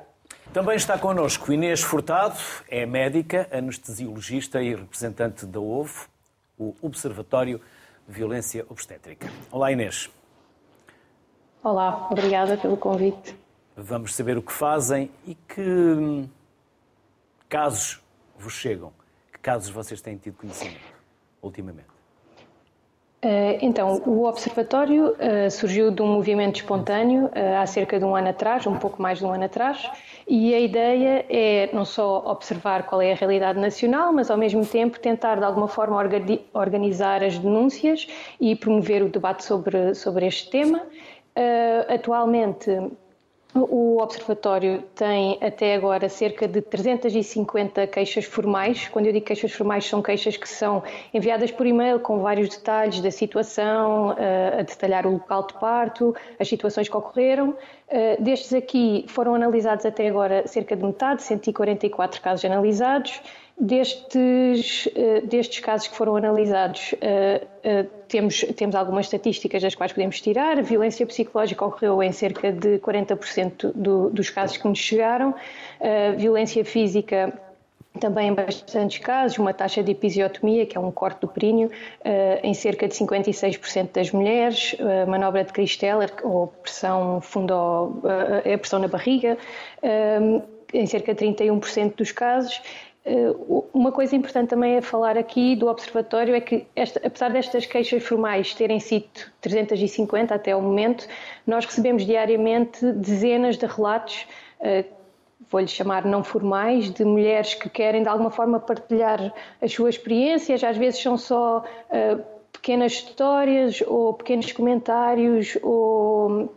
Também 0.51 0.76
está 0.76 0.97
connosco 0.97 1.53
Inês 1.53 1.82
Furtado, 1.82 2.39
é 2.68 2.84
médica, 2.84 3.47
anestesiologista 3.51 4.61
e 4.61 4.74
representante 4.74 5.45
da 5.45 5.59
OVO, 5.59 6.07
o 6.57 6.76
Observatório 6.82 7.61
de 8.07 8.14
Violência 8.14 8.66
Obstétrica. 8.70 9.32
Olá, 9.51 9.72
Inês. 9.72 10.09
Olá, 11.64 12.07
obrigada 12.09 12.57
pelo 12.57 12.76
convite. 12.76 13.38
Vamos 13.78 14.16
saber 14.16 14.36
o 14.36 14.41
que 14.41 14.51
fazem 14.51 15.11
e 15.28 15.36
que 15.36 15.61
hum, 15.61 16.28
casos 17.47 18.01
vos 18.38 18.53
chegam. 18.53 18.91
Que 19.32 19.39
casos 19.39 19.70
vocês 19.70 20.01
têm 20.01 20.18
tido 20.18 20.38
conhecimento 20.38 20.93
ultimamente? 21.41 21.93
Eh, 23.26 23.59
então, 23.61 24.01
o 24.05 24.26
Observatório 24.26 25.11
uh, 25.11 25.49
surgiu 25.49 25.89
de 25.91 26.01
um 26.01 26.07
movimento 26.07 26.57
espontâneo 26.57 27.28
uh, 27.28 27.61
há 27.61 27.65
cerca 27.65 27.97
de 27.97 28.03
um 28.03 28.13
ano 28.13 28.28
atrás, 28.28 28.67
um 28.67 28.76
pouco 28.76 29.01
mais 29.01 29.19
de 29.19 29.26
um 29.26 29.32
ano 29.32 29.45
atrás, 29.45 29.89
e 30.28 30.53
a 30.53 30.59
ideia 30.59 31.26
é 31.30 31.69
não 31.71 31.86
só 31.86 32.17
observar 32.26 32.84
qual 32.84 33.01
é 33.01 33.13
a 33.13 33.15
realidade 33.15 33.57
nacional, 33.57 34.11
mas 34.11 34.30
ao 34.30 34.38
mesmo 34.38 34.65
tempo 34.65 34.99
tentar 34.99 35.36
de 35.36 35.45
alguma 35.45 35.69
forma 35.69 35.97
organizar 36.53 37.24
as 37.24 37.38
denúncias 37.38 38.07
e 38.41 38.57
promover 38.57 39.01
o 39.01 39.07
debate 39.07 39.45
sobre, 39.45 39.95
sobre 39.95 40.28
este 40.28 40.49
tema. 40.49 40.82
Atualmente, 41.89 42.69
o 43.56 44.01
Observatório 44.01 44.84
tem 44.95 45.38
até 45.39 45.76
agora 45.76 46.10
cerca 46.10 46.47
de 46.47 46.60
350 46.62 47.86
queixas 47.88 48.26
formais. 48.26 48.88
Quando 48.88 49.06
eu 49.06 49.14
digo 49.14 49.26
queixas 49.26 49.51
formais, 49.51 49.86
são 49.86 50.01
queixas 50.01 50.36
que 50.36 50.49
são 50.49 50.82
enviadas 51.14 51.51
por 51.51 51.68
e-mail 51.68 51.99
com 51.99 52.20
vários 52.20 52.49
detalhes 52.49 52.99
da 52.99 53.12
situação, 53.12 54.16
eh, 54.18 54.58
a 54.60 54.62
detalhar 54.64 55.06
o 55.06 55.12
local 55.12 55.45
de 55.45 55.54
parto, 55.60 56.16
as 56.39 56.47
situações 56.47 56.89
que 56.89 56.97
ocorreram. 56.97 57.56
Eh, 57.88 58.18
destes 58.20 58.54
aqui 58.54 59.06
foram 59.08 59.36
analisados 59.36 59.86
até 59.86 60.08
agora 60.08 60.47
cerca 60.47 60.76
de 60.76 60.84
metade, 60.84 61.22
144 61.22 62.22
casos 62.22 62.43
analisados. 62.45 63.22
Destes, 63.56 64.89
eh, 64.95 65.22
destes 65.22 65.60
casos 65.60 65.88
que 65.88 65.95
foram 65.95 66.16
analisados, 66.16 66.95
eh, 66.99 67.45
eh, 67.64 67.86
temos, 68.08 68.43
temos 68.56 68.76
algumas 68.76 69.06
estatísticas 69.06 69.62
das 69.62 69.76
quais 69.76 69.93
podemos 69.93 70.20
tirar. 70.20 70.58
A 70.58 70.62
violência 70.64 71.06
psicológica 71.06 71.64
ocorreu 71.64 72.01
em 72.01 72.12
cerca 72.12 72.51
de 72.51 72.80
40% 72.80 73.72
do, 73.76 74.10
dos 74.10 74.32
casos 74.32 74.58
que 74.58 74.68
nos 74.68 74.80
chegaram. 74.80 75.36
A 75.80 76.16
violência 76.16 76.66
física 76.66 77.32
também 77.99 78.30
em 78.30 78.34
bastantes 78.34 78.97
casos, 78.97 79.38
uma 79.38 79.54
taxa 79.54 79.84
de 79.84 79.91
episiotomia, 79.91 80.66
que 80.66 80.76
é 80.76 80.80
um 80.80 80.91
corte 80.91 81.22
do 81.22 81.28
períneo, 81.28 81.70
em 82.41 82.54
cerca 82.56 82.88
de 82.88 82.95
56% 82.95 83.91
das 83.93 84.12
mulheres, 84.12 84.76
manobra 85.08 85.43
de 85.43 85.54
Christeller, 85.54 86.12
ou 86.24 86.47
pressão 86.47 87.22
fundo, 87.22 88.01
é 88.43 88.58
pressão 88.58 88.80
na 88.80 88.88
barriga, 88.88 89.38
em 90.74 90.86
cerca 90.88 91.14
de 91.14 91.24
31% 91.24 91.95
dos 91.95 92.12
casos, 92.12 92.60
uma 93.74 93.91
coisa 93.91 94.16
importante 94.16 94.49
também 94.49 94.78
a 94.78 94.82
falar 94.82 95.18
aqui 95.18 95.56
do 95.56 95.68
Observatório 95.68 96.34
é 96.36 96.39
que, 96.39 96.66
esta, 96.74 97.06
apesar 97.06 97.32
destas 97.32 97.66
queixas 97.66 98.01
formais 98.01 98.54
terem 98.54 98.80
sido 98.80 99.08
350 99.41 100.34
até 100.34 100.56
o 100.56 100.62
momento, 100.62 101.08
nós 101.45 101.66
recebemos 101.66 102.06
diariamente 102.06 102.86
dezenas 102.93 103.58
de 103.58 103.66
relatos, 103.66 104.26
eh, 104.62 104.86
vou-lhe 105.51 105.68
chamar 105.68 106.06
não 106.06 106.24
formais, 106.24 106.89
de 106.89 107.04
mulheres 107.04 107.54
que 107.54 107.70
querem 107.70 108.04
de 108.04 108.08
alguma 108.08 108.32
forma 108.32 108.58
partilhar 108.58 109.34
as 109.62 109.74
suas 109.74 109.95
experiências, 109.95 110.64
às 110.64 110.78
vezes 110.78 111.01
são 111.01 111.18
só 111.18 111.66
eh, 111.89 112.18
pequenas 112.54 112.93
histórias 112.93 113.84
ou 113.86 114.14
pequenos 114.14 114.49
comentários 114.54 115.58
ou 115.62 116.54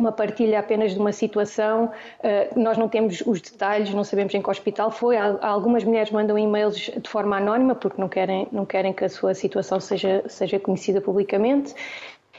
uma 0.00 0.12
partilha 0.12 0.58
apenas 0.58 0.92
de 0.92 0.98
uma 0.98 1.12
situação, 1.12 1.92
eh, 2.22 2.50
nós 2.56 2.76
não 2.76 2.88
temos 2.88 3.22
os 3.26 3.40
detalhes, 3.40 3.92
não 3.92 4.02
sabemos 4.02 4.34
em 4.34 4.42
que 4.42 4.50
hospital 4.50 4.90
foi. 4.90 5.16
Algumas 5.16 5.84
mulheres 5.84 6.10
mandam 6.10 6.38
e-mails 6.38 6.76
de 6.76 7.08
forma 7.08 7.36
anónima 7.36 7.74
porque 7.74 8.00
não 8.00 8.08
querem, 8.08 8.48
não 8.50 8.64
querem 8.64 8.92
que 8.92 9.04
a 9.04 9.08
sua 9.08 9.34
situação 9.34 9.78
seja, 9.78 10.24
seja 10.26 10.58
conhecida 10.58 11.00
publicamente. 11.00 11.74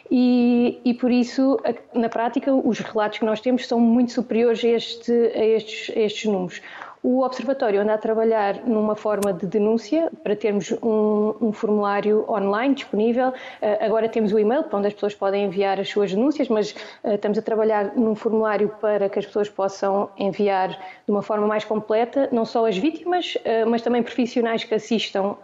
E, 0.10 0.82
e, 0.84 0.94
por 0.94 1.10
isso, 1.10 1.58
na 1.94 2.10
prática, 2.10 2.54
os 2.54 2.80
relatos 2.80 3.20
que 3.20 3.26
nós 3.26 3.40
temos 3.40 3.66
são 3.66 3.80
muito 3.80 4.12
superiores 4.12 4.62
a, 4.62 4.68
este, 4.68 5.12
a, 5.14 5.46
estes, 5.46 5.96
a 5.96 6.00
estes 6.02 6.26
números. 6.30 6.62
O 7.04 7.24
Observatório 7.24 7.82
anda 7.82 7.96
a 7.96 7.98
trabalhar 7.98 8.64
numa 8.64 8.96
forma 8.96 9.34
de 9.34 9.48
denúncia 9.48 10.12
para 10.24 10.36
termos 10.36 10.72
um, 10.84 11.34
um 11.42 11.52
formulário 11.52 12.26
online 12.30 12.76
disponível. 12.76 13.30
Uh, 13.30 13.34
agora 13.80 14.08
temos 14.08 14.32
o 14.32 14.38
e-mail 14.38 14.64
para 14.64 14.78
onde 14.78 14.88
as 14.88 14.94
pessoas 14.94 15.16
podem 15.16 15.46
enviar 15.46 15.80
as 15.80 15.90
suas 15.90 16.12
denúncias, 16.12 16.48
mas 16.48 16.76
uh, 17.04 17.14
estamos 17.16 17.40
a 17.40 17.42
trabalhar 17.42 17.96
num 17.96 18.14
formulário 18.14 18.70
para 18.80 19.10
que 19.10 19.18
as 19.18 19.26
pessoas 19.26 19.50
possam 19.50 20.12
enviar 20.16 20.70
de 20.70 21.12
uma 21.12 21.24
forma 21.24 21.48
mais 21.48 21.66
completa, 21.66 22.30
não 22.32 22.46
só 22.46 22.68
as 22.68 22.78
vítimas, 22.78 23.36
uh, 23.36 23.68
mas 23.68 23.82
também 23.82 24.04
profissionais 24.04 24.64
que 24.64 24.76
assistam 24.76 25.36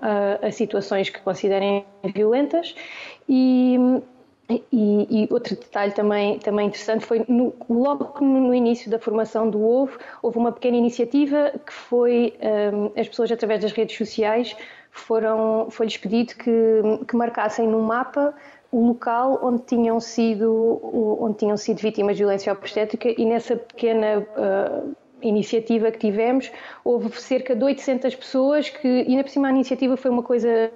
a 0.41 0.51
situações 0.51 1.09
que 1.09 1.19
considerem 1.21 1.85
violentas. 2.13 2.75
E 3.27 3.77
E, 4.49 4.63
e, 4.71 5.27
outro 5.29 5.57
detalhe 5.57 5.91
também, 5.91 6.39
também 6.39 6.67
interessante 6.67 7.05
foi 7.05 7.25
no, 7.27 7.53
logo 7.69 8.23
no 8.23 8.53
início 8.53 8.89
da 8.89 8.97
formação 8.97 9.49
do 9.49 9.61
OVO, 9.61 9.99
houve 10.21 10.37
uma 10.37 10.53
pequena 10.53 10.77
iniciativa 10.77 11.51
que 11.65 11.73
foi 11.73 12.33
um, 12.73 12.99
as 12.99 13.09
pessoas 13.09 13.29
através 13.29 13.61
das 13.61 13.73
redes 13.73 13.97
sociais 13.97 14.55
foram 14.89 15.69
foi-lhes 15.69 15.97
pedido 15.97 16.33
que, 16.35 16.51
que 17.07 17.15
marcassem 17.15 17.67
no 17.67 17.81
mapa 17.81 18.33
o 18.71 18.87
local 18.87 19.39
onde 19.43 19.63
tinham 19.63 19.99
sido 19.99 20.79
onde 21.21 21.37
tinham 21.39 21.57
sido 21.57 21.79
vítimas 21.79 22.15
de 22.15 22.23
violência 22.23 22.51
obstétrica 22.51 23.09
e 23.09 23.25
nessa 23.25 23.55
pequena 23.57 24.19
uh, 24.19 24.95
iniciativa 25.21 25.91
que 25.91 25.99
tivemos 25.99 26.51
houve 26.83 27.09
cerca 27.21 27.55
de 27.55 27.63
800 27.63 28.15
pessoas 28.15 28.69
que 28.69 28.87
e 28.87 29.15
na 29.15 29.23
por 29.23 29.29
cima 29.29 29.49
a 29.49 29.51
iniciativa 29.51 29.97
foi 29.97 30.09
uma 30.09 30.23
coisa 30.23 30.71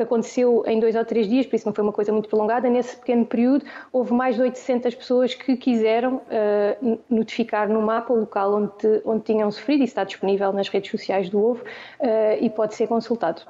que 0.00 0.04
aconteceu 0.04 0.64
em 0.66 0.80
dois 0.80 0.96
ou 0.96 1.04
três 1.04 1.28
dias, 1.28 1.46
por 1.46 1.56
isso 1.56 1.66
não 1.66 1.74
foi 1.74 1.84
uma 1.84 1.92
coisa 1.92 2.10
muito 2.10 2.28
prolongada. 2.28 2.68
Nesse 2.70 2.96
pequeno 2.96 3.26
período, 3.26 3.66
houve 3.92 4.14
mais 4.14 4.34
de 4.34 4.40
800 4.40 4.94
pessoas 4.94 5.34
que 5.34 5.56
quiseram 5.56 6.16
uh, 6.16 6.98
notificar 7.10 7.68
no 7.68 7.82
mapa 7.82 8.12
o 8.12 8.20
local 8.20 8.54
onde, 8.54 9.02
onde 9.04 9.24
tinham 9.24 9.50
sofrido, 9.50 9.82
e 9.82 9.84
está 9.84 10.02
disponível 10.04 10.52
nas 10.52 10.68
redes 10.68 10.90
sociais 10.90 11.28
do 11.28 11.38
OVO 11.38 11.62
uh, 11.62 12.06
e 12.40 12.48
pode 12.48 12.74
ser 12.74 12.86
consultado. 12.88 13.42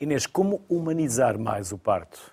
Inês, 0.00 0.26
como 0.26 0.60
humanizar 0.68 1.38
mais 1.38 1.72
o 1.72 1.78
parto? 1.78 2.32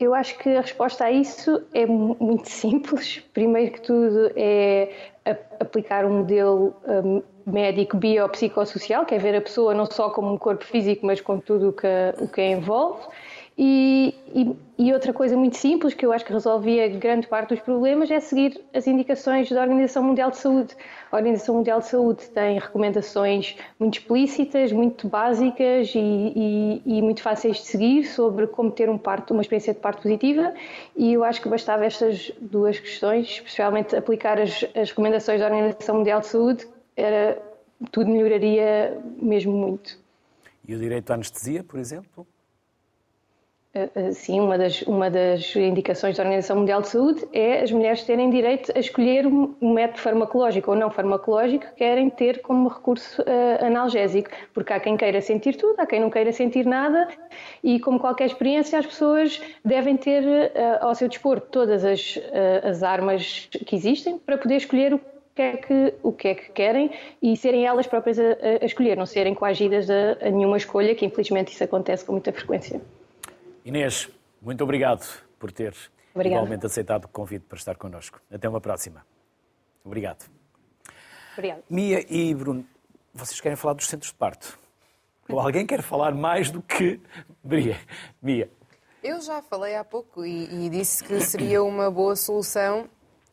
Eu 0.00 0.14
acho 0.14 0.38
que 0.38 0.48
a 0.48 0.62
resposta 0.62 1.04
a 1.04 1.12
isso 1.12 1.62
é 1.74 1.84
muito 1.86 2.48
simples. 2.50 3.22
Primeiro 3.34 3.72
que 3.72 3.82
tudo 3.82 4.32
é 4.34 5.12
aplicar 5.60 6.04
um 6.04 6.18
modelo 6.18 6.74
um, 6.86 7.22
médico 7.46 7.96
biopsicossocial, 7.96 9.04
que 9.04 9.14
é 9.14 9.18
ver 9.18 9.34
a 9.36 9.40
pessoa 9.40 9.74
não 9.74 9.86
só 9.86 10.10
como 10.10 10.32
um 10.32 10.38
corpo 10.38 10.64
físico, 10.64 11.06
mas 11.06 11.20
com 11.20 11.38
tudo 11.38 11.70
o 11.70 11.72
que, 11.72 11.86
o 12.18 12.28
que 12.28 12.40
a 12.40 12.50
envolve. 12.50 13.06
E, 13.56 14.12
e, 14.34 14.56
e, 14.86 14.92
outra 14.92 15.12
coisa 15.12 15.36
muito 15.36 15.56
simples, 15.56 15.94
que 15.94 16.04
eu 16.04 16.12
acho 16.12 16.24
que 16.24 16.32
resolvia 16.32 16.88
grande 16.88 17.28
parte 17.28 17.50
dos 17.50 17.60
problemas, 17.60 18.10
é 18.10 18.18
seguir 18.18 18.60
as 18.74 18.84
indicações 18.88 19.48
da 19.48 19.60
Organização 19.60 20.02
Mundial 20.02 20.32
de 20.32 20.38
Saúde. 20.38 20.74
A 21.12 21.16
Organização 21.16 21.54
Mundial 21.54 21.78
de 21.78 21.86
Saúde 21.86 22.28
tem 22.30 22.58
recomendações 22.58 23.56
muito 23.78 24.00
explícitas, 24.00 24.72
muito 24.72 25.06
básicas 25.06 25.92
e, 25.94 26.82
e 26.84 27.00
muito 27.00 27.22
fáceis 27.22 27.58
de 27.58 27.62
seguir 27.62 28.04
sobre 28.06 28.48
como 28.48 28.72
ter 28.72 28.90
um 28.90 28.98
parto, 28.98 29.32
uma 29.32 29.42
experiência 29.42 29.72
de 29.72 29.78
parto 29.78 30.02
positiva. 30.02 30.52
E 30.96 31.12
eu 31.12 31.22
acho 31.22 31.40
que 31.40 31.48
bastava 31.48 31.84
estas 31.84 32.32
duas 32.40 32.80
questões, 32.80 33.28
especialmente 33.28 33.94
aplicar 33.94 34.40
as, 34.40 34.64
as 34.74 34.90
recomendações 34.90 35.38
da 35.38 35.46
Organização 35.46 35.98
Mundial 35.98 36.18
de 36.18 36.26
Saúde, 36.26 36.66
era, 36.96 37.40
tudo 37.90 38.10
melhoraria 38.10 39.00
mesmo 39.20 39.52
muito. 39.52 39.98
E 40.66 40.74
o 40.74 40.78
direito 40.78 41.10
à 41.10 41.14
anestesia, 41.14 41.62
por 41.62 41.78
exemplo? 41.78 42.26
Eh, 43.74 43.90
eh, 43.96 44.12
sim, 44.12 44.40
uma 44.40 44.56
das, 44.56 44.82
uma 44.82 45.10
das 45.10 45.54
indicações 45.56 46.16
da 46.16 46.22
Organização 46.22 46.58
Mundial 46.58 46.80
de 46.80 46.88
Saúde 46.88 47.26
é 47.32 47.60
as 47.60 47.72
mulheres 47.72 48.04
terem 48.04 48.30
direito 48.30 48.72
a 48.72 48.78
escolher 48.78 49.26
um 49.26 49.72
método 49.72 49.98
farmacológico 49.98 50.70
ou 50.70 50.76
não 50.76 50.90
farmacológico 50.90 51.66
que 51.66 51.72
querem 51.72 52.08
ter 52.08 52.40
como 52.40 52.68
recurso 52.68 53.20
uh, 53.22 53.64
analgésico, 53.64 54.30
porque 54.52 54.72
há 54.72 54.78
quem 54.78 54.96
queira 54.96 55.20
sentir 55.20 55.56
tudo, 55.56 55.80
há 55.80 55.86
quem 55.86 56.00
não 56.00 56.08
queira 56.08 56.32
sentir 56.32 56.64
nada 56.64 57.08
e, 57.64 57.80
como 57.80 57.98
qualquer 57.98 58.26
experiência, 58.26 58.78
as 58.78 58.86
pessoas 58.86 59.42
devem 59.64 59.96
ter 59.96 60.22
uh, 60.22 60.52
ao 60.80 60.94
seu 60.94 61.08
dispor 61.08 61.40
todas 61.40 61.84
as, 61.84 62.14
uh, 62.14 62.68
as 62.68 62.84
armas 62.84 63.48
que 63.66 63.74
existem 63.74 64.18
para 64.18 64.38
poder 64.38 64.56
escolher 64.56 64.94
o 64.94 65.00
que 65.34 65.42
é 65.42 65.56
que, 65.56 65.94
o 66.02 66.12
que, 66.12 66.28
é 66.28 66.34
que 66.34 66.52
querem 66.52 66.90
e 67.20 67.36
serem 67.36 67.66
elas 67.66 67.86
próprias 67.86 68.18
a, 68.18 68.22
a 68.62 68.64
escolher, 68.64 68.96
não 68.96 69.06
serem 69.06 69.34
coagidas 69.34 69.90
a, 69.90 70.12
a 70.26 70.30
nenhuma 70.30 70.56
escolha, 70.56 70.94
que 70.94 71.04
infelizmente 71.04 71.52
isso 71.52 71.64
acontece 71.64 72.04
com 72.04 72.12
muita 72.12 72.32
frequência. 72.32 72.80
Inês, 73.64 74.08
muito 74.40 74.62
obrigado 74.62 75.04
por 75.38 75.50
ter 75.50 75.74
Obrigada. 76.14 76.42
igualmente 76.42 76.66
aceitado 76.66 77.06
o 77.06 77.08
convite 77.08 77.44
para 77.48 77.58
estar 77.58 77.76
connosco. 77.76 78.20
Até 78.30 78.48
uma 78.48 78.60
próxima. 78.60 79.04
Obrigado. 79.84 80.24
Obrigado. 81.32 81.62
Mia 81.68 82.04
e 82.08 82.32
Bruno, 82.34 82.64
vocês 83.12 83.40
querem 83.40 83.56
falar 83.56 83.74
dos 83.74 83.86
centros 83.86 84.12
de 84.12 84.16
parto? 84.16 84.58
Ou 85.28 85.40
alguém 85.40 85.66
quer 85.66 85.82
falar 85.82 86.14
mais 86.14 86.50
do 86.50 86.62
que 86.62 87.00
Mia? 87.42 87.76
Mia. 88.22 88.48
Eu 89.02 89.20
já 89.20 89.42
falei 89.42 89.74
há 89.74 89.84
pouco 89.84 90.24
e, 90.24 90.66
e 90.66 90.70
disse 90.70 91.02
que 91.02 91.20
seria 91.20 91.62
uma 91.62 91.90
boa 91.90 92.14
solução 92.14 92.88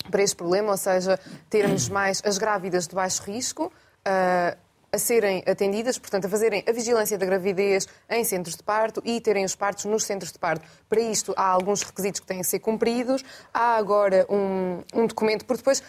para 0.09 0.23
este 0.23 0.35
problema, 0.35 0.71
ou 0.71 0.77
seja, 0.77 1.19
termos 1.49 1.87
mais 1.89 2.21
as 2.25 2.37
grávidas 2.37 2.87
de 2.87 2.95
baixo 2.95 3.23
risco. 3.23 3.71
Uh, 4.07 4.57
a 4.93 4.97
serem 4.97 5.43
atendidas, 5.47 5.97
portanto, 5.97 6.25
a 6.25 6.29
fazerem 6.29 6.63
a 6.67 6.71
vigilância 6.71 7.17
da 7.17 7.25
gravidez 7.25 7.87
em 8.09 8.23
centros 8.23 8.55
de 8.55 8.63
parto 8.63 9.01
e 9.05 9.21
terem 9.21 9.45
os 9.45 9.55
partos 9.55 9.85
nos 9.85 10.03
centros 10.03 10.31
de 10.31 10.39
parto. 10.39 10.67
Para 10.89 10.99
isto, 10.99 11.33
há 11.37 11.45
alguns 11.45 11.81
requisitos 11.81 12.19
que 12.19 12.27
têm 12.27 12.41
a 12.41 12.43
ser 12.43 12.59
cumpridos. 12.59 13.23
Há 13.53 13.77
agora 13.77 14.25
um, 14.29 14.83
um 14.93 15.07
documento, 15.07 15.45
porque 15.45 15.59
depois. 15.59 15.81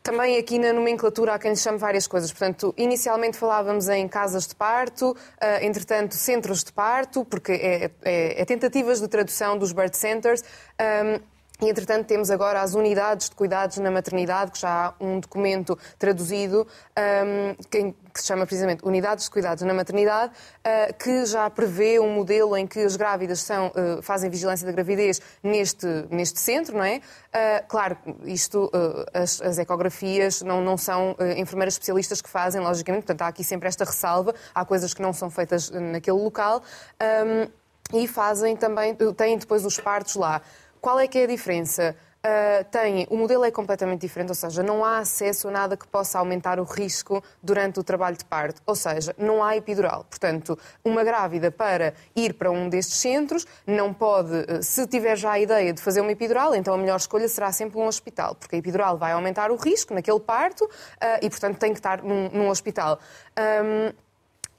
Também 0.00 0.38
aqui 0.38 0.58
na 0.58 0.72
nomenclatura 0.72 1.34
há 1.34 1.38
quem 1.38 1.50
lhe 1.50 1.56
chame 1.56 1.76
várias 1.76 2.06
coisas. 2.06 2.32
Portanto, 2.32 2.72
inicialmente 2.78 3.36
falávamos 3.36 3.88
em 3.90 4.08
casas 4.08 4.46
de 4.46 4.54
parto, 4.54 5.10
uh, 5.10 5.16
entretanto, 5.60 6.14
centros 6.14 6.64
de 6.64 6.72
parto, 6.72 7.26
porque 7.26 7.52
é, 7.52 7.90
é, 8.02 8.40
é, 8.40 8.44
tentativas 8.46 9.00
de 9.00 9.08
tradução 9.08 9.58
dos 9.58 9.70
birth 9.70 9.96
centers. 9.96 10.42
Um, 10.80 11.20
e, 11.60 11.68
entretanto, 11.68 12.06
temos 12.06 12.30
agora 12.30 12.62
as 12.62 12.74
unidades 12.74 13.28
de 13.28 13.34
cuidados 13.34 13.78
na 13.78 13.90
maternidade, 13.90 14.52
que 14.52 14.60
já 14.60 14.86
há 14.86 14.94
um 15.04 15.18
documento 15.18 15.76
traduzido, 15.98 16.64
um, 16.96 17.54
que, 17.68 17.94
se 18.14 18.26
chama 18.26 18.46
precisamente 18.46 18.84
Unidades 18.84 19.24
de 19.24 19.30
Cuidados 19.30 19.64
na 19.64 19.74
Maternidade, 19.74 20.32
uh, 20.32 20.94
que 20.94 21.26
já 21.26 21.50
prevê 21.50 21.98
um 21.98 22.12
modelo 22.12 22.56
em 22.56 22.66
que 22.66 22.80
as 22.80 22.94
grávidas 22.94 23.40
são, 23.40 23.68
uh, 23.68 24.02
fazem 24.02 24.30
vigilância 24.30 24.66
da 24.66 24.72
gravidez 24.72 25.20
neste, 25.42 25.86
neste 26.10 26.38
centro, 26.38 26.76
não 26.76 26.84
é? 26.84 26.96
Uh, 26.98 27.66
claro, 27.66 27.96
isto, 28.24 28.70
as, 29.12 29.40
as, 29.40 29.58
ecografias 29.58 30.42
não, 30.42 30.60
não 30.60 30.76
são 30.76 31.16
enfermeiras 31.36 31.74
especialistas 31.74 32.20
que 32.20 32.28
fazem, 32.28 32.60
logicamente, 32.60 33.04
portanto, 33.04 33.22
há 33.22 33.28
aqui 33.28 33.42
sempre 33.42 33.68
esta 33.68 33.84
ressalva, 33.84 34.34
há 34.54 34.64
coisas 34.64 34.94
que 34.94 35.02
não 35.02 35.12
são 35.12 35.28
feitas 35.28 35.70
naquele 35.70 36.18
local. 36.18 36.62
Um, 37.00 37.48
e 37.92 38.06
fazem 38.06 38.54
também, 38.54 38.94
têm 39.16 39.38
depois 39.38 39.64
os 39.64 39.78
partos 39.78 40.14
lá. 40.14 40.42
Qual 40.80 40.98
é 40.98 41.06
que 41.06 41.18
é 41.18 41.24
a 41.24 41.26
diferença? 41.26 41.96
Uh, 42.18 42.64
tem, 42.72 43.06
o 43.10 43.16
modelo 43.16 43.44
é 43.44 43.50
completamente 43.50 44.00
diferente, 44.00 44.30
ou 44.30 44.34
seja, 44.34 44.60
não 44.60 44.84
há 44.84 44.98
acesso 44.98 45.46
a 45.46 45.50
nada 45.52 45.76
que 45.76 45.86
possa 45.86 46.18
aumentar 46.18 46.58
o 46.58 46.64
risco 46.64 47.22
durante 47.40 47.78
o 47.78 47.84
trabalho 47.84 48.16
de 48.16 48.24
parto, 48.24 48.60
ou 48.66 48.74
seja, 48.74 49.14
não 49.16 49.42
há 49.42 49.56
epidural. 49.56 50.04
Portanto, 50.04 50.58
uma 50.84 51.04
grávida 51.04 51.52
para 51.52 51.94
ir 52.16 52.34
para 52.34 52.50
um 52.50 52.68
destes 52.68 52.98
centros 52.98 53.46
não 53.64 53.94
pode, 53.94 54.34
ah, 54.48 54.60
se 54.60 54.84
tiver 54.88 55.16
já 55.16 55.30
a 55.30 55.38
ideia 55.38 55.72
de 55.72 55.80
fazer 55.80 56.00
uma 56.00 56.10
epidural, 56.10 56.56
então 56.56 56.74
a 56.74 56.76
melhor 56.76 56.96
escolha 56.96 57.28
será 57.28 57.52
sempre 57.52 57.78
um 57.78 57.86
hospital, 57.86 58.34
porque 58.34 58.56
a 58.56 58.58
epidural 58.58 58.98
vai 58.98 59.12
aumentar 59.12 59.52
o 59.52 59.56
risco 59.56 59.94
naquele 59.94 60.20
parto 60.20 60.64
uh, 60.64 60.68
e, 61.22 61.30
portanto, 61.30 61.56
tem 61.56 61.72
que 61.72 61.78
estar 61.78 62.02
num, 62.02 62.28
num 62.30 62.48
hospital. 62.48 62.98
Um, 63.38 64.07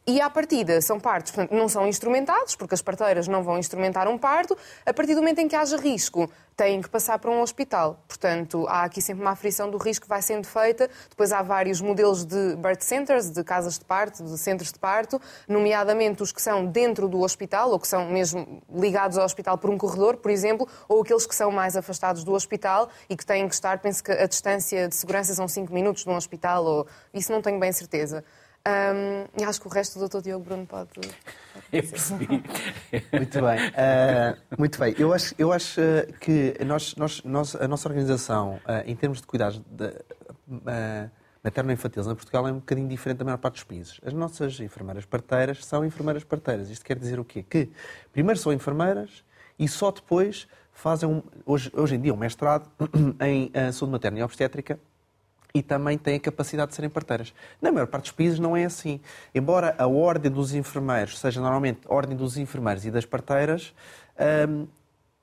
e 0.07 0.19
à 0.19 0.29
partida 0.29 0.81
são 0.81 0.99
partos, 0.99 1.31
portanto, 1.31 1.55
não 1.55 1.69
são 1.69 1.87
instrumentados, 1.87 2.55
porque 2.55 2.73
as 2.73 2.81
parteiras 2.81 3.27
não 3.27 3.43
vão 3.43 3.59
instrumentar 3.59 4.07
um 4.07 4.17
parto. 4.17 4.57
A 4.85 4.93
partir 4.93 5.13
do 5.13 5.21
momento 5.21 5.39
em 5.39 5.47
que 5.47 5.55
haja 5.55 5.77
risco, 5.77 6.29
têm 6.59 6.81
que 6.81 6.89
passar 6.89 7.17
para 7.19 7.31
um 7.31 7.41
hospital. 7.41 8.03
Portanto, 8.05 8.67
há 8.67 8.83
aqui 8.83 9.01
sempre 9.01 9.21
uma 9.21 9.31
aferição 9.31 9.71
do 9.71 9.77
risco 9.77 10.03
que 10.03 10.09
vai 10.09 10.21
sendo 10.21 10.45
feita. 10.45 10.89
Depois 11.09 11.31
há 11.31 11.41
vários 11.41 11.79
modelos 11.79 12.25
de 12.25 12.57
birth 12.57 12.81
centers, 12.81 13.29
de 13.29 13.41
casas 13.45 13.79
de 13.79 13.85
parto, 13.85 14.25
de 14.25 14.37
centros 14.37 14.73
de 14.73 14.77
parto, 14.77 15.21
nomeadamente 15.47 16.21
os 16.21 16.33
que 16.33 16.41
são 16.41 16.65
dentro 16.65 17.07
do 17.07 17.21
hospital, 17.21 17.71
ou 17.71 17.79
que 17.79 17.87
são 17.87 18.07
mesmo 18.07 18.61
ligados 18.75 19.17
ao 19.17 19.23
hospital 19.23 19.57
por 19.57 19.69
um 19.69 19.77
corredor, 19.77 20.17
por 20.17 20.29
exemplo, 20.31 20.67
ou 20.89 21.01
aqueles 21.01 21.25
que 21.25 21.33
são 21.33 21.49
mais 21.49 21.77
afastados 21.77 22.25
do 22.25 22.33
hospital 22.33 22.89
e 23.09 23.15
que 23.15 23.25
têm 23.25 23.47
que 23.47 23.53
estar, 23.53 23.79
penso 23.79 24.03
que 24.03 24.11
a 24.11 24.27
distância 24.27 24.89
de 24.89 24.95
segurança 24.95 25.33
são 25.33 25.47
5 25.47 25.73
minutos 25.73 26.03
de 26.03 26.09
um 26.09 26.15
hospital, 26.15 26.65
ou 26.65 26.87
isso 27.13 27.31
não 27.31 27.41
tenho 27.41 27.57
bem 27.57 27.71
certeza. 27.71 28.25
Um, 28.69 29.41
e 29.41 29.43
acho 29.43 29.59
que 29.59 29.67
o 29.67 29.69
resto 29.69 29.97
do 29.97 30.07
Dr. 30.07 30.21
Diogo 30.21 30.45
Bruno 30.45 30.65
pode. 30.65 30.89
Eu 31.73 31.83
percebi. 31.83 32.27
muito 33.11 33.41
bem. 33.41 33.67
Uh, 33.69 34.55
muito 34.57 34.79
bem. 34.79 34.95
Eu 34.97 35.11
acho, 35.11 35.33
eu 35.37 35.51
acho 35.51 35.81
ah, 35.81 36.05
que 36.19 36.55
nós, 36.65 36.95
nós, 36.95 37.23
nós, 37.23 37.55
a 37.55 37.67
nossa 37.67 37.89
organização, 37.89 38.55
uh, 38.57 38.83
em 38.85 38.95
termos 38.95 39.21
de 39.21 39.27
cuidados 39.27 39.59
de, 39.59 39.87
uh, 39.87 41.09
materno-infantis 41.43 42.05
na 42.05 42.15
Portugal, 42.15 42.47
é 42.47 42.51
um 42.51 42.59
bocadinho 42.59 42.87
diferente 42.87 43.17
da 43.17 43.25
maior 43.25 43.37
parte 43.37 43.55
dos 43.55 43.63
países. 43.63 43.99
As 44.05 44.13
nossas 44.13 44.59
enfermeiras 44.59 45.05
parteiras 45.05 45.65
são 45.65 45.83
enfermeiras 45.83 46.23
parteiras. 46.23 46.69
Isto 46.69 46.85
quer 46.85 46.97
dizer 46.97 47.19
o 47.19 47.25
quê? 47.25 47.43
Que 47.43 47.71
primeiro 48.13 48.39
são 48.39 48.53
enfermeiras 48.53 49.23
e 49.57 49.67
só 49.67 49.89
depois 49.91 50.47
fazem, 50.71 51.09
um, 51.09 51.23
hoje, 51.45 51.71
hoje 51.73 51.95
em 51.95 52.01
dia, 52.01 52.13
um 52.13 52.17
mestrado 52.17 52.69
em 53.21 53.51
saúde 53.71 53.91
materna 53.91 54.19
e 54.19 54.23
obstétrica 54.23 54.79
e 55.53 55.63
também 55.63 55.97
têm 55.97 56.15
a 56.15 56.19
capacidade 56.19 56.69
de 56.69 56.75
serem 56.75 56.89
parteiras. 56.89 57.33
Na 57.61 57.71
maior 57.71 57.87
parte 57.87 58.03
dos 58.03 58.11
países 58.11 58.39
não 58.39 58.55
é 58.55 58.65
assim. 58.65 58.99
Embora 59.33 59.75
a 59.77 59.87
ordem 59.87 60.31
dos 60.31 60.53
enfermeiros 60.53 61.17
seja 61.17 61.41
normalmente 61.41 61.79
a 61.87 61.93
ordem 61.93 62.15
dos 62.15 62.37
enfermeiros 62.37 62.85
e 62.85 62.91
das 62.91 63.05
parteiras, 63.05 63.73
hum, 64.47 64.67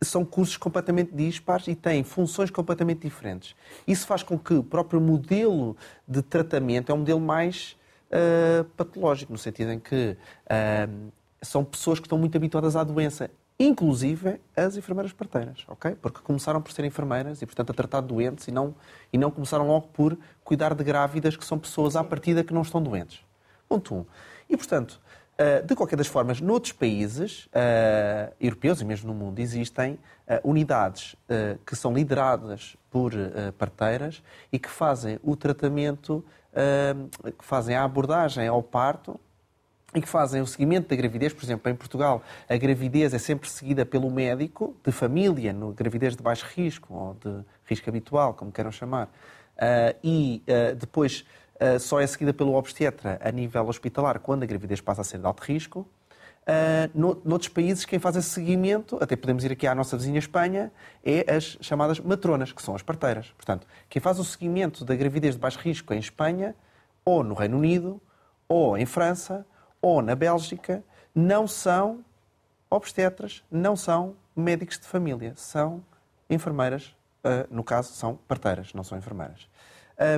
são 0.03 0.25
cursos 0.25 0.57
completamente 0.57 1.13
dispares 1.15 1.69
e 1.69 1.75
têm 1.75 2.05
funções 2.05 2.51
completamente 2.51 3.01
diferentes. 3.01 3.55
Isso 3.87 4.07
faz 4.07 4.23
com 4.23 4.39
que 4.39 4.55
o 4.55 4.63
próprio 4.63 5.01
modelo 5.01 5.77
de 6.07 6.23
tratamento 6.23 6.91
é 6.91 6.95
um 6.95 6.99
modelo 6.99 7.21
mais 7.21 7.77
uh, 8.11 8.65
patológico, 8.77 9.33
no 9.33 9.39
sentido 9.39 9.73
em 9.73 9.79
que 9.79 10.17
uh, 10.47 11.13
são 11.41 11.65
pessoas 11.65 11.99
que 11.99 12.07
estão 12.07 12.19
muito 12.19 12.37
habituadas 12.37 12.77
à 12.77 12.85
doença 12.85 13.31
inclusive 13.59 14.41
as 14.55 14.77
enfermeiras 14.77 15.13
parteiras, 15.13 15.65
ok? 15.67 15.97
Porque 16.01 16.21
começaram 16.21 16.61
por 16.61 16.73
ser 16.73 16.85
enfermeiras 16.85 17.41
e, 17.41 17.47
portanto, 17.47 17.71
a 17.71 17.75
tratar 17.75 18.01
de 18.03 18.09
doentes 18.09 18.47
e 18.49 18.51
não, 18.51 18.75
e 19.13 19.17
não 19.17 19.31
começaram 19.31 19.67
logo 19.67 19.89
por 19.89 20.17
cuidar 20.45 20.75
de 20.75 20.85
grávidas 20.85 21.37
que 21.37 21.45
são 21.45 21.59
pessoas 21.59 21.97
à 21.97 22.05
partida 22.05 22.45
que 22.45 22.53
não 22.53 22.63
estão 22.63 22.83
doentes. 22.83 23.21
Ponto 23.69 23.95
1. 23.95 23.99
Um. 23.99 24.07
E, 24.49 24.57
portanto, 24.57 25.01
eh, 25.39 25.61
de 25.61 25.75
qualquer 25.75 25.97
das 25.97 26.07
formas, 26.07 26.41
noutros 26.41 26.73
países 26.73 27.45
uh, 27.47 28.33
europeus 28.41 28.81
e 28.81 28.87
mesmo 28.87 29.13
no 29.13 29.15
mundo 29.15 29.39
existem 29.39 29.95
uh, 29.95 29.99
unidades 30.49 31.15
que 31.67 31.77
são 31.77 31.93
lideradas 31.93 32.77
por 32.91 33.13
parteiras 33.59 34.23
e 34.51 34.59
que 34.59 34.71
fazem 34.71 35.19
o 35.23 35.37
tratamento, 35.37 36.25
que 37.39 37.45
fazem 37.45 37.77
a 37.77 37.85
abordagem 37.85 38.47
ao 38.47 38.63
parto 38.63 39.21
e 39.97 40.01
que 40.03 40.09
fazem 40.09 40.43
o 40.43 40.47
seguimento 40.47 40.89
da 40.91 40.95
gravidez. 40.95 41.33
Por 41.33 41.43
exemplo, 41.43 41.73
em 41.73 41.75
Portugal, 41.75 42.23
a 42.47 42.57
gravidez 42.57 43.15
é 43.15 43.19
sempre 43.19 43.49
seguida 43.49 43.87
pelo 43.87 44.11
médico 44.11 44.77
de 44.85 44.93
família, 44.93 45.55
no 45.55 45.73
gravidez 45.73 46.15
de 46.15 46.23
baixo 46.23 46.45
risco 46.55 46.93
ou 46.93 47.15
de 47.15 47.43
risco 47.65 47.89
habitual, 47.89 48.35
como 48.35 48.53
queiram 48.53 48.71
chamar. 48.71 49.09
e 50.05 50.43
depois 50.79 51.25
uh, 51.55 51.81
só 51.81 51.99
é 51.99 52.07
seguida 52.07 52.35
pelo 52.35 52.55
obstetra 52.55 53.19
a 53.25 53.31
nível 53.33 53.67
hospitalar 53.67 54.21
quando 54.21 54.43
a 54.43 54.47
gravidez 54.47 54.83
passa 54.83 55.01
a 55.01 55.05
ser 55.05 55.19
de 55.19 55.27
alto 55.27 55.43
risco. 55.43 55.89
Uh, 56.43 56.89
no, 56.95 57.21
noutros 57.25 57.49
países, 57.49 57.87
quem 57.87 57.99
faz 57.99 58.17
esse 58.17 58.29
seguimento, 58.29 58.99
até 59.01 59.17
podemos 59.17 59.45
ir 59.45 59.51
aqui 59.51 59.67
à 59.67 59.75
nossa 59.75 59.97
vizinha 59.97 60.19
Espanha, 60.19 60.71
é 61.03 61.35
as 61.35 61.57
chamadas 61.63 61.99
matronas, 61.99 62.53
que 62.53 62.63
são 62.63 62.75
as 62.75 62.83
parteiras. 62.83 63.33
Portanto, 63.35 63.67
quem 63.89 64.01
faz 64.01 64.19
o 64.19 64.25
seguimento 64.25 64.85
da 64.85 64.95
gravidez 64.95 65.35
de 65.35 65.41
baixo 65.41 65.59
risco 65.59 65.95
em 65.95 65.99
Espanha, 65.99 66.55
ou 67.03 67.25
no 67.25 67.35
Reino 67.35 67.57
Unido, 67.57 68.01
ou 68.47 68.77
em 68.77 68.87
França, 68.87 69.45
ou 69.87 70.03
na 70.03 70.15
Bélgica, 70.15 70.83
não 71.15 71.47
são 71.47 72.05
obstetras, 72.69 73.45
não 73.51 73.77
são 73.77 74.17
médicos 74.35 74.79
de 74.79 74.87
família, 74.87 75.33
são 75.37 75.83
enfermeiras, 76.29 76.95
uh, 77.25 77.47
no 77.55 77.63
caso, 77.63 77.93
são 77.93 78.17
parteiras, 78.29 78.75
não 78.75 78.83
são 78.83 78.99
enfermeiras. 78.99 79.49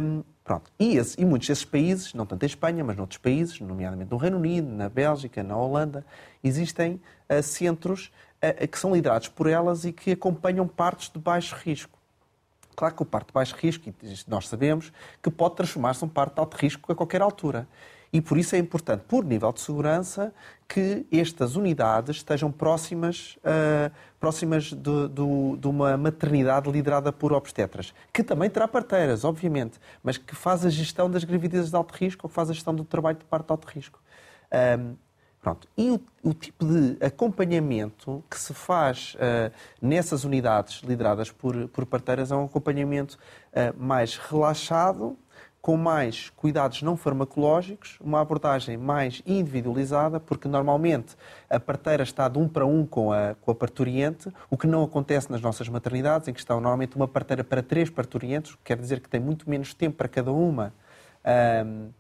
Um, 0.02 0.24
pronto. 0.42 0.72
E, 0.78 0.96
esse, 0.96 1.20
e, 1.20 1.24
muitos 1.24 1.46
desses 1.46 1.64
países, 1.64 2.14
não 2.14 2.26
tanto 2.26 2.42
em 2.42 2.46
Espanha, 2.46 2.82
mas 2.82 2.96
noutros 2.96 3.18
países, 3.18 3.60
nomeadamente 3.60 4.10
no 4.10 4.16
Reino 4.16 4.38
Unido, 4.38 4.68
na 4.68 4.88
Bélgica, 4.88 5.42
na 5.42 5.56
Holanda, 5.56 6.04
existem 6.42 7.00
uh, 7.28 7.42
centros 7.42 8.10
uh, 8.42 8.66
que 8.66 8.78
são 8.78 8.94
liderados 8.94 9.28
por 9.28 9.46
elas 9.46 9.84
e 9.84 9.92
que 9.92 10.12
acompanham 10.12 10.66
partos 10.66 11.10
de 11.10 11.18
baixo 11.18 11.54
risco. 11.56 11.98
Claro 12.74 12.94
que 12.94 13.02
o 13.02 13.06
parto 13.06 13.28
de 13.28 13.34
baixo 13.34 13.54
risco, 13.56 13.92
nós 14.26 14.48
sabemos, 14.48 14.92
que 15.22 15.30
pode 15.30 15.56
transformar-se 15.56 16.02
num 16.02 16.08
parto 16.08 16.34
de 16.34 16.40
alto 16.40 16.56
risco 16.56 16.90
a 16.90 16.94
qualquer 16.94 17.20
altura. 17.20 17.68
E 18.12 18.20
por 18.20 18.38
isso 18.38 18.56
é 18.56 18.58
importante, 18.58 19.04
por 19.06 19.24
nível 19.24 19.52
de 19.52 19.60
segurança, 19.60 20.32
que 20.66 21.06
estas 21.12 21.56
unidades 21.56 22.16
estejam 22.16 22.50
próximas, 22.50 23.38
uh, 23.38 23.92
próximas 24.18 24.64
de, 24.64 25.08
de, 25.08 25.56
de, 25.58 25.66
uma 25.66 25.96
maternidade 25.96 26.70
liderada 26.70 27.12
por 27.12 27.32
obstetras, 27.32 27.94
que 28.12 28.22
também 28.22 28.48
terá 28.48 28.66
parteiras, 28.66 29.24
obviamente, 29.24 29.78
mas 30.02 30.16
que 30.16 30.34
faz 30.34 30.64
a 30.64 30.70
gestão 30.70 31.10
das 31.10 31.24
gravidezes 31.24 31.70
de 31.70 31.76
alto 31.76 31.94
risco 31.94 32.26
ou 32.26 32.28
que 32.28 32.34
faz 32.34 32.48
a 32.50 32.52
gestão 32.52 32.74
do 32.74 32.84
trabalho 32.84 33.18
de 33.18 33.24
parto 33.26 33.46
de 33.46 33.52
alto 33.52 33.66
risco. 33.66 34.00
Um, 34.78 34.96
pronto. 35.40 35.68
E 35.76 35.90
o, 35.90 36.00
o, 36.22 36.34
tipo 36.34 36.64
de 36.64 36.96
acompanhamento 37.04 38.24
que 38.30 38.38
se 38.38 38.54
faz 38.54 39.14
uh, 39.14 39.52
nessas 39.80 40.24
unidades 40.24 40.82
lideradas 40.82 41.30
por, 41.30 41.68
por 41.68 41.84
parteiras 41.86 42.30
é 42.30 42.36
um 42.36 42.44
acompanhamento 42.44 43.18
uh, 43.52 43.82
mais 43.82 44.16
relaxado, 44.16 45.18
com 45.68 45.76
mais 45.76 46.30
cuidados 46.30 46.80
não 46.80 46.96
farmacológicos, 46.96 47.98
uma 48.00 48.22
abordagem 48.22 48.78
mais 48.78 49.20
individualizada, 49.26 50.18
porque 50.18 50.48
normalmente 50.48 51.14
a 51.50 51.60
parteira 51.60 52.02
está 52.02 52.26
de 52.26 52.38
um 52.38 52.48
para 52.48 52.64
um 52.64 52.86
com 52.86 53.12
a, 53.12 53.34
com 53.34 53.50
a 53.50 53.54
parturiente, 53.54 54.32
o 54.48 54.56
que 54.56 54.66
não 54.66 54.82
acontece 54.82 55.30
nas 55.30 55.42
nossas 55.42 55.68
maternidades, 55.68 56.26
em 56.26 56.32
que 56.32 56.40
está 56.40 56.54
normalmente 56.54 56.96
uma 56.96 57.06
parteira 57.06 57.44
para 57.44 57.62
três 57.62 57.90
parturientes, 57.90 58.56
quer 58.64 58.78
dizer 58.78 59.00
que 59.00 59.10
tem 59.10 59.20
muito 59.20 59.50
menos 59.50 59.74
tempo 59.74 59.98
para 59.98 60.08
cada 60.08 60.32
uma 60.32 60.72
uh, 61.22 61.92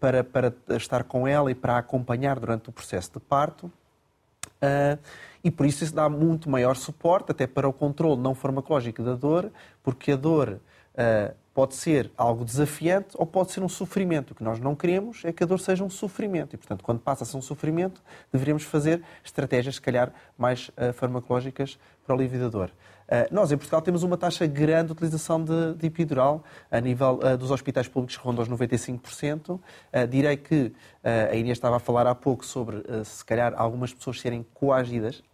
para, 0.00 0.24
para 0.24 0.54
estar 0.70 1.04
com 1.04 1.28
ela 1.28 1.50
e 1.50 1.54
para 1.54 1.76
acompanhar 1.76 2.40
durante 2.40 2.70
o 2.70 2.72
processo 2.72 3.12
de 3.12 3.20
parto. 3.20 3.66
Uh, 3.66 4.98
e 5.44 5.50
por 5.50 5.66
isso 5.66 5.84
isso 5.84 5.94
dá 5.94 6.08
muito 6.08 6.48
maior 6.48 6.74
suporte 6.74 7.32
até 7.32 7.46
para 7.46 7.68
o 7.68 7.72
controle 7.72 8.18
não 8.18 8.34
farmacológico 8.34 9.02
da 9.02 9.14
dor, 9.14 9.52
porque 9.82 10.12
a 10.12 10.16
dor 10.16 10.58
uh, 10.94 11.34
pode 11.58 11.74
ser 11.74 12.08
algo 12.16 12.44
desafiante 12.44 13.16
ou 13.16 13.26
pode 13.26 13.50
ser 13.50 13.64
um 13.64 13.68
sofrimento. 13.68 14.30
O 14.30 14.34
que 14.36 14.44
nós 14.44 14.60
não 14.60 14.76
queremos 14.76 15.24
é 15.24 15.32
que 15.32 15.42
a 15.42 15.46
dor 15.46 15.58
seja 15.58 15.82
um 15.82 15.90
sofrimento. 15.90 16.54
E, 16.54 16.56
portanto, 16.56 16.84
quando 16.84 17.00
passa 17.00 17.24
a 17.24 17.26
ser 17.26 17.36
um 17.36 17.42
sofrimento, 17.42 18.00
deveríamos 18.32 18.62
fazer 18.62 19.02
estratégias, 19.24 19.74
se 19.74 19.80
calhar, 19.80 20.12
mais 20.38 20.68
uh, 20.68 20.92
farmacológicas 20.92 21.76
para 22.06 22.14
o 22.14 22.28
da 22.28 22.48
dor. 22.48 22.70
Uh, 23.08 23.34
nós, 23.34 23.50
em 23.50 23.56
Portugal, 23.56 23.82
temos 23.82 24.04
uma 24.04 24.16
taxa 24.16 24.46
grande 24.46 24.86
de 24.86 24.92
utilização 24.92 25.42
de, 25.42 25.74
de 25.74 25.84
epidural. 25.88 26.44
A 26.70 26.80
nível 26.80 27.18
uh, 27.24 27.36
dos 27.36 27.50
hospitais 27.50 27.88
públicos, 27.88 28.14
ronda 28.14 28.40
aos 28.40 28.48
95%. 28.48 29.58
direi 30.08 30.36
que 30.36 30.72
a 31.02 31.34
Inês 31.34 31.58
estava 31.58 31.78
a 31.78 31.80
falar 31.80 32.06
há 32.06 32.14
pouco 32.14 32.46
sobre, 32.46 32.84
se 33.04 33.24
calhar, 33.24 33.52
algumas 33.56 33.92
pessoas 33.92 34.20
serem 34.20 34.46
coagidas. 34.54 35.24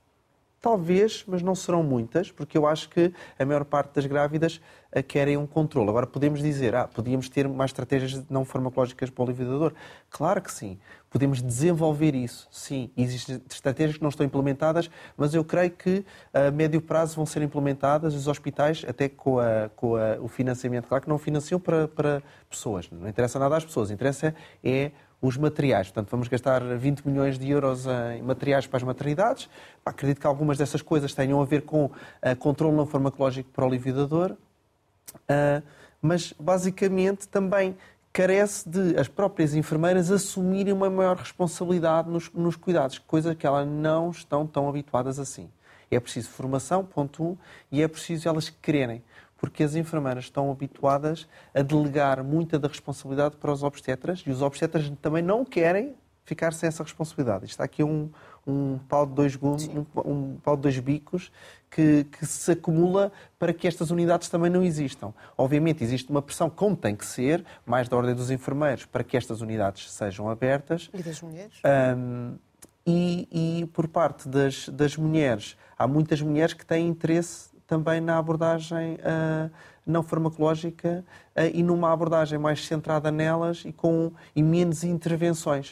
Talvez, 0.64 1.26
mas 1.28 1.42
não 1.42 1.54
serão 1.54 1.82
muitas, 1.82 2.32
porque 2.32 2.56
eu 2.56 2.66
acho 2.66 2.88
que 2.88 3.12
a 3.38 3.44
maior 3.44 3.66
parte 3.66 3.96
das 3.96 4.06
grávidas 4.06 4.62
eh, 4.90 5.02
querem 5.02 5.36
um 5.36 5.46
controle. 5.46 5.90
Agora, 5.90 6.06
podemos 6.06 6.40
dizer, 6.40 6.74
ah, 6.74 6.88
podíamos 6.88 7.28
ter 7.28 7.46
mais 7.46 7.68
estratégias 7.68 8.24
não 8.30 8.46
farmacológicas 8.46 9.10
para 9.10 9.22
o 9.22 9.26
alívio 9.26 9.44
da 9.44 9.58
dor. 9.58 9.74
Claro 10.08 10.40
que 10.40 10.50
sim. 10.50 10.78
Podemos 11.10 11.42
desenvolver 11.42 12.14
isso, 12.14 12.48
sim. 12.50 12.90
Existem 12.96 13.42
estratégias 13.50 13.98
que 13.98 14.02
não 14.02 14.08
estão 14.08 14.24
implementadas, 14.24 14.90
mas 15.18 15.34
eu 15.34 15.44
creio 15.44 15.70
que 15.70 16.02
a 16.32 16.50
médio 16.50 16.80
prazo 16.80 17.16
vão 17.16 17.26
ser 17.26 17.42
implementadas. 17.42 18.14
Os 18.14 18.26
hospitais, 18.26 18.86
até 18.88 19.06
com, 19.06 19.38
a, 19.38 19.68
com 19.76 19.96
a, 19.96 20.16
o 20.18 20.28
financiamento, 20.28 20.88
claro 20.88 21.02
que 21.02 21.10
não 21.10 21.18
financiam 21.18 21.60
para, 21.60 21.88
para 21.88 22.22
pessoas, 22.48 22.88
não 22.90 23.06
interessa 23.06 23.38
nada 23.38 23.54
às 23.54 23.66
pessoas, 23.66 23.90
interessa 23.90 24.34
é 24.64 24.92
os 25.26 25.38
materiais. 25.38 25.86
Portanto, 25.88 26.10
vamos 26.10 26.28
gastar 26.28 26.62
20 26.62 27.08
milhões 27.08 27.38
de 27.38 27.48
euros 27.50 27.86
em 28.14 28.22
materiais 28.22 28.66
para 28.66 28.76
as 28.76 28.82
maternidades. 28.82 29.48
Acredito 29.84 30.20
que 30.20 30.26
algumas 30.26 30.58
dessas 30.58 30.82
coisas 30.82 31.14
tenham 31.14 31.40
a 31.40 31.44
ver 31.46 31.62
com 31.62 31.86
uh, 31.86 31.92
controle 32.38 32.76
não 32.76 32.86
farmacológico 32.86 33.50
para 33.50 33.64
o 33.64 33.68
alívio 33.68 33.94
da 33.94 34.04
dor, 34.04 34.32
uh, 34.32 35.62
mas 36.02 36.34
basicamente 36.38 37.26
também 37.26 37.74
carece 38.12 38.68
de 38.68 38.98
as 38.98 39.08
próprias 39.08 39.54
enfermeiras 39.54 40.10
assumirem 40.10 40.72
uma 40.72 40.90
maior 40.90 41.16
responsabilidade 41.16 42.08
nos, 42.10 42.30
nos 42.32 42.54
cuidados, 42.54 42.98
coisa 42.98 43.34
que 43.34 43.46
elas 43.46 43.66
não 43.66 44.10
estão 44.10 44.46
tão 44.46 44.68
habituadas 44.68 45.18
assim. 45.18 45.48
É 45.90 45.98
preciso 45.98 46.28
formação, 46.28 46.84
ponto 46.84 47.24
um, 47.24 47.36
e 47.72 47.82
é 47.82 47.88
preciso 47.88 48.28
elas 48.28 48.50
quererem 48.50 49.02
porque 49.45 49.62
as 49.62 49.74
enfermeiras 49.74 50.24
estão 50.24 50.51
habituadas 50.51 51.28
a 51.55 51.61
delegar 51.61 52.24
muita 52.24 52.59
da 52.59 52.66
responsabilidade 52.66 53.36
para 53.36 53.53
os 53.53 53.62
obstetras 53.62 54.24
e 54.26 54.30
os 54.30 54.40
obstetras 54.40 54.90
também 55.03 55.22
não 55.22 55.45
querem 55.45 55.95
ficar 56.24 56.55
sem 56.55 56.66
essa 56.66 56.82
responsabilidade. 56.82 57.45
Está 57.45 57.64
aqui 57.64 57.84
um, 57.84 58.09
um 58.47 58.78
pau 58.88 59.05
de 59.05 59.12
dois 59.12 59.36
gumes, 59.36 59.68
um, 59.68 59.84
um, 60.03 60.36
pau 60.42 60.57
de 60.57 60.62
dois 60.62 60.78
bicos 60.78 61.30
que, 61.70 62.05
que, 62.05 62.24
se 62.24 62.53
acumula 62.53 63.12
para 63.38 63.53
que 63.53 63.68
estas 63.68 63.90
unidades 63.90 64.30
também 64.30 64.51
não 64.51 64.62
existam. 64.62 65.12
Obviamente 65.36 65.84
existe 65.84 66.09
uma 66.09 66.22
pressão, 66.22 66.49
como 66.49 66.74
tem 66.74 66.97
que 66.97 67.05
ser, 67.05 67.45
mais 67.66 67.86
da 67.86 67.99
ordem 67.99 68.14
dos 68.14 68.30
enfermeiros, 68.30 68.86
para 68.86 69.05
que 69.05 69.14
estas 69.14 69.42
unidades 69.42 69.92
sejam 69.92 70.30
abertas. 70.30 70.88
E 70.95 71.03
das 71.03 71.20
mulheres? 71.20 71.61
Um, 71.99 72.38
e, 72.86 73.28
e, 73.61 73.66
por 73.66 73.88
parte 73.88 74.26
das, 74.26 74.70
das 74.70 74.97
mulheres, 74.97 75.55
há 75.78 75.86
muitas 75.86 76.22
mulheres 76.22 76.55
que 76.55 76.64
têm 76.64 76.88
interesse 76.88 77.53
também 77.66 78.00
na 78.00 78.18
abordagem 78.18 78.94
uh, 78.94 79.50
não 79.86 80.02
farmacológica 80.02 81.04
uh, 81.36 81.40
e 81.52 81.62
numa 81.62 81.92
abordagem 81.92 82.38
mais 82.38 82.66
centrada 82.66 83.10
nelas 83.10 83.62
e 83.64 83.72
com 83.72 84.12
e 84.34 84.42
menos 84.42 84.84
intervenções. 84.84 85.70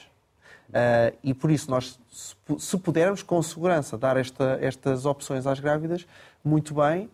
Uh, 0.68 1.14
e 1.22 1.34
por 1.34 1.50
isso 1.50 1.70
nós, 1.70 1.98
se, 2.58 2.78
pudermos 2.78 3.22
com 3.22 3.42
segurança 3.42 3.98
dar 3.98 4.16
esta, 4.16 4.58
estas 4.60 5.04
opções 5.04 5.46
às 5.46 5.60
grávidas, 5.60 6.06
muito 6.42 6.74
bem. 6.74 7.10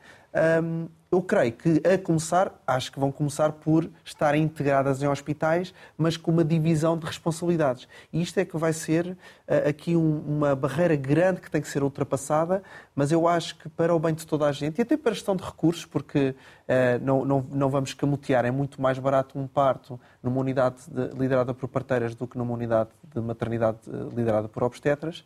Eu 1.11 1.22
creio 1.22 1.53
que, 1.53 1.80
a 1.89 1.97
começar, 1.97 2.53
acho 2.66 2.93
que 2.93 3.01
vão 3.01 3.11
começar 3.11 3.51
por 3.53 3.89
estar 4.05 4.34
integradas 4.34 5.03
em 5.03 5.09
hospitais, 5.09 5.72
mas 5.97 6.18
com 6.18 6.30
uma 6.30 6.45
divisão 6.45 6.99
de 6.99 7.07
responsabilidades. 7.07 7.89
E 8.12 8.20
isto 8.20 8.36
é 8.39 8.45
que 8.45 8.59
vai 8.59 8.74
ser 8.74 9.07
uh, 9.07 9.68
aqui 9.68 9.97
um, 9.97 10.18
uma 10.20 10.55
barreira 10.55 10.95
grande 10.97 11.41
que 11.41 11.51
tem 11.51 11.62
que 11.62 11.68
ser 11.68 11.82
ultrapassada, 11.82 12.62
mas 12.95 13.11
eu 13.11 13.26
acho 13.26 13.57
que 13.57 13.70
para 13.70 13.95
o 13.95 13.99
bem 13.99 14.12
de 14.12 14.26
toda 14.26 14.45
a 14.45 14.53
gente, 14.53 14.80
e 14.80 14.82
até 14.82 14.99
para 14.99 15.12
a 15.12 15.14
gestão 15.14 15.34
de 15.34 15.43
recursos, 15.43 15.86
porque 15.86 16.34
uh, 16.68 17.03
não, 17.03 17.24
não, 17.24 17.47
não 17.53 17.70
vamos 17.70 17.95
camutear, 17.95 18.45
é 18.45 18.51
muito 18.51 18.82
mais 18.82 18.99
barato 18.99 19.39
um 19.39 19.47
parto 19.47 19.99
numa 20.22 20.39
unidade 20.39 20.76
de, 20.89 21.18
liderada 21.18 21.55
por 21.55 21.70
parteiras 21.70 22.14
do 22.14 22.26
que 22.26 22.36
numa 22.36 22.53
unidade 22.53 22.91
de 23.14 23.20
maternidade 23.22 23.78
uh, 23.86 24.11
liderada 24.14 24.47
por 24.47 24.62
obstetras. 24.62 25.24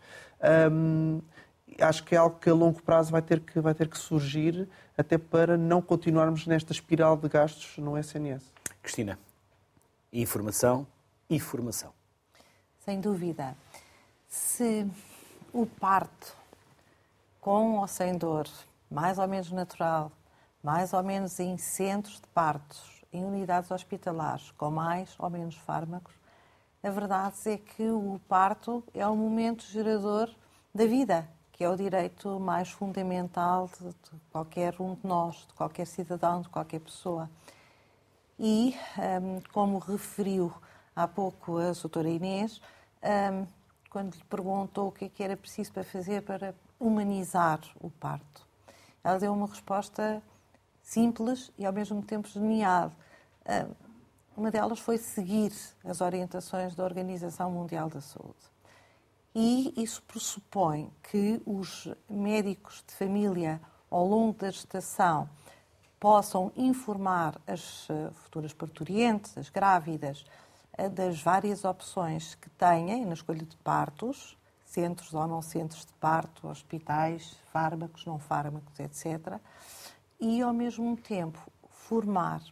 Um, 0.70 1.20
acho 1.81 2.05
que 2.05 2.14
é 2.14 2.18
algo 2.18 2.39
que 2.39 2.51
a 2.51 2.55
longo 2.55 2.83
prazo 2.83 3.11
vai 3.11 3.23
ter 3.23 3.41
que, 3.41 3.61
vai 3.61 3.75
ter 3.75 3.89
que 3.89 3.99
surgir 3.99 4.68
até 4.97 5.16
para 5.18 5.57
não 5.57 5.81
continuarmos 5.83 6.47
nesta 6.47 6.73
espiral 6.73 7.16
de 7.16 7.29
gastos 7.29 7.79
no 7.79 7.99
SNS. 7.99 8.53
Cristina, 8.83 9.18
informação 10.12 10.87
e 11.29 11.39
formação. 11.39 11.93
Sem 12.81 13.01
dúvida. 13.01 13.57
Se 14.29 14.87
o 15.53 15.66
parto 15.66 16.37
com 17.41 17.79
ou 17.79 17.87
sem 17.87 18.16
dor, 18.16 18.49
mais 18.91 19.18
ou 19.18 19.27
menos 19.27 19.51
natural, 19.51 20.12
mais 20.62 20.93
ou 20.93 21.03
menos 21.03 21.39
em 21.41 21.57
centros 21.57 22.20
de 22.20 22.27
partos, 22.29 23.05
em 23.12 23.25
unidades 23.25 23.70
hospitalares, 23.70 24.51
com 24.53 24.70
mais 24.70 25.14
ou 25.18 25.29
menos 25.29 25.57
fármacos, 25.57 26.14
a 26.83 26.91
verdade 26.91 27.37
é 27.47 27.59
que 27.59 27.89
o 27.91 28.20
parto 28.29 28.83
é 28.95 29.07
o 29.07 29.14
momento 29.14 29.64
gerador 29.64 30.29
da 30.75 30.87
vida, 30.87 31.29
é 31.62 31.68
o 31.68 31.76
direito 31.76 32.40
mais 32.40 32.70
fundamental 32.70 33.70
de, 33.78 33.88
de 33.88 34.20
qualquer 34.30 34.74
um 34.80 34.94
de 34.94 35.06
nós, 35.06 35.36
de 35.46 35.54
qualquer 35.54 35.86
cidadão, 35.86 36.40
de 36.40 36.48
qualquer 36.48 36.80
pessoa. 36.80 37.30
E, 38.38 38.74
um, 39.22 39.40
como 39.52 39.78
referiu 39.78 40.52
há 40.94 41.06
pouco 41.06 41.58
a 41.58 41.72
doutora 41.72 42.08
Inês, 42.08 42.60
um, 43.02 43.46
quando 43.90 44.14
lhe 44.14 44.24
perguntou 44.24 44.88
o 44.88 44.92
que, 44.92 45.04
é 45.04 45.08
que 45.08 45.22
era 45.22 45.36
preciso 45.36 45.72
para 45.72 45.84
fazer 45.84 46.22
para 46.22 46.54
humanizar 46.80 47.60
o 47.80 47.90
parto, 47.90 48.46
ela 49.04 49.18
deu 49.18 49.32
uma 49.32 49.46
resposta 49.46 50.22
simples 50.82 51.52
e 51.58 51.64
ao 51.64 51.72
mesmo 51.72 52.02
tempo 52.02 52.28
genial. 52.28 52.92
Um, 53.48 53.92
uma 54.36 54.50
delas 54.50 54.80
foi 54.80 54.96
seguir 54.98 55.52
as 55.84 56.00
orientações 56.00 56.74
da 56.74 56.84
Organização 56.84 57.50
Mundial 57.50 57.88
da 57.88 58.00
Saúde. 58.00 58.51
E 59.35 59.72
isso 59.76 60.03
pressupõe 60.03 60.93
que 61.03 61.41
os 61.47 61.89
médicos 62.09 62.85
de 62.87 62.95
família, 62.95 63.61
ao 63.91 64.07
longo 64.07 64.39
da 64.39 64.51
gestação, 64.51 65.28
possam 65.99 66.53
informar 66.57 67.41
as 67.47 67.89
eh, 67.89 68.11
futuras 68.12 68.53
parturientes, 68.53 69.39
as 69.39 69.49
grávidas, 69.49 70.26
eh, 70.76 70.89
das 70.89 71.22
várias 71.22 71.64
opções 71.64 72.35
que 72.35 72.51
têm 72.51 73.07
na 73.07 73.14
escolha 73.14 73.45
de 73.45 73.57
partos, 73.59 74.37
centros 74.66 75.14
ou 75.14 75.26
não 75.26 75.41
centros 75.41 75.87
de 75.87 75.93
parto, 75.95 76.49
hospitais, 76.49 77.37
fármacos, 77.53 78.05
não 78.05 78.18
fármacos, 78.18 78.80
etc. 78.80 79.39
E, 80.18 80.43
ao 80.43 80.53
mesmo 80.53 80.97
tempo, 80.97 81.39
formar 81.70 82.43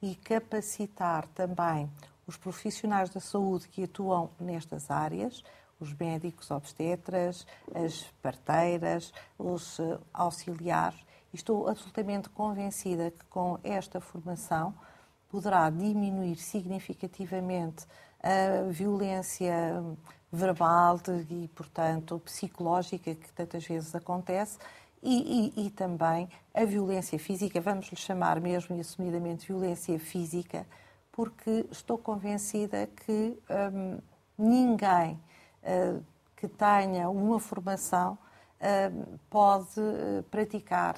e 0.00 0.14
capacitar 0.14 1.26
também 1.28 1.90
os 2.26 2.36
profissionais 2.36 3.10
da 3.10 3.20
saúde 3.20 3.66
que 3.68 3.84
atuam 3.84 4.30
nestas 4.38 4.90
áreas, 4.90 5.42
os 5.80 5.92
médicos 5.94 6.50
obstetras, 6.50 7.46
as 7.74 8.04
parteiras, 8.22 9.12
os 9.38 9.80
eh, 9.80 9.98
auxiliares. 10.12 11.00
Estou 11.32 11.68
absolutamente 11.68 12.28
convencida 12.28 13.10
que 13.10 13.24
com 13.26 13.58
esta 13.64 14.00
formação 14.00 14.74
poderá 15.28 15.70
diminuir 15.70 16.36
significativamente 16.36 17.86
a 18.22 18.68
violência 18.70 19.82
verbal 20.32 21.00
e, 21.28 21.48
portanto, 21.48 22.20
psicológica 22.20 23.14
que 23.14 23.32
tantas 23.32 23.64
vezes 23.66 23.94
acontece 23.94 24.58
e, 25.02 25.52
e, 25.56 25.66
e, 25.66 25.70
também 25.70 26.28
a 26.54 26.64
violência 26.64 27.18
física, 27.18 27.60
vamos 27.60 27.86
lhe 27.86 27.96
chamar 27.96 28.40
mesmo 28.40 28.76
e 28.76 28.80
assumidamente 28.80 29.46
violência 29.46 29.98
física, 29.98 30.66
porque 31.10 31.66
estou 31.70 31.96
convencida 31.96 32.86
que 32.86 33.38
hum, 33.72 33.98
ninguém 34.36 35.18
que 36.36 36.48
tenha 36.48 37.08
uma 37.10 37.38
formação 37.38 38.18
uh, 38.60 39.18
pode 39.28 39.80
uh, 39.80 40.22
praticar 40.30 40.96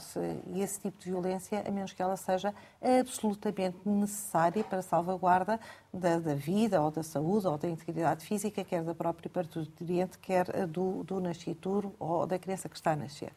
esse 0.54 0.80
tipo 0.80 0.98
de 0.98 1.10
violência, 1.10 1.64
a 1.66 1.70
menos 1.70 1.92
que 1.92 2.02
ela 2.02 2.16
seja 2.16 2.54
absolutamente 2.80 3.78
necessária 3.84 4.64
para 4.64 4.78
a 4.78 4.82
salvaguarda 4.82 5.58
da, 5.92 6.18
da, 6.18 6.34
vida 6.34 6.80
ou 6.80 6.90
da 6.90 7.02
saúde 7.02 7.46
ou 7.46 7.56
da 7.56 7.68
integridade 7.68 8.24
física, 8.24 8.64
quer 8.64 8.82
da 8.82 8.94
própria 8.94 9.30
parturiente, 9.30 10.18
quer 10.18 10.66
do, 10.66 11.04
do 11.04 11.20
nascituro 11.20 11.94
ou 11.98 12.26
da 12.26 12.38
criança 12.38 12.68
que 12.68 12.76
está 12.76 12.92
a 12.92 12.96
nascer. 12.96 13.32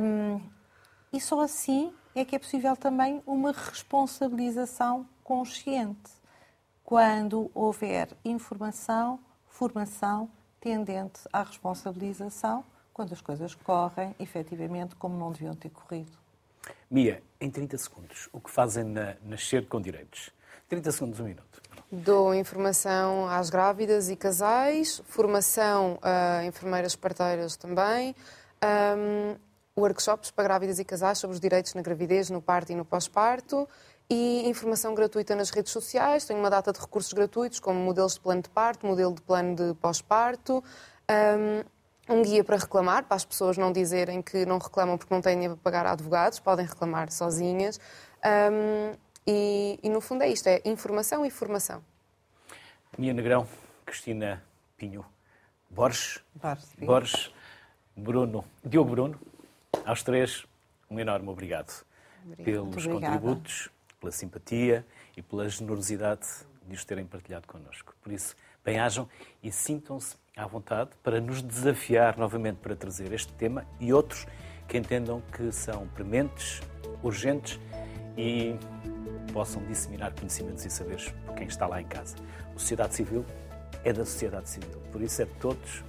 Um, 0.00 0.40
e 1.12 1.20
só 1.20 1.40
assim 1.40 1.92
é 2.14 2.24
que 2.24 2.36
é 2.36 2.38
possível 2.38 2.76
também 2.76 3.22
uma 3.26 3.52
responsabilização 3.52 5.06
consciente. 5.22 6.10
Quando 6.84 7.50
houver 7.54 8.08
informação, 8.24 9.20
formação 9.58 10.30
tendente 10.60 11.18
à 11.32 11.42
responsabilização, 11.42 12.64
quando 12.94 13.12
as 13.12 13.20
coisas 13.20 13.56
correm 13.56 14.14
efetivamente 14.20 14.94
como 14.94 15.18
não 15.18 15.32
deviam 15.32 15.52
ter 15.52 15.70
corrido. 15.70 16.12
Mia, 16.88 17.20
em 17.40 17.50
30 17.50 17.76
segundos, 17.76 18.28
o 18.32 18.40
que 18.40 18.50
fazem 18.50 18.84
na 18.84 19.16
Nascer 19.24 19.66
com 19.66 19.80
Direitos? 19.80 20.30
30 20.68 20.92
segundos, 20.92 21.18
um 21.18 21.24
minuto. 21.24 21.60
Dou 21.90 22.32
informação 22.34 23.28
às 23.28 23.50
grávidas 23.50 24.08
e 24.08 24.14
casais, 24.14 25.02
formação 25.06 25.98
a 26.02 26.44
enfermeiras 26.44 26.94
parteiras 26.94 27.56
também, 27.56 28.14
um, 28.62 29.36
workshops 29.76 30.30
para 30.30 30.44
grávidas 30.44 30.78
e 30.78 30.84
casais 30.84 31.18
sobre 31.18 31.34
os 31.34 31.40
direitos 31.40 31.74
na 31.74 31.82
gravidez, 31.82 32.30
no 32.30 32.40
parto 32.40 32.70
e 32.70 32.76
no 32.76 32.84
pós-parto 32.84 33.68
e 34.10 34.48
informação 34.48 34.94
gratuita 34.94 35.34
nas 35.34 35.50
redes 35.50 35.72
sociais. 35.72 36.24
Tenho 36.24 36.38
uma 36.38 36.50
data 36.50 36.72
de 36.72 36.80
recursos 36.80 37.12
gratuitos, 37.12 37.60
como 37.60 37.78
modelos 37.78 38.14
de 38.14 38.20
plano 38.20 38.42
de 38.42 38.48
parto, 38.48 38.86
modelo 38.86 39.14
de 39.14 39.22
plano 39.22 39.54
de 39.54 39.74
pós-parto, 39.74 40.62
um 42.08 42.22
guia 42.22 42.42
para 42.42 42.56
reclamar, 42.56 43.04
para 43.04 43.16
as 43.16 43.24
pessoas 43.24 43.58
não 43.58 43.70
dizerem 43.70 44.22
que 44.22 44.46
não 44.46 44.58
reclamam 44.58 44.96
porque 44.96 45.12
não 45.12 45.20
têm 45.20 45.34
dinheiro 45.34 45.56
para 45.56 45.70
pagar 45.70 45.86
advogados, 45.92 46.40
podem 46.40 46.64
reclamar 46.64 47.12
sozinhas. 47.12 47.78
Um, 48.24 48.96
e, 49.26 49.78
e, 49.82 49.90
no 49.90 50.00
fundo 50.00 50.22
é 50.22 50.28
isto, 50.28 50.46
é 50.46 50.62
informação 50.64 51.24
e 51.26 51.30
formação. 51.30 51.84
Mia 52.96 53.12
Negrão, 53.12 53.46
Cristina 53.84 54.42
Pinho, 54.76 55.04
Borges, 55.68 56.24
Borges, 56.78 57.30
Bruno, 57.94 58.42
Diogo 58.64 58.90
Bruno, 58.90 59.20
aos 59.84 60.02
três, 60.02 60.46
um 60.90 60.98
enorme 60.98 61.28
obrigado, 61.28 61.84
obrigado. 62.24 62.44
pelos 62.44 62.86
contributos, 62.86 63.68
pela 64.00 64.12
simpatia 64.12 64.86
e 65.16 65.22
pela 65.22 65.48
generosidade 65.48 66.26
de 66.66 66.74
os 66.74 66.84
terem 66.84 67.06
partilhado 67.06 67.46
connosco. 67.46 67.94
Por 68.02 68.12
isso, 68.12 68.36
bem-ajam 68.64 69.08
e 69.42 69.50
sintam-se 69.50 70.16
à 70.36 70.46
vontade 70.46 70.90
para 71.02 71.20
nos 71.20 71.42
desafiar 71.42 72.16
novamente 72.18 72.56
para 72.56 72.76
trazer 72.76 73.12
este 73.12 73.32
tema 73.32 73.66
e 73.80 73.92
outros 73.92 74.26
que 74.66 74.76
entendam 74.76 75.22
que 75.32 75.50
são 75.50 75.88
prementes, 75.88 76.60
urgentes 77.02 77.58
e 78.16 78.54
possam 79.32 79.64
disseminar 79.66 80.12
conhecimentos 80.12 80.64
e 80.64 80.70
saberes 80.70 81.10
por 81.24 81.34
quem 81.34 81.46
está 81.46 81.66
lá 81.66 81.80
em 81.80 81.86
casa. 81.86 82.16
A 82.54 82.58
sociedade 82.58 82.94
civil 82.94 83.24
é 83.84 83.92
da 83.92 84.04
sociedade 84.04 84.48
civil. 84.48 84.80
Por 84.92 85.00
isso 85.00 85.22
é 85.22 85.24
de 85.24 85.34
todos. 85.34 85.84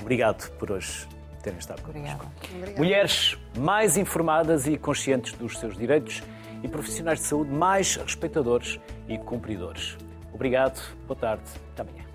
Obrigado 0.00 0.50
por 0.58 0.70
hoje 0.70 1.08
terem 1.42 1.58
estado 1.58 1.82
connosco. 1.82 2.30
Obrigada. 2.50 2.78
Mulheres 2.78 3.38
mais 3.56 3.96
informadas 3.96 4.66
e 4.66 4.76
conscientes 4.76 5.32
dos 5.32 5.58
seus 5.58 5.76
direitos 5.76 6.22
e 6.62 6.68
profissionais 6.68 7.20
de 7.20 7.26
saúde 7.26 7.50
mais 7.50 7.96
respeitadores 7.96 8.80
e 9.08 9.18
cumpridores. 9.18 9.96
Obrigado, 10.32 10.80
boa 11.06 11.18
tarde, 11.18 11.44
até 11.72 11.82
amanhã. 11.82 12.07